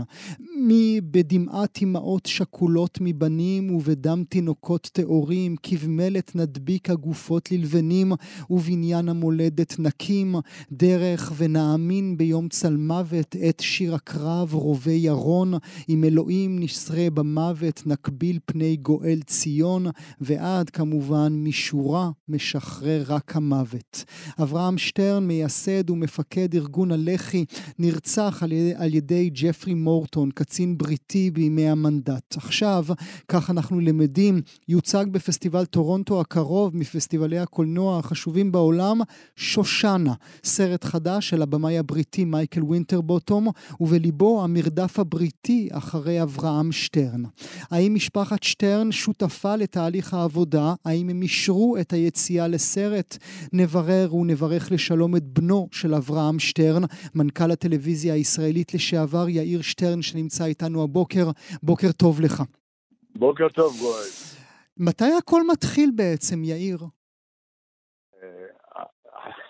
מי 0.57 1.01
בדמעת 1.03 1.79
אמהות 1.83 2.25
שכולות 2.25 2.97
מבנים 3.01 3.75
ובדם 3.75 4.23
תינוקות 4.29 4.89
טהורים, 4.93 5.55
כבמלת 5.63 6.35
נדביק 6.35 6.89
הגופות 6.89 7.51
ללבנים, 7.51 8.11
ובניין 8.49 9.09
המולדת 9.09 9.79
נקים, 9.79 10.35
דרך 10.71 11.31
ונאמין 11.37 12.17
ביום 12.17 12.49
צלמוות, 12.49 13.35
את 13.49 13.59
שיר 13.59 13.95
הקרב 13.95 14.53
רובי 14.53 14.91
ירון, 14.91 15.53
אם 15.89 16.03
אלוהים 16.03 16.59
נשרה 16.59 17.09
במוות, 17.13 17.83
נקביל 17.85 18.39
פני 18.45 18.75
גואל 18.75 19.19
ציון, 19.25 19.85
ועד 20.21 20.69
כמובן 20.69 21.33
משורה 21.43 22.09
משחרר 22.27 23.03
רק 23.07 23.20
המוות. 23.29 24.03
אברהם 24.41 24.77
שטרן, 24.77 25.27
מייסד 25.27 25.89
ומפקד 25.89 26.55
ארגון 26.55 26.91
הלח"י, 26.91 27.45
נרצח 27.79 28.39
על 28.43 28.51
ידי, 28.51 28.73
על 28.75 28.93
ידי 28.93 29.29
ג'פרי 29.33 29.73
מורטון, 29.73 30.29
קצין 30.31 30.77
בריטי 30.77 31.31
בימי 31.31 31.69
המנדט. 31.69 32.37
עכשיו, 32.37 32.85
כך 33.27 33.49
אנחנו 33.49 33.79
למדים, 33.79 34.41
יוצג 34.67 35.05
בפסטיבל 35.11 35.65
טורונטו 35.65 36.21
הקרוב 36.21 36.77
מפסטיבלי 36.77 37.39
הקולנוע 37.39 37.99
החשובים 37.99 38.51
בעולם, 38.51 38.99
שושנה, 39.35 40.13
סרט 40.43 40.83
חדש 40.83 41.29
של 41.29 41.41
הבמאי 41.41 41.77
הבריטי 41.77 42.25
מייקל 42.25 42.63
וינטרבוטום, 42.63 43.47
ובליבו 43.81 44.43
המרדף 44.43 44.99
הבריטי 44.99 45.69
אחרי 45.71 46.21
אברהם 46.23 46.71
שטרן. 46.71 47.23
האם 47.71 47.93
משפחת 47.93 48.43
שטרן 48.43 48.91
שותפה 48.91 49.55
לתהליך 49.55 50.13
העבודה? 50.13 50.73
האם 50.85 51.09
הם 51.09 51.21
אישרו 51.21 51.77
את 51.77 51.93
היציאה 51.93 52.47
לסרט? 52.47 53.10
ב' 53.15 53.17
נברר 53.53 54.15
ונברך 54.15 54.71
לשלום 54.71 55.15
את 55.15 55.23
בנו 55.23 55.67
של 55.71 55.93
אברהם 55.93 56.39
שטרן, 56.39 56.81
מנכ"ל 57.15 57.51
הטלוויזיה 57.51 58.13
הישראלית 58.13 58.73
לשעבר 58.73 59.29
יאיר 59.29 59.61
שטרן 59.61 60.01
שנמצא 60.01 60.45
איתנו 60.45 60.83
הבוקר. 60.83 61.25
בוקר 61.63 61.91
טוב 61.91 62.21
לך. 62.21 62.41
בוקר 63.15 63.49
טוב 63.49 63.73
גואל. 63.79 64.09
מתי 64.77 65.13
הכל 65.17 65.41
מתחיל 65.51 65.89
בעצם, 65.95 66.43
יאיר? 66.43 66.77
אה, 68.23 68.83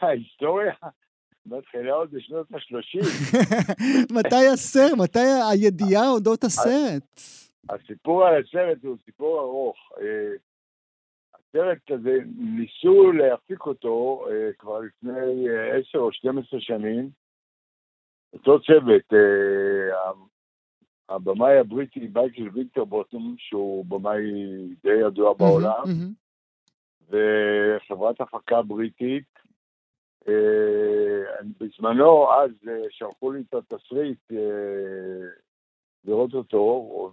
ההיסטוריה 0.01 0.73
מתחילה 1.45 1.93
עוד 1.93 2.11
בשנות 2.11 2.47
ה-30. 2.51 3.05
מתי 4.19 4.47
הסרט? 4.53 4.91
מתי 4.97 5.19
הידיעה 5.51 6.09
אודות 6.09 6.43
הסרט? 6.43 7.03
הסיפור 7.69 8.25
על 8.25 8.41
הסרט 8.41 8.83
הוא 8.83 8.97
סיפור 9.05 9.39
ארוך. 9.39 9.77
אה, 11.55 11.61
הסרט 11.61 11.91
הזה, 11.91 12.17
ניסו 12.37 13.11
להפיק 13.11 13.65
אותו 13.65 14.25
אה, 14.29 14.49
כבר 14.59 14.79
לפני 14.79 15.49
אה, 15.49 15.77
עשר 15.77 15.97
או 15.97 16.11
12 16.11 16.59
שנים. 16.61 17.09
אותו 18.33 18.59
צוות, 18.61 19.13
אה, 19.13 20.11
הבמאי 21.09 21.57
הבריטי 21.57 22.07
בייקל 22.07 22.49
וינטר 22.53 22.85
בוטום, 22.85 23.35
שהוא 23.37 23.85
במאי 23.85 24.21
די 24.83 24.93
ידוע 25.07 25.33
בעולם, 25.33 25.83
וחברת 27.09 28.21
הפקה 28.21 28.61
בריטית. 28.61 29.31
אה, 30.27 31.41
בזמנו, 31.59 32.33
אז 32.33 32.51
אה, 32.67 32.81
שלחו 32.89 33.31
לי 33.31 33.43
את 33.49 33.53
התסריט 33.53 34.31
אה, 34.31 35.27
לראות 36.05 36.33
אותו, 36.33 37.11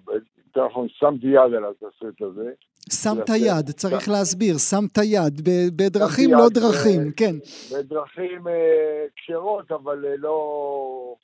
נכון 0.57 0.89
שמתי 0.89 1.27
יד 1.27 1.55
על 1.55 1.65
התסריט 1.65 2.23
הזה. 2.23 2.53
שמת 2.93 3.29
יד, 3.29 3.71
צריך 3.71 4.09
להסביר, 4.09 4.59
שמת 4.59 4.99
יד, 5.05 5.41
בדרכים 5.77 6.31
לא 6.31 6.49
דרכים, 6.49 7.01
אה, 7.01 7.13
כן. 7.17 7.35
בדרכים 7.73 8.49
אה, 8.49 9.05
כשרות, 9.17 9.73
אבל 9.73 10.05
אה, 10.07 10.17
לא... 10.17 11.15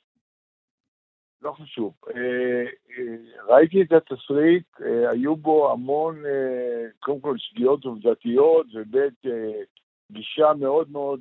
לא 1.41 1.51
חשוב. 1.51 1.93
ראיתי 3.47 3.81
את 3.81 3.91
התסריט, 3.91 4.67
היו 5.11 5.35
בו 5.35 5.71
המון, 5.71 6.23
קודם 6.99 7.19
כל 7.19 7.35
שגיאות 7.37 7.85
עובדתיות, 7.85 8.65
וב' 8.75 8.97
גישה 10.11 10.53
מאוד 10.59 10.91
מאוד 10.91 11.19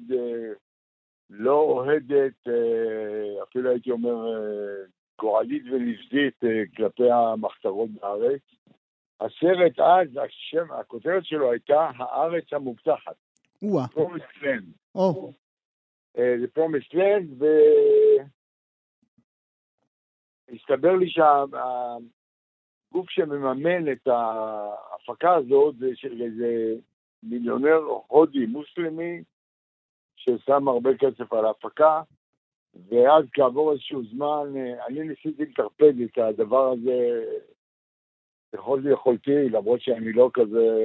לא 1.31 1.61
אוהדת, 1.61 2.49
אפילו 3.43 3.71
הייתי 3.71 3.91
אומר 3.91 4.27
גורלית 5.21 5.63
ונבזית 5.73 6.41
כלפי 6.77 7.11
המחתרות 7.11 7.91
בארץ. 7.91 8.41
הסרט 9.21 9.79
אז, 9.79 10.09
השם, 10.25 10.73
הכותרת 10.73 11.25
שלו 11.25 11.53
הייתה 11.53 11.91
הארץ 11.97 12.53
המובטחת. 12.53 13.17
או-אה. 13.63 13.89
Promised 13.89 14.23
Land. 14.43 14.73
או. 14.95 15.33
זה 16.15 16.47
Promised 16.53 16.85
Land, 16.95 17.43
והסתבר 20.49 20.97
לי 20.97 21.11
שהגוף 21.11 21.51
שמממן 23.11 23.93
את 23.93 24.07
ההפקה 24.07 25.35
הזאת 25.35 25.77
זה 25.77 25.91
של 25.95 26.23
איזה 26.23 26.75
מיליונר 27.23 27.81
הודי 28.07 28.47
מוסלמי 28.47 29.23
ששם 30.17 30.69
הרבה 30.69 30.91
כסף 30.99 31.33
על 31.33 31.45
ההפקה, 31.45 32.03
ואז 32.89 33.25
כעבור 33.33 33.73
איזשהו 33.73 34.03
זמן, 34.15 34.57
אה, 34.57 34.87
אני 34.87 35.01
ניסיתי 35.01 35.43
לטרפד 35.43 36.01
את 36.01 36.19
הדבר 36.19 36.73
הזה 36.73 37.25
ככל 38.55 38.81
יכולתי, 38.93 39.49
למרות 39.49 39.81
שאני 39.81 40.13
לא 40.13 40.31
כזה 40.35 40.79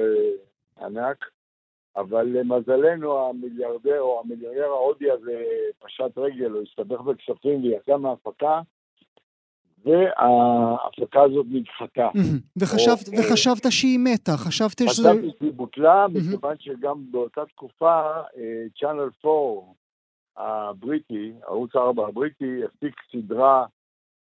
ענק, 0.80 1.24
אבל 1.96 2.26
למזלנו 2.26 3.28
המיליארדר 3.28 4.00
או 4.00 4.20
המיליונר 4.20 4.64
ההודי 4.64 5.10
הזה 5.10 5.44
פשט 5.78 6.18
רגל, 6.18 6.50
הוא 6.50 6.62
הסתבך 6.62 7.00
בכספים 7.00 7.62
ויצא 7.62 7.96
מההפקה, 7.96 8.60
וההפקה 9.84 11.22
הזאת 11.22 11.46
נדחתה. 11.50 12.08
וחשבת, 12.60 13.08
או, 13.08 13.18
וחשבת 13.18 13.72
שהיא 13.72 13.98
מתה, 13.98 14.32
חשבת 14.36 14.78
שזה... 14.78 14.88
חשבתי 14.88 15.30
שהיא 15.38 15.52
בוטלה, 15.52 16.06
מכיוון 16.08 16.56
שגם 16.58 17.04
באותה 17.10 17.46
תקופה, 17.46 18.00
צ'אנל 18.80 19.08
4 19.26 19.79
הבריטי, 20.40 21.32
ערוץ 21.42 21.76
4 21.76 22.06
הבריטי, 22.06 22.64
הפיק 22.64 22.94
סדרה 23.12 23.66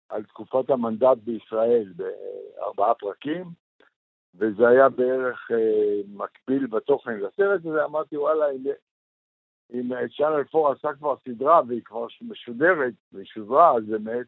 על 0.09 0.23
תקופת 0.23 0.69
המנדט 0.69 1.17
בישראל 1.23 1.93
בארבעה 1.95 2.93
פרקים, 2.93 3.45
וזה 4.35 4.67
היה 4.67 4.89
בערך 4.89 5.51
אה, 5.51 6.01
מקביל 6.07 6.67
בתוכן 6.67 7.19
לסרט 7.19 7.65
הזה, 7.65 7.85
אמרתי 7.85 8.17
וואלה, 8.17 8.45
אם, 9.73 9.91
צ'אנל 10.17 10.43
4 10.55 10.71
עשה 10.71 10.93
כבר 10.93 11.15
סדרה 11.25 11.61
והיא 11.67 11.81
כבר 11.85 12.05
משודרת, 12.21 12.93
ושודרה, 13.13 13.75
אז 13.77 13.83
באמת, 13.85 14.25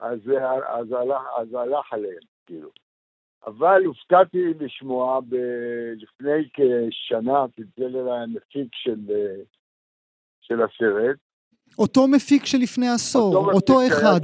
אז, 0.00 0.18
אז, 0.66 0.92
הלך, 0.92 1.22
אז 1.36 1.54
הלך 1.54 1.92
עליהם, 1.92 2.22
כאילו. 2.46 2.70
אבל 3.46 3.84
הופתעתי 3.84 4.54
לשמוע 4.60 5.20
ב... 5.20 5.34
לפני 5.96 6.48
כשנה 6.52 7.44
צלצל 7.56 7.96
אליי 7.96 8.22
המפיק 8.22 8.68
של, 8.74 9.00
אה, 9.10 9.42
של 10.46 10.62
הסרט. 10.62 11.16
אותו 11.78 12.08
מפיק 12.08 12.46
שלפני 12.46 12.88
עשור, 12.88 13.36
אותו, 13.36 13.50
אותו 13.52 13.74
אחד. 13.86 14.20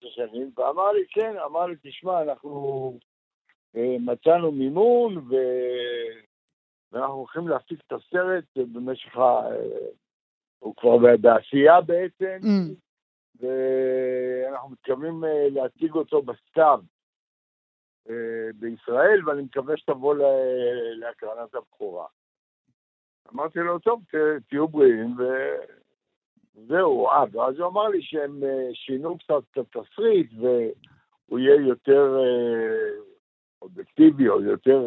שנים, 0.00 0.50
ואמר 0.56 0.92
לי, 0.92 1.04
כן, 1.10 1.34
אמר 1.46 1.66
לי, 1.66 1.74
תשמע, 1.82 2.22
אנחנו 2.22 2.92
אה, 3.76 3.96
מצאנו 4.00 4.52
מימון 4.52 5.18
ו... 5.18 5.34
ואנחנו 6.92 7.14
הולכים 7.14 7.48
להפיק 7.48 7.80
את 7.86 7.92
הסרט 7.92 8.44
במשך 8.56 9.16
ה... 9.16 9.48
הוא 10.58 10.74
כבר 10.76 10.96
בעשייה 11.20 11.80
בעצם, 11.80 12.38
mm. 12.42 12.74
ואנחנו 13.40 14.70
מתכוונים 14.70 15.24
אה, 15.24 15.48
להציג 15.50 15.94
אותו 15.94 16.22
בסתיו 16.22 16.80
אה, 18.08 18.48
בישראל, 18.54 19.28
ואני 19.28 19.42
מקווה 19.42 19.76
שתבוא 19.76 20.14
להקרנת 20.98 21.54
הבכורה. 21.54 22.06
אמרתי 23.34 23.58
לו, 23.58 23.78
טוב, 23.78 24.02
תהיו 24.48 24.68
בריאים, 24.68 25.16
וזהו, 26.56 27.08
אה, 27.08 27.24
ואז 27.32 27.58
הוא 27.58 27.66
אמר 27.66 27.88
לי 27.88 28.02
שהם 28.02 28.44
אה, 28.44 28.68
שינו 28.74 29.18
קצת 29.18 29.42
את 29.50 29.58
התסריט, 29.76 30.30
והוא 30.38 31.38
יהיה 31.38 31.54
יותר 31.54 32.16
אובייקטיבי, 33.62 34.28
או 34.28 34.42
יותר 34.42 34.86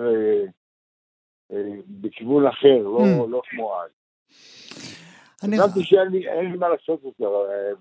בכיוון 1.88 2.48
אחר, 2.48 2.78
לא, 2.84 3.00
mm. 3.00 3.28
לא 3.30 3.42
כמו 3.50 3.82
אז. 3.82 3.92
אני... 5.44 5.58
חשבתי 5.60 5.84
שאין 5.84 6.52
לי 6.52 6.58
מה 6.58 6.70
לעשות 6.70 7.04
יותר, 7.04 7.32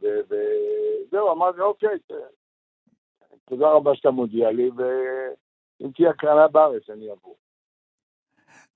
וזהו, 0.00 1.32
אמרתי, 1.32 1.60
אוקיי, 1.60 1.98
תודה 3.44 3.70
רבה 3.72 3.94
שאתה 3.94 4.10
מודיע 4.10 4.50
לי, 4.50 4.70
ואם 4.76 5.90
תהיה 5.94 6.10
הקרנה 6.10 6.48
בארץ, 6.48 6.90
אני 6.90 7.12
אבוא. 7.12 7.34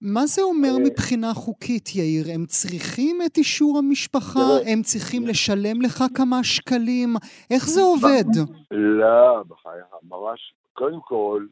מה 0.03 0.27
זה 0.27 0.43
אומר 0.43 0.69
אה, 0.69 0.85
מבחינה 0.85 1.35
חוקית, 1.35 1.89
יאיר? 1.95 2.25
הם 2.35 2.47
צריכים 2.47 3.19
את 3.27 3.37
אישור 3.37 3.79
המשפחה? 3.79 4.41
הם 4.67 4.83
צריכים 4.83 5.27
לשלם 5.27 5.83
לך 5.83 6.05
כמה 6.15 6.45
שקלים? 6.45 7.09
איך 7.51 7.65
זה 7.67 7.81
עובד? 7.83 8.29
לא, 8.71 9.43
בחייך, 9.49 9.87
ממש, 10.03 10.55
קודם 10.73 11.01
כל, 11.01 11.47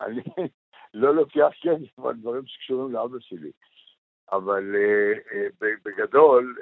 אני 0.00 0.22
לא 1.02 1.14
לוקח 1.14 1.50
כסף 1.62 2.04
על 2.04 2.14
דברים 2.16 2.42
שקשורים 2.46 2.92
לאבא 2.92 3.18
שלי. 3.20 3.50
אבל 4.32 4.74
uh, 4.74 5.64
בגדול, 5.84 6.56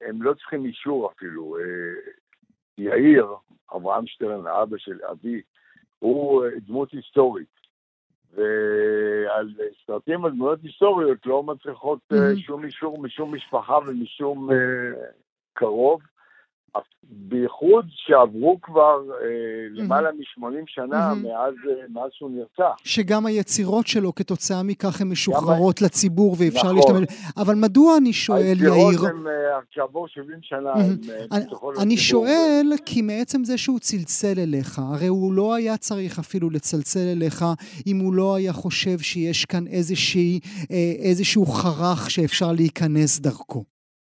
הם 0.00 0.22
לא 0.22 0.34
צריכים 0.34 0.64
אישור 0.64 1.10
אפילו. 1.12 1.56
יאיר, 2.78 3.26
אברהם 3.76 4.06
שטרן, 4.06 4.46
האבא 4.46 4.76
של 4.78 4.98
אבי, 5.10 5.42
הוא 5.98 6.44
דמות 6.66 6.92
היסטורית. 6.92 7.55
ועל 8.36 9.54
סרטים 9.86 10.24
על 10.24 10.30
דמויות 10.30 10.58
היסטוריות 10.62 11.26
לא 11.26 11.42
מצריכות 11.42 11.98
mm-hmm. 12.12 12.40
שום 12.40 12.64
אישור 12.64 13.02
משום 13.02 13.34
משפחה 13.34 13.78
ומשום 13.86 14.48
קרוב. 15.52 16.00
בייחוד 17.08 17.86
שעברו 17.88 18.58
כבר 18.62 19.00
אה, 19.22 19.26
למעלה 19.70 20.10
מ-80 20.12 20.64
שנה 20.66 21.14
מאז, 21.14 21.54
אה, 21.68 21.84
מאז 21.88 22.10
שהוא 22.12 22.30
נרצח. 22.30 22.76
שגם 22.84 23.26
היצירות 23.26 23.86
שלו 23.86 24.14
כתוצאה 24.14 24.62
מכך 24.62 25.00
הן 25.00 25.08
משוחררות. 25.08 25.82
לציבור 25.82 26.36
ואפשר 26.38 26.72
נכון. 26.72 26.76
להשתמש. 26.76 27.32
אבל 27.36 27.54
מדוע 27.54 27.96
אני 27.96 28.12
שואל, 28.12 28.56
יאיר... 28.60 28.72
היצירות 28.72 29.10
הן, 29.10 29.26
אה, 29.26 29.58
כעבור 29.70 30.08
70 30.08 30.38
שנה, 30.42 30.72
הן 30.72 30.90
נפתחו 30.92 31.70
לציבור. 31.70 31.82
אני 31.82 31.96
שואל, 31.96 32.66
כי 32.86 33.02
מעצם 33.02 33.44
זה 33.44 33.58
שהוא 33.58 33.78
צלצל 33.78 34.38
אליך, 34.38 34.78
הרי 34.78 35.06
הוא 35.06 35.32
לא 35.32 35.54
היה 35.54 35.76
צריך 35.76 36.18
אפילו 36.18 36.50
לצלצל 36.50 37.08
אליך 37.16 37.44
אם 37.86 37.96
הוא 37.96 38.14
לא 38.14 38.34
היה 38.34 38.52
חושב 38.52 38.98
שיש 38.98 39.44
כאן 39.44 39.66
איזושהי, 39.66 40.40
איזשהו 41.02 41.46
חרך 41.46 42.10
שאפשר 42.10 42.52
להיכנס 42.52 43.20
דרכו. 43.20 43.64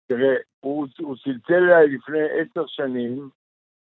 תראה, 0.07 0.35
הוא, 0.67 0.87
הוא 0.99 1.15
צלצל 1.23 1.53
אליי 1.53 1.87
לפני 1.87 2.19
עשר 2.19 2.67
שנים, 2.67 3.29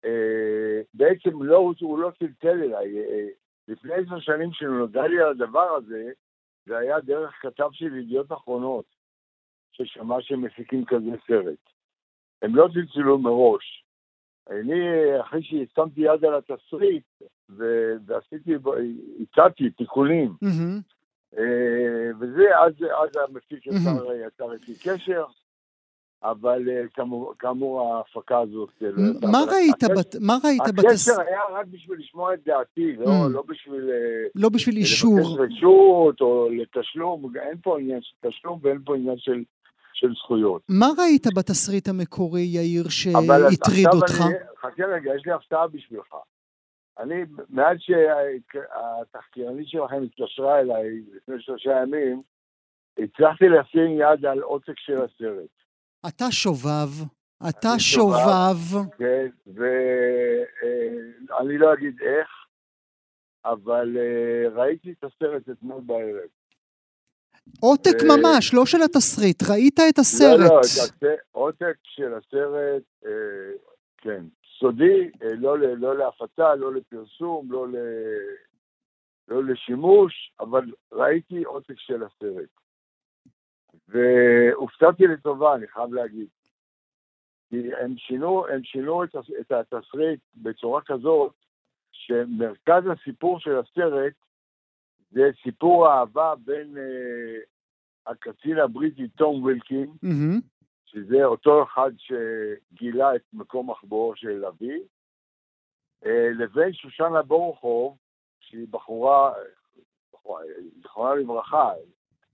אה, 0.06 0.82
בעצם 0.94 1.44
לא, 1.44 1.74
הוא 1.80 2.00
לא 2.00 2.12
צלצל 2.20 2.64
אליי, 2.64 2.98
אה, 2.98 3.28
לפני 3.68 3.94
עשר 3.94 4.20
שנים 4.20 4.52
כשנודע 4.52 5.08
לי 5.08 5.22
על 5.22 5.30
הדבר 5.30 5.76
הזה, 5.76 6.12
זה 6.66 6.78
היה 6.78 7.00
דרך 7.00 7.32
כתב 7.42 7.70
של 7.72 7.96
ידיעות 7.96 8.32
אחרונות, 8.32 8.86
ששמע 9.72 10.16
שהם 10.22 10.42
מפיקים 10.42 10.86
כזה 10.86 11.12
סרט. 11.28 11.70
הם 12.42 12.56
לא 12.56 12.68
צלצלו 12.74 13.18
מראש. 13.18 13.86
אני, 14.50 14.74
אחרי 15.22 15.44
ששמתי 15.44 16.02
יד 16.02 16.26
על 16.26 16.36
התסריט, 16.36 17.04
ועשיתי, 18.06 18.56
הצעתי 19.22 19.70
תיקונים, 19.70 20.34
mm-hmm. 20.44 21.40
וזה, 22.20 22.60
אז, 22.60 22.74
אז 22.74 23.10
המפיק 23.30 23.68
mm-hmm. 23.68 24.14
יצר 24.28 24.54
איתי 24.54 24.74
קשר. 24.84 25.26
אבל 26.24 26.70
אה, 26.70 26.82
כאמור 27.40 27.82
ההפקה 27.82 28.40
הזאת... 28.40 28.70
אה, 28.84 28.90
מה 29.32 29.40
ראית 29.52 29.84
מה 30.20 30.38
ראית 30.44 30.62
בתס... 30.76 31.10
הקשר 31.10 31.22
היה 31.22 31.40
רק 31.52 31.66
בשביל 31.66 32.00
לשמוע 32.00 32.34
את 32.34 32.40
דעתי, 32.46 32.96
לא, 32.96 33.06
mm. 33.06 33.30
לא 33.30 33.44
בשביל... 33.48 33.90
אה, 33.90 34.28
לא 34.36 34.50
בשביל 34.50 34.76
אישור. 34.78 35.20
לבקש 35.20 35.54
רשות 35.58 36.22
או 36.22 36.50
לתשלום, 36.50 37.32
אין 37.36 37.58
פה 37.64 37.80
עניין 37.80 38.02
של 38.02 38.30
תשלום 38.30 38.60
ואין 38.62 38.80
פה 38.86 38.96
עניין 38.96 39.18
של... 39.18 39.44
של 39.94 40.14
זכויות. 40.14 40.62
מה 40.70 40.88
ראית 40.98 41.28
בתסריט 41.36 41.88
המקורי, 41.88 42.42
יאיר, 42.42 42.90
שהטריד 42.90 43.88
אותך? 43.94 44.22
אני, 44.22 44.34
חכה 44.62 44.84
רגע, 44.86 45.16
יש 45.16 45.26
לי 45.26 45.32
הפתעה 45.32 45.68
בשבילך. 45.68 46.16
אני, 47.00 47.24
מאז 47.50 47.78
שהתחקירנית 47.80 49.68
שלכם 49.68 50.04
התקשרה 50.04 50.60
אליי 50.60 51.02
לפני 51.16 51.36
שלושה 51.40 51.72
ימים, 51.84 52.22
הצלחתי 52.98 53.46
לשים 53.50 54.00
יד 54.00 54.26
על 54.26 54.40
עותק 54.40 54.80
של 54.80 55.02
הסרט. 55.02 55.63
אתה 56.08 56.32
שובב, 56.32 56.90
אתה 57.50 57.80
שובב. 57.80 58.58
כן, 58.98 59.28
ואני 59.48 61.58
לא 61.58 61.74
אגיד 61.74 62.02
איך, 62.02 62.28
אבל 63.46 63.98
אה, 63.98 64.50
ראיתי 64.50 64.92
את 64.92 65.04
הסרט 65.04 65.50
אתמול 65.50 65.82
בערב. 65.86 66.30
עותק 67.60 67.98
ממש, 68.04 68.54
לא 68.54 68.66
של 68.66 68.82
התסריט, 68.86 69.44
ראית 69.50 69.80
את 69.90 70.00
הסרט. 70.00 70.40
לא, 70.40 70.62
לא, 71.02 71.10
עותק 71.32 71.78
של 71.84 72.14
הסרט, 72.14 72.84
אה, 73.06 73.12
כן, 73.98 74.26
סודי, 74.60 75.10
אה, 75.24 75.36
לא, 75.36 75.60
לא 75.60 75.98
להפצה, 75.98 76.56
לא 76.56 76.74
לפרסום, 76.74 77.52
לא, 77.52 77.68
ל, 77.68 77.76
לא 79.28 79.44
לשימוש, 79.44 80.34
אבל 80.40 80.66
ראיתי 80.92 81.44
עותק 81.44 81.76
של 81.78 82.04
הסרט. 82.04 82.50
והופתעתי 83.88 85.08
לטובה, 85.08 85.56
אני 85.56 85.68
חייב 85.68 85.94
להגיד. 85.94 86.28
כי 87.50 87.76
הם 87.76 87.98
שינו, 87.98 88.48
הם 88.48 88.64
שינו 88.64 89.04
את, 89.04 89.16
את 89.42 89.52
התסריט 89.52 90.20
בצורה 90.36 90.82
כזאת, 90.82 91.34
שמרכז 91.92 92.84
הסיפור 92.92 93.40
של 93.40 93.56
הסרט 93.60 94.14
זה 95.12 95.30
סיפור 95.44 95.88
האהבה 95.88 96.34
בין 96.46 96.78
אה, 96.78 97.40
הקצין 98.12 98.58
הבריטי 98.58 99.08
תום 99.08 99.44
וילקין, 99.44 99.92
mm-hmm. 100.06 100.42
שזה 100.86 101.26
אותו 101.26 101.64
אחד 101.64 101.92
שגילה 101.98 103.16
את 103.16 103.22
מקום 103.34 103.70
מחבואו 103.70 104.16
של 104.16 104.46
אבי, 104.46 104.80
אה, 106.06 106.30
לבין 106.40 106.74
שושנה 106.74 107.22
בורחוב, 107.22 107.98
שהיא 108.40 108.68
בחורה, 108.70 109.34
זכרונה 110.84 111.16
לברכה, 111.16 111.72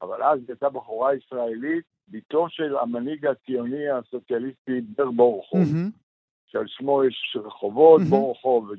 אבל 0.01 0.23
אז 0.23 0.39
הייתה 0.47 0.69
בחורה 0.69 1.15
ישראלית, 1.15 1.83
בתו 2.07 2.49
של 2.49 2.77
המנהיג 2.77 3.25
הציוני 3.25 3.89
הסוציאליסטי 3.89 4.81
בר 4.81 5.11
בורחוב, 5.11 5.61
mm-hmm. 5.61 5.91
שעל 6.45 6.67
שמו 6.67 7.03
יש 7.03 7.37
רחובות, 7.45 8.01
mm-hmm. 8.01 8.09
בורחוב 8.09 8.71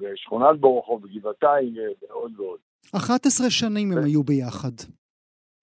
ושכונת 0.00 0.60
בורחוב 0.60 1.04
וגבעתיים 1.04 1.74
ועוד 2.02 2.40
ועוד. 2.40 2.58
11 2.96 3.50
שנים 3.50 3.92
הם 3.92 4.04
היו 4.04 4.22
ביחד. 4.22 4.72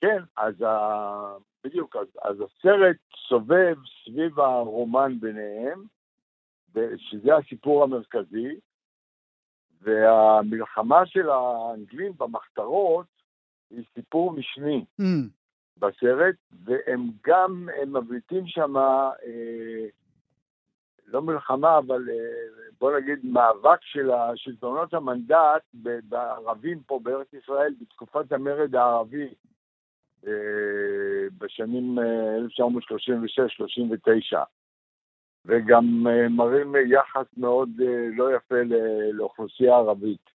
כן, 0.02 0.24
אז 0.38 0.62
ה... 0.62 1.38
בדיוק, 1.64 1.96
אז, 1.96 2.08
אז 2.22 2.36
הסרט 2.36 2.98
סובב 3.30 3.76
סביב 4.06 4.40
הרומן 4.40 5.20
ביניהם, 5.20 5.84
שזה 6.98 7.36
הסיפור 7.36 7.84
המרכזי, 7.84 8.56
והמלחמה 9.82 11.06
של 11.06 11.30
האנגלים 11.30 12.14
במחתרות 12.18 13.19
היא 13.70 13.84
סיפור 13.94 14.32
משני 14.32 14.86
Mm. 15.02 15.04
בסרט, 15.78 16.36
והם 16.66 17.10
גם, 17.28 17.70
הם 17.82 17.98
מבליטים 17.98 18.48
שם, 18.48 18.78
אה, 18.78 19.86
לא 21.08 21.22
מלחמה, 21.22 21.78
אבל 21.78 22.10
אה, 22.10 22.16
בוא 22.80 23.00
נגיד 23.00 23.20
מאבק 23.24 23.80
של 23.82 24.10
שלטונות 24.36 24.94
המנדט 24.94 25.64
בערבים 26.04 26.80
פה 26.88 27.00
בארץ 27.04 27.34
ישראל 27.34 27.74
בתקופת 27.82 28.32
המרד 28.32 28.76
הערבי 28.76 29.34
אה, 30.28 30.32
בשנים 31.38 32.00
אה, 32.00 32.38
1936-39. 34.34 34.38
וגם 35.46 36.08
אה, 36.08 36.30
מראים 36.30 36.76
יחס 36.88 37.26
מאוד 37.38 37.70
אה, 37.82 38.08
לא 38.16 38.36
יפה 38.36 38.56
לאוכלוסייה 39.14 39.76
ערבית 39.76 40.30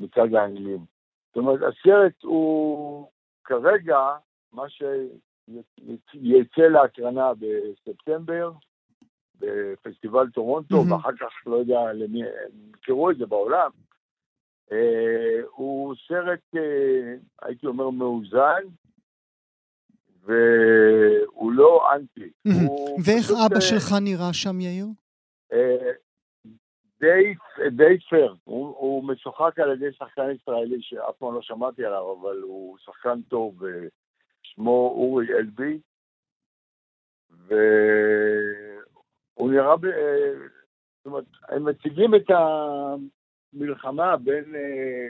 מצד 0.00 0.34
האנגלים. 0.34 0.91
זאת 1.32 1.36
אומרת, 1.36 1.60
הסרט 1.62 2.22
הוא 2.22 3.08
כרגע, 3.44 3.98
מה 4.52 4.62
שיצא 4.68 6.62
להקרנה 6.62 7.30
בספטמבר, 7.34 8.52
בפסטיבל 9.40 10.30
טורונטו, 10.30 10.76
מהמם. 10.76 10.92
ואחר 10.92 11.16
כך, 11.20 11.46
לא 11.46 11.56
יודע 11.56 11.92
למי, 11.92 12.24
הם 12.24 12.72
יכירו 12.80 13.10
את 13.10 13.16
זה 13.16 13.26
בעולם, 13.26 13.70
אה, 14.72 15.40
הוא 15.50 15.94
סרט, 16.08 16.40
אה, 16.56 17.14
הייתי 17.42 17.66
אומר, 17.66 17.90
מאוזן, 17.90 18.62
והוא 20.22 21.52
לא 21.52 21.94
אנטי. 21.94 22.30
מהמם. 22.44 22.66
הוא 22.66 23.00
ואיך 23.04 23.24
פשוט, 23.24 23.36
אבא 23.46 23.56
אה, 23.56 23.60
שלך 23.60 23.92
נראה 24.00 24.32
שם, 24.32 24.60
יאיר? 24.60 24.86
די, 27.02 27.34
די 27.70 27.98
פייר. 27.98 28.34
הוא, 28.44 28.66
הוא 28.66 29.04
משוחק 29.04 29.58
על 29.58 29.72
ידי 29.72 29.92
שחקן 29.92 30.30
ישראלי 30.30 30.82
שאף 30.82 31.16
פעם 31.18 31.34
לא 31.34 31.42
שמעתי 31.42 31.84
עליו, 31.84 32.12
אבל 32.20 32.40
הוא 32.40 32.78
שחקן 32.78 33.22
טוב, 33.22 33.64
אה, 33.64 33.86
שמו 34.42 34.94
אורי 34.96 35.26
אלבי, 35.34 35.78
והוא 37.30 37.60
נראה, 39.50 39.76
ב... 39.76 39.84
אה, 39.84 40.32
זאת 40.96 41.06
אומרת, 41.06 41.24
הם 41.48 41.68
מציגים 41.68 42.14
את 42.14 42.30
המלחמה 42.30 44.16
בין 44.16 44.54
אה, 44.54 45.08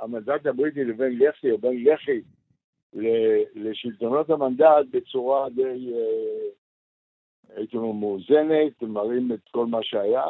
המנדט 0.00 0.46
הבריטי 0.46 0.84
לבין 0.84 1.18
לח"י, 1.18 1.50
או 1.50 1.58
בין 1.58 1.84
לח"י 1.84 2.22
לשלטונות 3.54 4.30
המנדט 4.30 4.86
בצורה 4.90 5.50
די, 5.50 5.92
הייתי 7.56 7.76
אומר, 7.76 7.92
מאוזנת, 7.92 8.82
מראים 8.82 9.32
את 9.32 9.48
כל 9.50 9.66
מה 9.66 9.78
שהיה. 9.82 10.24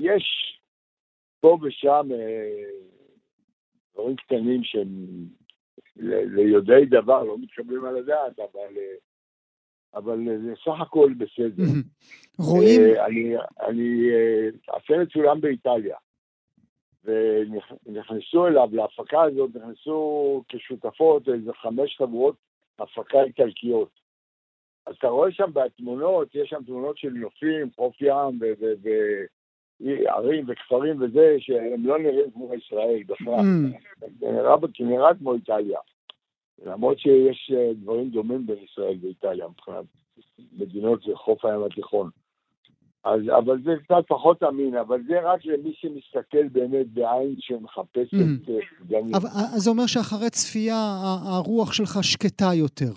יש 0.00 0.24
פה 1.40 1.58
ושם 1.62 2.08
אה, 2.12 2.64
דברים 3.94 4.16
קטנים 4.16 4.64
שהם 4.64 4.88
ליודעי 6.36 6.86
דבר 6.86 7.22
לא 7.22 7.38
מתקבלים 7.38 7.84
על 7.84 7.96
הדעת, 7.96 8.38
אבל, 8.38 8.76
אה, 8.76 8.94
אבל 9.94 10.28
אה, 10.28 10.38
זה 10.38 10.54
סך 10.64 10.80
הכל 10.80 11.12
בסדר. 11.18 11.62
רואים, 12.38 12.80
אני, 13.06 13.34
אני, 13.60 14.10
הסרט 14.68 15.12
צולם 15.12 15.40
באיטליה, 15.40 15.96
ונכנסו 17.04 18.46
אליו, 18.46 18.68
להפקה 18.72 19.22
הזאת, 19.22 19.50
נכנסו 19.54 20.42
כשותפות 20.48 21.28
איזה 21.28 21.52
חמש 21.52 21.96
חברות 21.98 22.36
הפקה 22.78 23.22
איטלקיות. 23.22 24.00
אז 24.86 24.94
אתה 24.98 25.08
רואה 25.08 25.32
שם 25.32 25.50
בתמונות, 25.52 26.34
יש 26.34 26.48
שם 26.48 26.64
תמונות 26.66 26.98
של 26.98 27.10
נופים, 27.10 27.70
חוף 27.76 27.96
ים 28.00 28.38
וערים 29.80 30.44
וכפרים 30.48 31.02
וזה, 31.02 31.36
שהם 31.38 31.86
לא 31.86 31.98
נראים 31.98 32.30
כמו 32.34 32.50
ישראל 32.54 33.02
בכלל. 33.06 33.26
מהמם. 33.36 33.72
זה 34.20 34.26
נראה, 34.86 35.14
כמו 35.18 35.34
איטליה. 35.34 35.78
למרות 36.66 36.98
שיש 36.98 37.52
אה, 37.54 37.70
דברים 37.74 38.10
דומים 38.10 38.46
בין 38.46 38.56
ישראל 38.70 38.96
ואיטליה 39.02 39.46
מבחינת 39.48 39.84
מדינות 40.58 41.00
חוף 41.14 41.44
הים 41.44 41.62
התיכון. 41.64 42.10
אז, 43.04 43.20
אבל 43.38 43.62
זה 43.64 43.70
קצת 43.84 44.04
פחות 44.08 44.42
אמין, 44.42 44.76
אבל 44.76 45.02
זה 45.08 45.20
רק 45.22 45.44
למי 45.44 45.72
שמסתכל 45.74 46.48
באמת 46.48 46.86
בעין 46.92 47.34
שמחפשת 47.38 48.12
Mm. 48.12 48.50
אה, 48.50 48.58
גם... 48.90 49.00
אבל- 49.14 49.28
אז 49.54 49.62
זה 49.62 49.70
אומר 49.70 49.86
שאחרי 49.86 50.30
צפייה 50.30 50.94
הרוח 51.24 51.72
שלך 51.72 51.98
שקטה 52.02 52.50
יותר. 52.54 52.92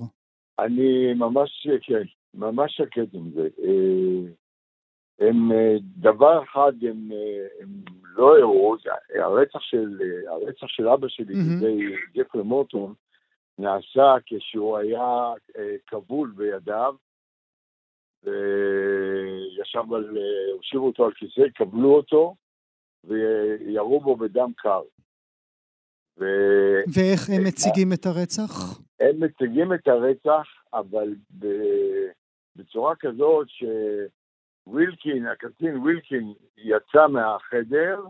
אני 0.60 1.14
ממש, 1.14 1.68
כן, 1.82 2.02
ממש 2.34 2.72
שקט 2.78 3.14
עם 3.14 3.30
זה. 3.36 3.48
הם, 5.20 5.52
אה, 5.52 5.76
דבר 5.98 6.44
אחד 6.44 6.72
הם, 6.82 7.12
אה, 7.12 7.48
הם 7.62 7.70
לא 8.04 8.38
הראו, 8.38 8.76
הרצח 9.16 9.60
של, 9.60 10.00
אה, 10.02 10.32
הרצח 10.32 10.68
של 10.68 10.88
אבא 10.88 11.08
שלי 11.08 11.34
מהמם. 11.36 11.60
בידי 11.60 11.96
גפרי 12.14 12.44
מורטון 12.44 12.94
נעשה 13.58 14.16
כשהוא 14.26 14.78
היה 14.78 15.34
כבול 15.88 16.34
בידיו, 16.36 16.96
וישב 18.24 19.94
על, 19.94 20.18
הושיבו 20.54 20.88
אותו 20.88 21.06
על 21.06 21.12
כיסא, 21.14 21.50
קבלו 21.56 21.96
אותו, 21.96 22.36
וירו 23.04 24.00
בו 24.00 24.16
בדם 24.16 24.52
קר. 24.58 24.82
ו- 26.20 26.82
ואיך 26.94 27.30
הם 27.30 27.44
מציגים 27.44 27.94
את 27.94 28.06
הרצח? 28.06 28.80
הם 29.00 29.24
מציגים 29.24 29.74
את 29.74 29.88
הרצח, 29.88 30.48
אבל. 30.74 31.14
בצורה 32.56 32.96
כזאת 32.96 33.48
שווילקין, 34.66 35.28
הקצין 35.28 35.78
ווילקין, 35.78 36.34
יצא 36.58 37.08
מהחדר, 37.08 38.02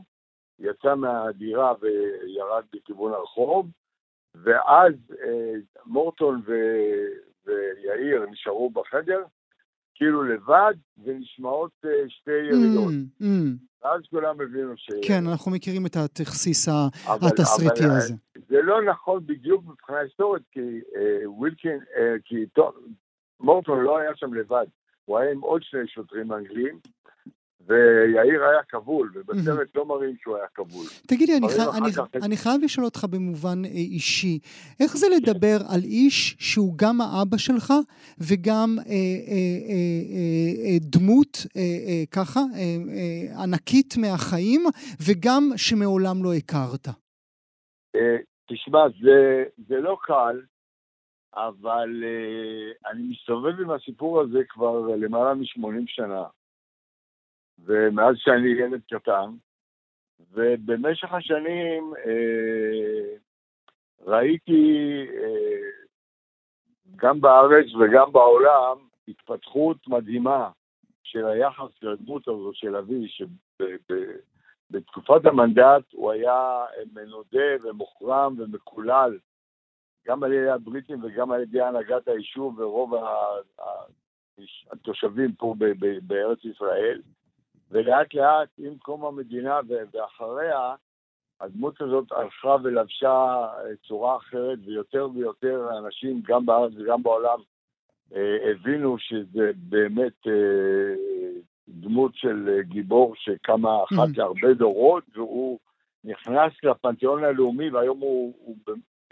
יצא 0.60 0.96
מהדירה 0.96 1.74
וירד 1.82 2.64
בכיוון 2.74 3.14
הרחוב, 3.14 3.68
ואז 4.36 4.94
אה, 5.24 5.54
מורטון 5.86 6.42
ו... 6.46 6.54
ויאיר 7.46 8.26
נשארו 8.32 8.70
בחדר, 8.70 9.24
כאילו 9.96 10.24
לבד, 10.24 10.74
ונשמעות 11.04 11.72
אה, 11.86 12.10
שתי 12.10 12.32
ירידות. 12.32 12.86
מהמם, 12.86 13.06
מהמם. 13.20 13.56
ואז 13.84 14.02
כולם 14.10 14.42
הבינו 14.42 14.74
ש... 14.78 14.90
כן, 15.08 15.28
אנחנו 15.32 15.52
מכירים 15.52 15.86
את 15.86 15.96
התכסיס 15.96 16.68
התסריטי 17.08 17.86
אבל, 17.86 17.96
הזה. 17.98 18.14
זה 18.50 18.62
לא 18.62 18.84
נכון 18.84 19.26
בדיוק 19.26 19.64
מבחינה 19.66 20.00
היסטורית, 20.00 20.44
כי 20.52 20.82
אה, 20.96 21.30
ווילקין, 21.32 21.80
אה, 21.98 22.16
כי 22.26 22.46
טוב, 22.46 22.74
מורטון 23.40 23.80
לא 23.80 23.98
היה 23.98 24.12
שם 24.16 24.34
לבד, 24.34 24.66
הוא 25.06 25.18
היה 25.20 25.32
עם 25.32 25.40
עוד 25.42 25.62
שני 25.64 25.88
שוטרים 25.88 26.32
אנגלים, 26.34 26.80
ויאיר 27.68 28.44
היה 28.44 28.64
כבול, 28.70 29.12
ובסרט 29.16 29.68
לא 29.76 29.86
מראים 29.86 30.16
שהוא 30.22 30.36
היה 30.38 30.46
כבול. 30.56 30.86
תגידי, 31.08 31.32
אני, 31.32 31.40
דברים 31.40 31.58
חי... 31.58 31.70
אחר 31.70 31.78
אני, 31.78 31.92
כך- 31.92 32.26
אני 32.26 32.38
חייב 32.38 32.62
לשאול 32.64 32.86
אותך 32.86 33.06
במובן 33.10 33.66
אה, 33.66 33.70
אישי, 33.70 34.40
איך 34.80 34.98
זה 34.98 35.08
לדבר 35.16 35.58
על 35.70 35.80
איש 35.84 36.36
שהוא 36.40 36.74
גם 36.78 37.02
האבא 37.02 37.38
שלך 37.38 37.74
וגם 38.20 38.76
אה, 38.80 38.84
אה, 38.86 38.88
אה, 38.94 39.36
אה, 40.14 40.66
אה, 40.66 40.78
דמות 40.82 41.38
אה, 41.56 41.62
אה, 41.62 42.04
ככה, 42.12 42.40
אה, 42.40 42.60
אה, 42.96 43.44
ענקית 43.44 43.94
מהחיים, 43.98 44.62
וגם 45.08 45.50
שמעולם 45.56 46.24
לא 46.24 46.34
הכרת? 46.34 46.88
אה, 47.96 48.18
תשמע, 48.50 48.80
זה, 49.02 49.44
זה 49.68 49.76
לא 49.76 49.98
קל, 50.04 50.42
אבל 51.36 52.04
אה, 52.04 52.92
אני 52.92 53.04
מסתובב 53.04 53.62
עם 53.62 53.72
הסיפור 53.72 54.22
הזה 54.22 54.40
כבר 54.50 54.80
למעלה 54.80 55.34
מ-80 55.34 55.84
שנה, 55.88 56.24
ומאז 57.60 58.16
שאני 58.18 58.50
ילד 58.50 58.82
קטן, 58.92 59.30
ובמשך 60.32 61.14
השנים 61.14 61.94
אה, 62.06 63.16
ראיתי 64.02 65.06
אה, 65.14 65.70
גם 66.96 67.22
בארץ 67.22 67.66
וגם 67.76 68.12
בעולם 68.12 68.78
התפתחות 69.08 69.88
מדהימה 69.88 70.50
של 71.04 71.26
היחס 71.26 71.84
לדמות 71.84 72.28
הזאת 72.28 72.56
של 72.56 72.76
אבי, 72.76 73.08
שבתקופת 74.72 75.26
המנדט 75.26 75.84
הוא 75.92 76.12
היה 76.12 76.66
מנודה 76.94 77.64
ומוחרם 77.64 78.36
ומקולל, 78.38 79.18
גם 80.08 80.24
על 80.24 80.34
ידי 80.34 80.50
הבריטים 80.50 81.04
וגם 81.04 81.32
על 81.32 81.42
ידי 81.42 81.62
הנהגת 81.62 82.08
היישוב 82.08 82.60
ורוב 82.60 82.94
התושבים 84.72 85.34
פה 85.36 85.56
בארץ 86.08 86.46
ישראל. 86.46 87.02
ולאט 87.72 88.14
לאט, 88.14 88.50
עם 88.58 88.78
קום 88.78 89.06
המדינה 89.06 89.60
ואחריה, 89.94 90.76
הדמות 91.42 91.82
הזאת 91.82 92.12
הלכה 92.12 92.56
ולבשה 92.64 93.48
צורה 93.88 94.18
אחרת, 94.18 94.60
ויותר 94.66 95.08
ויותר 95.16 95.78
אנשים, 95.78 96.22
גם 96.28 96.46
בארץ 96.46 96.72
וגם 96.76 97.04
בעולם, 97.04 97.40
אה, 98.16 98.52
הבינו 98.52 98.98
שזה 99.00 99.52
באמת 99.56 100.28
אה, 100.28 100.94
דמות 101.68 102.16
של 102.16 102.50
אה, 102.50 102.64
גיבור 102.64 103.14
שקמה 103.16 103.84
אחת 103.84 104.08
Mhm. 104.08 104.18
להרבה 104.18 104.54
דורות, 104.54 105.04
והוא 105.16 105.60
נכנס 106.04 106.54
לפנתיאון 106.64 107.24
הלאומי, 107.24 107.70
והיום 107.70 108.00
הוא, 108.00 108.34
הוא 108.40 108.56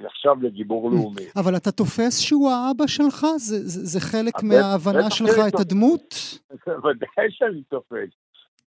נחשב 0.02 0.36
לגיבור 0.42 0.90
Mhm. 0.90 0.94
לאומי. 0.94 1.22
אבל 1.36 1.56
אתה 1.58 1.72
תופס 1.72 2.20
שהוא 2.20 2.50
האבא 2.52 2.88
שלך? 2.88 3.26
זה, 3.38 3.56
זה, 3.60 3.86
זה 3.86 4.00
חלק 4.00 4.44
מההבנה 4.44 5.10
שלך 5.12 5.36
את. 5.48 5.60
הדמות? 5.60 6.16
ודאי 6.84 7.28
שאני 7.30 7.64
תופס. 7.64 8.10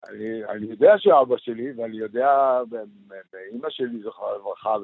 אני, 0.09 0.45
אני 0.45 0.67
יודע 0.67 0.93
שאבא 0.99 1.37
שלי, 1.39 1.73
ואני 1.77 1.97
יודע, 1.97 2.59
ואימא 3.33 3.69
שלי 3.71 4.03
זוכרה 4.03 4.29
לברכה, 4.39 4.77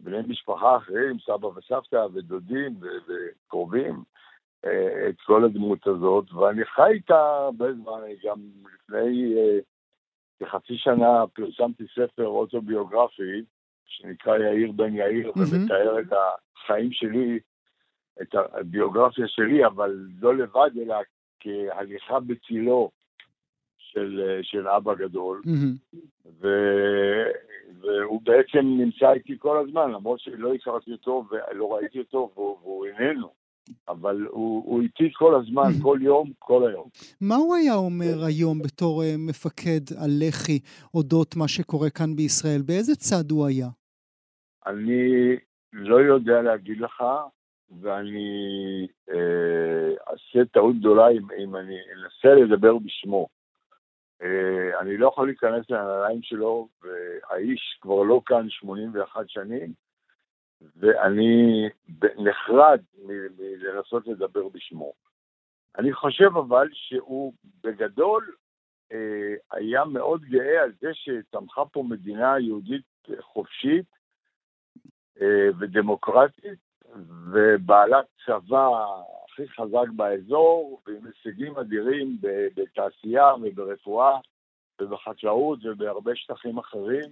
ובני 0.00 0.16
משפחה 0.28 0.76
אחרים, 0.76 1.16
סבא 1.26 1.46
וסבתא 1.46 2.06
ודודים 2.14 2.74
וקרובים, 3.08 4.02
אה, 4.64 5.08
את 5.08 5.20
כל 5.26 5.44
הדמות 5.44 5.86
הזאת, 5.86 6.32
ואני 6.32 6.64
חי 6.64 6.90
איתה 6.92 7.18
הרבה 7.44 7.72
זמן, 7.72 8.00
גם 8.24 8.38
לפני 8.74 9.34
אה, 9.36 9.58
כחצי 10.40 10.76
שנה 10.76 11.24
פרסמתי 11.34 11.84
ספר 11.94 12.26
אוטוביוגרפי, 12.26 13.42
שנקרא 13.90 14.38
יאיר 14.38 14.72
בן 14.72 14.94
יאיר, 14.94 15.30
mm-hmm. 15.30 15.54
ומתאר 15.54 16.00
את 16.00 16.12
החיים 16.12 16.92
שלי, 16.92 17.38
את 18.22 18.34
הביוגרפיה 18.34 19.28
שלי, 19.28 19.66
אבל 19.66 20.06
לא 20.20 20.36
לבד, 20.36 20.70
אלא 20.82 20.96
כהליכה 21.40 22.20
בצילו 22.20 22.90
של, 23.78 24.38
של 24.42 24.68
אבא 24.68 24.94
גדול. 24.94 25.42
Mm-hmm. 25.46 25.96
ו, 26.40 26.48
והוא 27.80 28.20
בעצם 28.22 28.58
נמצא 28.58 29.12
איתי 29.12 29.36
כל 29.38 29.64
הזמן, 29.66 29.90
למרות 29.90 30.20
שלא 30.20 30.54
הכרתי 30.54 30.92
אותו 30.92 31.24
ולא 31.30 31.74
ראיתי 31.74 31.98
אותו, 31.98 32.30
והוא, 32.34 32.58
והוא 32.62 32.86
איננו. 32.86 33.40
אבל 33.88 34.26
הוא, 34.30 34.62
הוא 34.66 34.82
איתי 34.82 35.10
כל 35.12 35.40
הזמן, 35.40 35.70
כל 35.82 35.98
יום, 36.02 36.30
כל 36.38 36.68
היום. 36.68 36.88
מה 37.20 37.36
הוא 37.36 37.54
היה 37.54 37.74
אומר 37.74 38.24
היום 38.24 38.62
בתור 38.62 39.02
uh, 39.02 39.06
מפקד 39.18 39.80
הלח"י 39.96 40.60
אודות 40.94 41.36
מה 41.36 41.48
שקורה 41.48 41.90
כאן 41.90 42.16
בישראל? 42.16 42.62
באיזה 42.62 42.94
צד 42.94 43.30
הוא 43.30 43.46
היה? 43.46 43.68
אני 44.66 45.36
לא 45.72 46.00
יודע 46.00 46.42
להגיד 46.42 46.80
לך, 46.80 47.04
ואני 47.80 48.86
אה, 49.10 49.94
אעשה 50.10 50.44
טעות 50.52 50.76
גדולה 50.78 51.08
אם, 51.08 51.30
אם 51.42 51.56
אני 51.56 51.76
אנסה 51.94 52.34
לדבר 52.34 52.78
בשמו. 52.78 53.28
אה, 54.22 54.80
אני 54.80 54.96
לא 54.96 55.08
יכול 55.08 55.26
להיכנס 55.26 55.70
לנעליים 55.70 56.22
שלו, 56.22 56.68
והאיש 56.82 57.78
כבר 57.80 58.02
לא 58.02 58.22
כאן 58.26 58.50
81 58.50 59.28
שנים, 59.28 59.72
ואני 60.76 61.68
נחרד 62.18 62.80
מלנסות 63.04 64.06
לדבר 64.06 64.48
בשמו. 64.48 64.92
אני 65.78 65.92
חושב 65.92 66.36
אבל 66.36 66.68
שהוא 66.72 67.32
בגדול 67.64 68.34
אה, 68.92 69.34
היה 69.52 69.84
מאוד 69.84 70.24
גאה 70.24 70.62
על 70.62 70.72
זה 70.80 70.88
שצמחה 70.92 71.64
פה 71.64 71.84
מדינה 71.88 72.38
יהודית 72.38 73.08
חופשית 73.20 73.99
ודמוקרטית, 75.58 76.58
ובעלת 77.32 78.06
צבא 78.26 78.68
הכי 79.24 79.48
חזק 79.48 79.88
באזור, 79.96 80.80
ועם 80.86 81.06
הישגים 81.06 81.56
אדירים 81.56 82.18
בתעשייה 82.56 83.34
וברפואה 83.42 84.18
ובחקלאות 84.80 85.58
ובהרבה 85.64 86.16
שטחים 86.16 86.58
אחרים. 86.58 87.10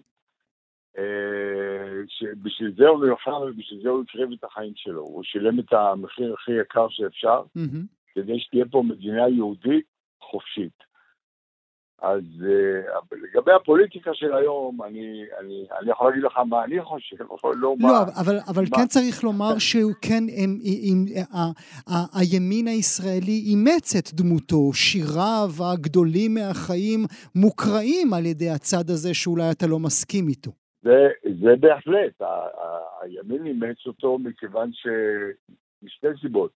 אה, 0.99 2.03
שבשביל 2.09 2.75
זה 2.77 2.89
הוא 2.89 3.07
נלחם 3.07 3.31
ובשביל 3.31 3.83
זה 3.83 3.89
הוא 3.89 4.03
הקריב 4.03 4.33
את 4.33 4.45
החיים 4.45 4.73
שלו. 4.77 5.03
הוא 5.03 5.25
שילם 5.25 5.61
את 5.61 5.73
המחיר 5.73 6.35
הכי 6.35 6.53
יקר 6.53 6.87
שאפשר, 6.89 7.43
mm-hmm. 7.43 8.15
כדי 8.15 8.41
שתהיה 8.41 8.65
פה 8.71 8.83
מדינה 8.83 9.29
יהודית 9.29 9.87
חופשית. 10.21 10.88
אז 12.03 12.23
uh, 12.41 13.17
לגבי 13.17 13.53
הפוליטיקה 13.53 14.11
של 14.15 14.35
היום, 14.35 14.83
אני, 14.83 15.25
אני, 15.41 15.67
אני 15.81 15.91
יכול 15.91 16.09
להגיד 16.09 16.23
לך 16.23 16.39
מה 16.49 16.65
אני 16.65 16.83
חושב, 16.83 17.17
אבל 17.43 17.55
לא, 17.55 17.55
לא 17.55 17.77
מה... 17.79 18.03
אבל, 18.21 18.37
אבל 18.49 18.63
מה... 18.71 18.77
כן 18.77 18.87
צריך 18.87 19.25
לומר 19.25 19.59
שהוא 19.59 19.93
כן, 20.03 20.25
הם, 20.37 20.59
הם, 20.91 21.05
ה, 21.33 21.39
ה, 21.93 22.21
הימין 22.21 22.67
הישראלי 22.69 23.43
אימץ 23.47 23.97
את 23.97 24.15
דמותו, 24.15 24.73
שיריו 24.73 25.49
הגדולים 25.73 26.35
מהחיים 26.35 27.01
מוקראים 27.35 28.15
על 28.15 28.27
ידי 28.27 28.51
הצד 28.51 28.91
הזה 28.91 29.15
שאולי 29.15 29.51
אתה 29.51 29.67
לא 29.67 29.79
מסכים 29.79 30.29
איתו. 30.29 30.51
זה, 30.83 31.09
זה 31.43 31.57
בהחלט, 31.61 32.23
ה, 32.23 32.25
ה, 32.25 32.79
הימין 33.03 33.47
אימץ 33.47 33.87
אותו 33.87 34.19
מכיוון 34.19 34.71
ש... 34.73 34.87
משתי 35.83 36.07
סיבות. 36.21 36.51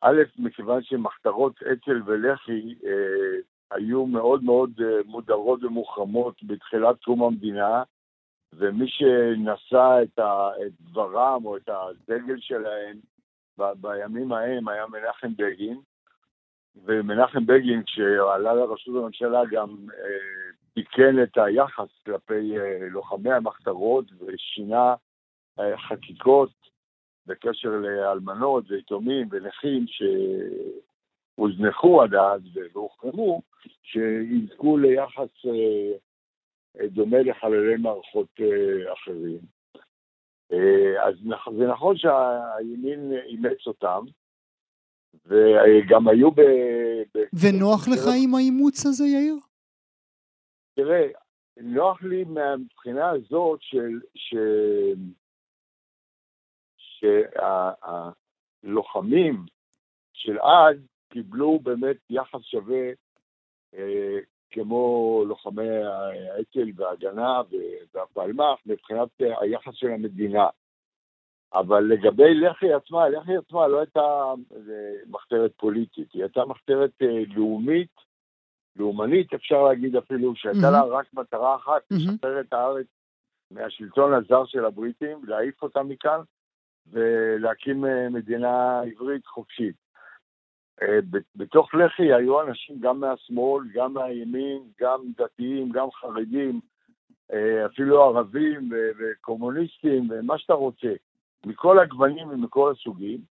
א', 0.00 0.22
מכיוון 0.38 0.82
שמחתרות 0.82 1.62
אצ"ל 1.62 2.02
ולח"י 2.06 2.74
אה, 2.84 3.38
היו 3.74 4.06
מאוד 4.06 4.44
מאוד 4.44 4.70
אה, 4.80 5.00
מודרות 5.06 5.64
ומוחרמות 5.64 6.42
בתחילת 6.42 7.00
תחום 7.00 7.22
המדינה, 7.22 7.82
ומי 8.52 8.88
שנשא 8.88 9.98
את, 10.02 10.18
ה, 10.18 10.50
את 10.66 10.72
דברם 10.80 11.44
או 11.44 11.56
את 11.56 11.68
הדגל 11.68 12.36
שלהם 12.38 12.96
ב, 13.58 13.62
בימים 13.80 14.32
ההם 14.32 14.68
היה 14.68 14.84
מנחם 14.86 15.32
בגין, 15.36 15.80
ומנחם 16.84 17.46
בגין, 17.46 17.82
כשעלה 17.82 18.54
לראשות 18.54 18.96
הממשלה, 18.96 19.40
גם 19.50 19.68
אה, 19.94 20.52
תיקן 20.74 21.22
את 21.22 21.38
היחס 21.38 21.88
כלפי 22.06 22.58
אה, 22.58 22.78
לוחמי 22.90 23.32
המחתרות 23.32 24.04
ושינה 24.26 24.94
אה, 25.60 25.78
חקיקות 25.78 26.50
בקשר 27.26 27.70
לאלמנות 27.70 28.70
ויתומים 28.70 29.28
ונכים 29.30 29.84
שהוזנחו 31.36 32.02
עד 32.02 32.14
אז 32.14 32.40
והוחרמו, 32.72 33.42
שיזכו 33.82 34.76
ליחס 34.76 35.46
אה, 35.46 36.88
דומה 36.88 37.18
לחללי 37.22 37.76
מערכות 37.76 38.40
אחרים. 38.92 39.40
אז 41.06 41.14
זה 41.58 41.66
נכון 41.66 41.96
שהימין 41.96 43.12
אימץ 43.26 43.66
אותם, 43.66 44.04
וגם 45.26 46.08
היו 46.08 46.30
ב... 46.30 46.40
ונוח 47.14 47.88
לך 47.88 48.00
עם 48.22 48.34
האימוץ 48.34 48.86
הזה, 48.86 49.04
יאיר? 49.04 49.34
תראה, 50.74 51.08
נוח 51.56 52.02
לי 52.02 52.24
מהבחינה 52.24 53.10
הזאת 53.10 53.58
של... 53.62 54.00
ש... 54.14 54.34
שהלוחמים 58.62 59.46
של 60.12 60.38
אז 60.40 60.76
קיבלו 61.08 61.58
באמת 61.58 61.96
יחס 62.10 62.42
שווה 62.42 62.86
אה, 62.86 62.92
כמו 64.50 65.24
לוחמי 65.28 65.68
האצ"ל 65.68 66.70
וההגנה 66.76 67.40
והפלמ"ח 67.94 68.60
מבחינת 68.66 69.08
היחס 69.18 69.74
של 69.74 69.90
המדינה. 69.90 70.46
אבל 71.54 71.80
לגבי 71.80 72.34
לח"י 72.34 72.72
עצמה, 72.72 73.08
לח"י 73.08 73.36
עצמה 73.36 73.68
לא 73.68 73.80
הייתה 73.80 74.00
אה, 74.00 74.92
מחתרת 75.06 75.52
פוליטית, 75.56 76.12
היא 76.12 76.22
הייתה 76.22 76.44
מחתרת 76.44 76.90
אה, 77.02 77.22
לאומית 77.34 77.90
לאומנית, 78.76 79.34
אפשר 79.34 79.62
להגיד 79.62 79.96
אפילו, 79.96 80.36
שהייתה 80.36 80.70
לה 80.70 80.82
רק 80.82 81.06
מטרה 81.14 81.56
אחת, 81.56 81.82
לשחרר 81.90 82.40
את 82.40 82.52
הארץ 82.52 82.86
מהשלטון 83.50 84.14
הזר 84.14 84.44
של 84.44 84.64
הבריטים, 84.64 85.24
להעיף 85.24 85.62
אותם 85.62 85.88
מכאן 85.88 86.20
ולהקים 86.86 87.84
אה, 87.84 88.08
מדינה 88.08 88.80
עברית 88.80 89.26
חופשית. 89.26 89.81
אה, 90.82 91.18
בתוך 91.36 91.74
לח"י 91.74 92.12
היו 92.12 92.42
אנשים 92.42 92.76
גם 92.80 93.00
מהשמאל, 93.00 93.64
גם 93.74 93.94
מהימין, 93.94 94.62
גם 94.80 95.00
דתיים, 95.18 95.70
גם 95.72 95.86
חרדים, 95.90 96.60
אה, 97.32 97.66
אפילו 97.66 98.02
ערבים 98.02 98.70
וקומוניסטים 98.98 100.08
ומה 100.10 100.38
שאתה 100.38 100.52
רוצה, 100.52 100.92
מכל 101.46 101.78
הגוונים 101.78 102.28
ומכל 102.28 102.72
הסוגים. 102.72 103.32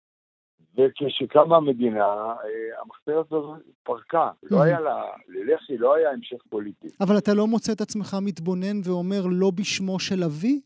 וכשקמה 0.77 1.57
המדינה, 1.57 2.05
אה, 2.05 2.81
המחתרת 2.83 3.33
הזאת 3.33 3.61
פרקה. 3.83 4.31
לא 4.43 4.63
היה 4.63 4.81
לה, 4.81 5.03
ללח"י 5.29 5.79
לא 5.79 5.95
היה 5.95 6.11
המשך 6.11 6.37
פוליטי. 6.49 6.89
אבל 7.01 7.19
אתה 7.19 7.35
לא 7.35 7.47
מוצא 7.47 7.73
את 7.73 7.81
עצמך 7.81 8.17
מתבונן 8.23 8.81
ואומר 8.85 9.23
לא 9.31 9.51
בשמו 9.55 10.01
של 10.01 10.25
אבי? 10.25 10.61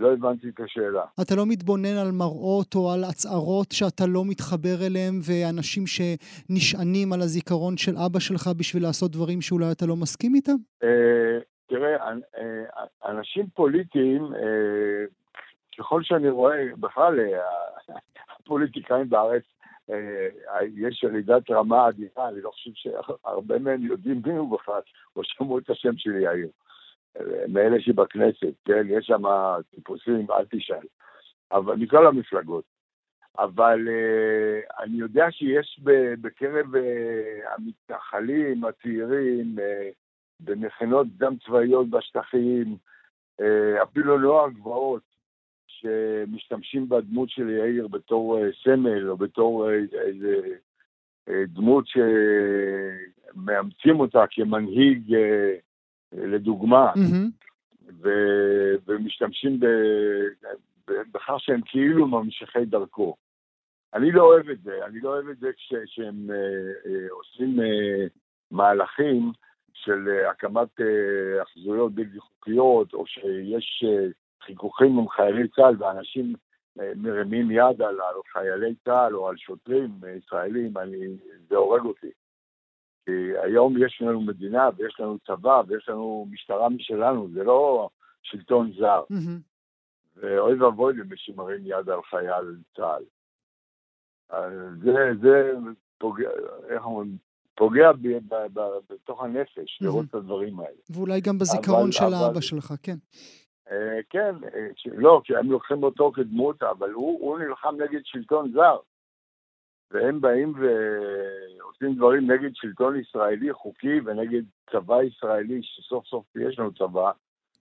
לא 0.00 0.12
הבנתי 0.12 0.48
את 0.48 0.60
השאלה. 0.60 1.04
אתה 1.22 1.34
לא 1.36 1.46
מתבונן 1.46 1.96
על 2.02 2.10
מראות 2.12 2.74
או 2.74 2.92
על 2.92 3.04
הצהרות 3.04 3.72
שאתה 3.72 4.04
לא 4.06 4.22
מתחבר 4.24 4.76
אליהם 4.86 5.14
ואנשים 5.26 5.84
שנשענים 5.86 7.12
על 7.12 7.20
הזיכרון 7.20 7.76
של 7.76 7.92
אבא 8.06 8.18
שלך 8.18 8.50
בשביל 8.58 8.82
לעשות 8.82 9.10
דברים 9.10 9.40
שאולי 9.40 9.72
אתה 9.72 9.86
לא 9.86 9.96
מסכים 9.96 10.34
איתם? 10.34 10.56
אה, 10.82 11.38
תראה, 11.66 11.96
אה, 12.38 13.10
אנשים 13.10 13.46
פוליטיים, 13.54 14.22
ככל 15.78 16.02
שאני 16.02 16.30
רואה, 16.30 16.64
בכלל, 16.80 17.14
הפוליטיקאים 18.38 19.08
בארץ, 19.08 19.42
אה, 19.90 20.26
יש 20.76 21.02
ירידת 21.02 21.50
רמה 21.50 21.88
אדירה, 21.88 22.28
אני 22.28 22.40
לא 22.40 22.50
חושב 22.50 22.70
שהרבה 22.74 23.58
מהם 23.58 23.82
יודעים 23.82 24.22
מי 24.26 24.32
הוא 24.32 24.58
בכלל, 24.58 24.80
או 25.16 25.24
שמעו 25.24 25.58
את 25.58 25.70
השם 25.70 25.96
שלי 25.96 26.22
יאיר. 26.22 26.48
מאלה 27.48 27.80
שבכנסת, 27.80 28.54
כן? 28.64 28.82
יש 28.88 29.06
שם 29.06 29.22
טיפוסים, 29.74 30.26
אל 30.30 30.44
תשאל. 30.50 30.86
אבל 31.52 31.76
מכל 31.76 32.06
המפלגות. 32.06 32.64
אבל 33.38 33.88
uh, 33.88 34.82
אני 34.82 34.96
יודע 34.96 35.26
שיש 35.30 35.80
בקרב 36.20 36.74
uh, 36.74 36.78
המתנחלים 37.56 38.64
הצעירים, 38.64 39.56
uh, 39.58 39.62
במכינות 40.40 41.06
דם 41.16 41.36
צבאיות 41.46 41.90
בשטחים, 41.90 42.76
uh, 43.40 43.82
אפילו 43.82 44.18
נוער 44.18 44.50
גבעות, 44.50 45.02
שמשתמשים 45.66 46.88
בדמות 46.88 47.30
של 47.30 47.50
יאיר 47.50 47.88
בתור 47.88 48.38
uh, 48.38 48.42
סמל 48.64 49.10
או 49.10 49.16
בתור 49.16 49.68
uh, 49.68 49.96
איזה 49.96 50.56
אה, 51.30 51.44
דמות 51.46 51.84
שמאמצים 53.34 54.00
אותה 54.00 54.24
כמנהיג 54.30 55.14
אה, 55.14 55.54
לדוגמה, 56.12 56.92
ו... 58.02 58.08
ומשתמשים 58.86 59.60
ב... 59.60 59.66
בכך 60.88 61.34
שהם 61.38 61.60
כאילו 61.64 62.06
ממשיכי 62.06 62.64
דרכו. 62.64 63.16
אני 63.94 64.12
לא 64.12 64.22
אוהב 64.22 64.48
את 64.50 64.62
זה, 64.62 64.86
אני 64.86 65.00
לא 65.00 65.08
אוהב 65.08 65.28
את 65.28 65.38
זה 65.38 65.50
כשהם 65.56 66.28
עושים 67.10 67.56
מהלכים 68.50 69.32
של 69.72 70.08
הקמת 70.30 70.80
אחזויות 71.42 71.94
בלתי 71.94 72.20
חוקיות, 72.20 72.94
או 72.94 73.06
שיש 73.06 73.84
חיכוכים 74.42 74.98
עם 74.98 75.08
חיילי 75.08 75.48
צה"ל 75.48 75.74
ואנשים 75.78 76.34
מרימים 76.76 77.50
יד 77.50 77.82
על, 77.82 78.00
על 78.00 78.14
חיילי 78.32 78.74
צה"ל 78.84 79.16
או 79.16 79.28
על 79.28 79.36
שוטרים 79.36 79.90
ישראלים, 80.16 80.78
אני, 80.78 80.96
זה 81.48 81.56
הורג 81.56 81.84
אותי. 81.84 82.10
כי 83.04 83.10
היום 83.42 83.84
יש 83.84 84.02
לנו 84.02 84.20
מדינה 84.20 84.68
ויש 84.76 85.00
לנו 85.00 85.18
צבא 85.26 85.62
ויש 85.68 85.88
לנו 85.88 86.26
משטרה 86.30 86.68
משלנו, 86.68 87.28
זה 87.34 87.44
לא 87.44 87.88
שלטון 88.22 88.72
זר. 88.78 89.02
ואוי 90.16 90.54
ואבוי 90.54 90.94
למי 90.94 91.16
שמרים 91.16 91.60
יד 91.64 91.90
על 91.90 92.02
חייל 92.10 92.56
צה"ל. 92.76 93.04
זה, 94.82 95.12
זה 95.22 95.52
פוגע, 95.98 96.28
איך 96.68 96.84
אומרים, 96.84 97.16
פוגע 97.54 97.92
ב, 97.92 98.08
ב, 98.28 98.34
ב, 98.52 98.60
בתוך 98.90 99.22
הנפש. 99.22 99.78
לראות 99.80 100.06
את 100.08 100.14
הדברים 100.14 100.60
האלה. 100.60 100.76
ואולי 100.90 101.20
גם 101.20 101.38
בזיכרון 101.38 101.82
אבל, 101.82 101.92
של 101.92 102.04
אבל, 102.04 102.14
האבא 102.14 102.40
שלך, 102.40 102.74
כן. 102.82 102.96
אה, 103.70 104.00
כן, 104.10 104.34
אה, 104.54 104.68
לא, 104.92 105.20
כי 105.24 105.36
הם 105.36 105.50
לוקחים 105.50 105.82
אותו 105.82 106.12
כדמות, 106.14 106.62
אבל 106.62 106.90
הוא, 106.90 107.20
הוא 107.20 107.38
נלחם 107.38 107.74
נגד 107.78 108.00
שלטון 108.04 108.52
זר. 108.52 108.76
והם 109.90 110.20
באים 110.20 110.54
ועושים 110.54 111.94
דברים 111.94 112.30
נגד 112.30 112.50
שלטון 112.54 113.00
ישראלי 113.00 113.52
חוקי 113.52 114.00
ונגד 114.04 114.42
צבא 114.72 115.02
ישראלי, 115.02 115.60
שסוף 115.62 116.06
סוף 116.06 116.24
יש 116.36 116.58
לנו 116.58 116.74
צבא 116.74 117.10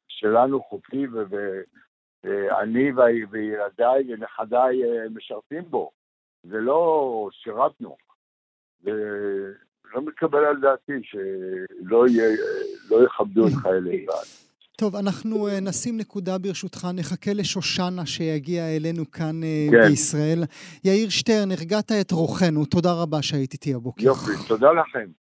שלנו 0.08 0.64
חוקי, 0.64 1.08
ואני 2.24 2.92
וילדיי 3.32 4.04
ונכדיי 4.08 4.84
אה, 4.84 5.10
משרתים 5.10 5.64
בו. 5.70 5.92
זה 6.44 6.58
לא 6.58 7.30
שירתנו. 7.32 7.98
ולא 8.84 10.02
מתקבל 10.06 10.46
על 10.46 10.62
דעתי 10.62 11.04
שלא 11.04 12.06
לא 12.90 13.04
יכבדו 13.04 13.48
את 13.48 13.54
חיילי 13.62 14.06
צה"ל. 14.06 14.49
טוב, 14.80 14.96
אנחנו 14.96 15.48
uh, 15.48 15.52
נשים 15.62 15.98
נקודה 15.98 16.38
ברשותך, 16.38 16.88
נחכה 16.94 17.34
לשושנה 17.34 18.06
שיגיע 18.06 18.76
אלינו 18.76 19.12
כאן 19.12 19.42
uh, 19.44 19.72
כן. 19.72 19.90
בישראל. 19.90 20.44
יאיר 20.84 21.10
שטרן, 21.10 21.52
הרגעת 21.52 21.92
את 21.92 22.12
רוחנו, 22.12 22.66
תודה 22.66 22.94
רבה 22.94 23.22
שהיית 23.22 23.54
איתי 23.54 23.74
הבוקר. 23.74 24.04
יופי, 24.04 24.32
תודה 24.48 24.72
לכם. 24.72 25.10